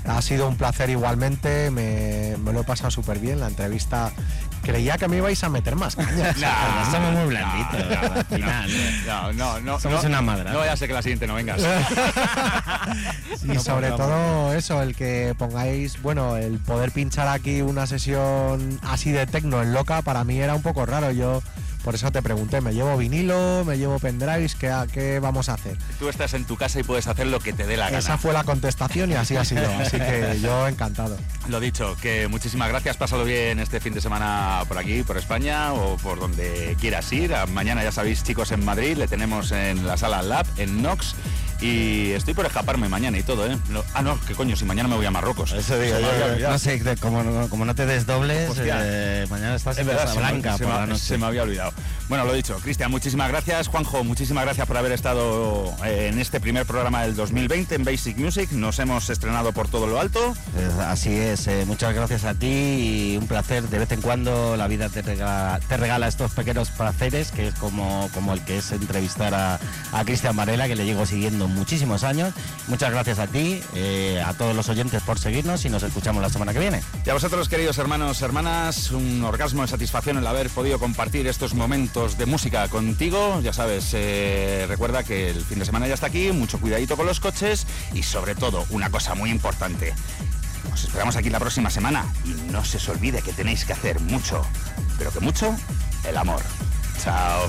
ha 0.04 0.22
sido 0.22 0.48
un 0.48 0.56
placer 0.56 0.90
igualmente, 0.90 1.70
me, 1.70 2.36
me 2.38 2.52
lo 2.52 2.60
he 2.60 2.64
pasado 2.64 2.90
súper 2.90 3.18
bien. 3.18 3.40
La 3.40 3.48
entrevista 3.48 4.12
creía 4.66 4.98
que 4.98 5.06
me 5.06 5.18
ibais 5.18 5.42
a 5.44 5.48
meter 5.48 5.76
más 5.76 5.94
caña. 5.94 6.34
Somos 6.90 7.12
muy 7.12 7.26
blanditos, 7.28 8.26
final. 8.28 8.70
No, 9.06 9.32
no, 9.32 9.60
no. 9.60 9.80
Somos 9.80 10.02
no, 10.02 10.08
una 10.08 10.22
madra. 10.22 10.52
No 10.52 10.58
vaya 10.58 10.72
a 10.72 10.76
ser 10.76 10.88
que 10.88 10.94
la 10.94 11.02
siguiente 11.02 11.26
no 11.26 11.34
vengas. 11.34 11.62
Y 13.44 13.48
No 13.48 13.60
sobre 13.60 13.90
todo 13.92 14.52
eso, 14.54 14.82
el 14.82 14.96
que 14.96 15.34
pongáis, 15.38 16.02
bueno, 16.02 16.36
el 16.36 16.58
poder 16.58 16.90
pinchar 16.90 17.28
aquí 17.28 17.60
una 17.62 17.86
sesión 17.86 18.80
así 18.82 19.12
de 19.12 19.26
tecno 19.26 19.62
en 19.62 19.72
loca, 19.72 20.02
para 20.02 20.24
mí 20.24 20.40
era 20.40 20.54
un 20.54 20.62
poco 20.62 20.84
raro. 20.84 21.12
Yo 21.12 21.42
por 21.86 21.94
eso 21.94 22.10
te 22.10 22.20
pregunté, 22.20 22.60
¿me 22.60 22.74
llevo 22.74 22.96
vinilo? 22.96 23.64
¿Me 23.64 23.78
llevo 23.78 24.00
pendrives? 24.00 24.56
¿Qué, 24.56 24.74
qué 24.92 25.20
vamos 25.20 25.48
a 25.48 25.54
hacer? 25.54 25.78
Tú 26.00 26.08
estás 26.08 26.34
en 26.34 26.44
tu 26.44 26.56
casa 26.56 26.80
y 26.80 26.82
puedes 26.82 27.06
hacer 27.06 27.28
lo 27.28 27.38
que 27.38 27.52
te 27.52 27.64
dé 27.64 27.76
la 27.76 27.84
gana. 27.86 27.98
Esa 28.00 28.18
fue 28.18 28.32
la 28.32 28.42
contestación 28.42 29.12
y 29.12 29.14
así 29.14 29.36
ha 29.36 29.44
sido. 29.44 29.62
Así 29.78 29.96
que 29.96 30.40
yo 30.42 30.66
encantado. 30.66 31.16
Lo 31.48 31.60
dicho, 31.60 31.96
que 32.02 32.26
muchísimas 32.26 32.68
gracias. 32.70 32.96
Pásalo 32.96 33.24
bien 33.24 33.60
este 33.60 33.78
fin 33.78 33.94
de 33.94 34.00
semana 34.00 34.62
por 34.66 34.78
aquí, 34.78 35.04
por 35.04 35.16
España 35.16 35.72
o 35.74 35.96
por 35.98 36.18
donde 36.18 36.76
quieras 36.80 37.12
ir. 37.12 37.32
A- 37.36 37.46
Mañana, 37.46 37.84
ya 37.84 37.92
sabéis, 37.92 38.24
chicos, 38.24 38.50
en 38.50 38.64
Madrid. 38.64 38.96
Le 38.96 39.06
tenemos 39.06 39.52
en 39.52 39.86
la 39.86 39.96
sala 39.96 40.22
Lab, 40.22 40.44
en 40.56 40.82
Nox. 40.82 41.14
Y 41.60 42.10
estoy 42.12 42.34
por 42.34 42.44
escaparme 42.46 42.88
mañana 42.88 43.18
y 43.18 43.22
todo, 43.22 43.46
¿eh? 43.50 43.56
No- 43.70 43.82
ah, 43.94 44.02
no, 44.02 44.20
que 44.20 44.34
coño, 44.34 44.56
si 44.56 44.64
mañana 44.64 44.88
me 44.88 44.96
voy 44.96 45.06
a 45.06 45.10
Marruecos. 45.10 45.52
Eso 45.52 45.78
digo 45.78 45.96
yo, 46.38 46.50
no 46.50 46.58
sé, 46.58 46.80
como, 47.00 47.22
no- 47.22 47.48
como 47.48 47.64
no 47.64 47.74
te 47.74 47.86
desdobles, 47.86 48.50
eh, 48.58 49.26
mañana 49.30 49.54
estás 49.54 49.76
Es 49.76 49.80
en 49.82 49.86
verdad, 49.86 50.08
se 50.08 50.14
me- 50.14 50.20
Blanca 50.20 50.58
se, 50.58 50.66
me, 50.66 50.98
se 50.98 51.18
me 51.18 51.26
había 51.26 51.42
olvidado. 51.44 51.72
Bueno, 52.08 52.24
lo 52.24 52.32
dicho, 52.34 52.56
Cristian, 52.62 52.90
muchísimas 52.90 53.28
gracias. 53.28 53.68
Juanjo, 53.68 54.04
muchísimas 54.04 54.44
gracias 54.44 54.66
por 54.66 54.76
haber 54.76 54.92
estado 54.92 55.74
eh, 55.84 56.10
en 56.12 56.18
este 56.18 56.40
primer 56.40 56.64
programa 56.66 57.02
del 57.02 57.16
2020 57.16 57.74
en 57.74 57.84
Basic 57.84 58.16
Music. 58.18 58.52
Nos 58.52 58.78
hemos 58.78 59.08
estrenado 59.10 59.52
por 59.52 59.68
todo 59.68 59.86
lo 59.86 59.98
alto. 60.00 60.34
Así 60.86 61.16
es, 61.16 61.46
eh, 61.48 61.64
muchas 61.66 61.94
gracias 61.94 62.24
a 62.24 62.34
ti 62.34 62.46
y 62.46 63.16
un 63.16 63.26
placer. 63.26 63.64
De 63.68 63.78
vez 63.78 63.90
en 63.92 64.02
cuando 64.02 64.56
la 64.56 64.68
vida 64.68 64.88
te 64.88 65.02
regala, 65.02 65.58
te 65.68 65.76
regala 65.76 66.06
estos 66.06 66.32
pequeños 66.32 66.70
placeres, 66.70 67.32
que 67.32 67.48
es 67.48 67.54
como, 67.54 68.08
como 68.14 68.32
el 68.34 68.40
que 68.42 68.58
es 68.58 68.70
entrevistar 68.72 69.34
a, 69.34 69.58
a 69.92 70.04
Cristian 70.04 70.36
Varela, 70.36 70.68
que 70.68 70.76
le 70.76 70.84
llevo 70.84 71.06
siguiendo 71.06 71.45
muchísimos 71.48 72.04
años. 72.04 72.34
Muchas 72.68 72.90
gracias 72.90 73.18
a 73.18 73.26
ti, 73.26 73.60
eh, 73.74 74.22
a 74.24 74.34
todos 74.34 74.54
los 74.54 74.68
oyentes 74.68 75.02
por 75.02 75.18
seguirnos 75.18 75.64
y 75.64 75.70
nos 75.70 75.82
escuchamos 75.82 76.22
la 76.22 76.30
semana 76.30 76.52
que 76.52 76.58
viene. 76.58 76.82
Y 77.04 77.10
a 77.10 77.14
vosotros, 77.14 77.48
queridos 77.48 77.78
hermanos, 77.78 78.22
hermanas, 78.22 78.90
un 78.90 79.24
orgasmo 79.24 79.62
de 79.62 79.68
satisfacción 79.68 80.18
el 80.18 80.26
haber 80.26 80.50
podido 80.50 80.78
compartir 80.78 81.26
estos 81.26 81.54
momentos 81.54 82.18
de 82.18 82.26
música 82.26 82.68
contigo. 82.68 83.40
Ya 83.42 83.52
sabes, 83.52 83.90
eh, 83.92 84.66
recuerda 84.68 85.02
que 85.02 85.30
el 85.30 85.42
fin 85.42 85.58
de 85.58 85.64
semana 85.64 85.86
ya 85.88 85.94
está 85.94 86.06
aquí, 86.06 86.32
mucho 86.32 86.58
cuidadito 86.58 86.96
con 86.96 87.06
los 87.06 87.20
coches 87.20 87.66
y 87.94 88.02
sobre 88.02 88.34
todo, 88.34 88.64
una 88.70 88.90
cosa 88.90 89.14
muy 89.14 89.30
importante. 89.30 89.94
Os 90.72 90.84
esperamos 90.84 91.16
aquí 91.16 91.30
la 91.30 91.38
próxima 91.38 91.70
semana 91.70 92.04
y 92.24 92.30
no 92.50 92.64
se 92.64 92.76
os 92.76 92.88
olvide 92.88 93.22
que 93.22 93.32
tenéis 93.32 93.64
que 93.64 93.72
hacer 93.72 94.00
mucho, 94.00 94.44
pero 94.98 95.10
que 95.10 95.20
mucho, 95.20 95.56
el 96.04 96.16
amor. 96.16 96.42
Chao. 97.02 97.48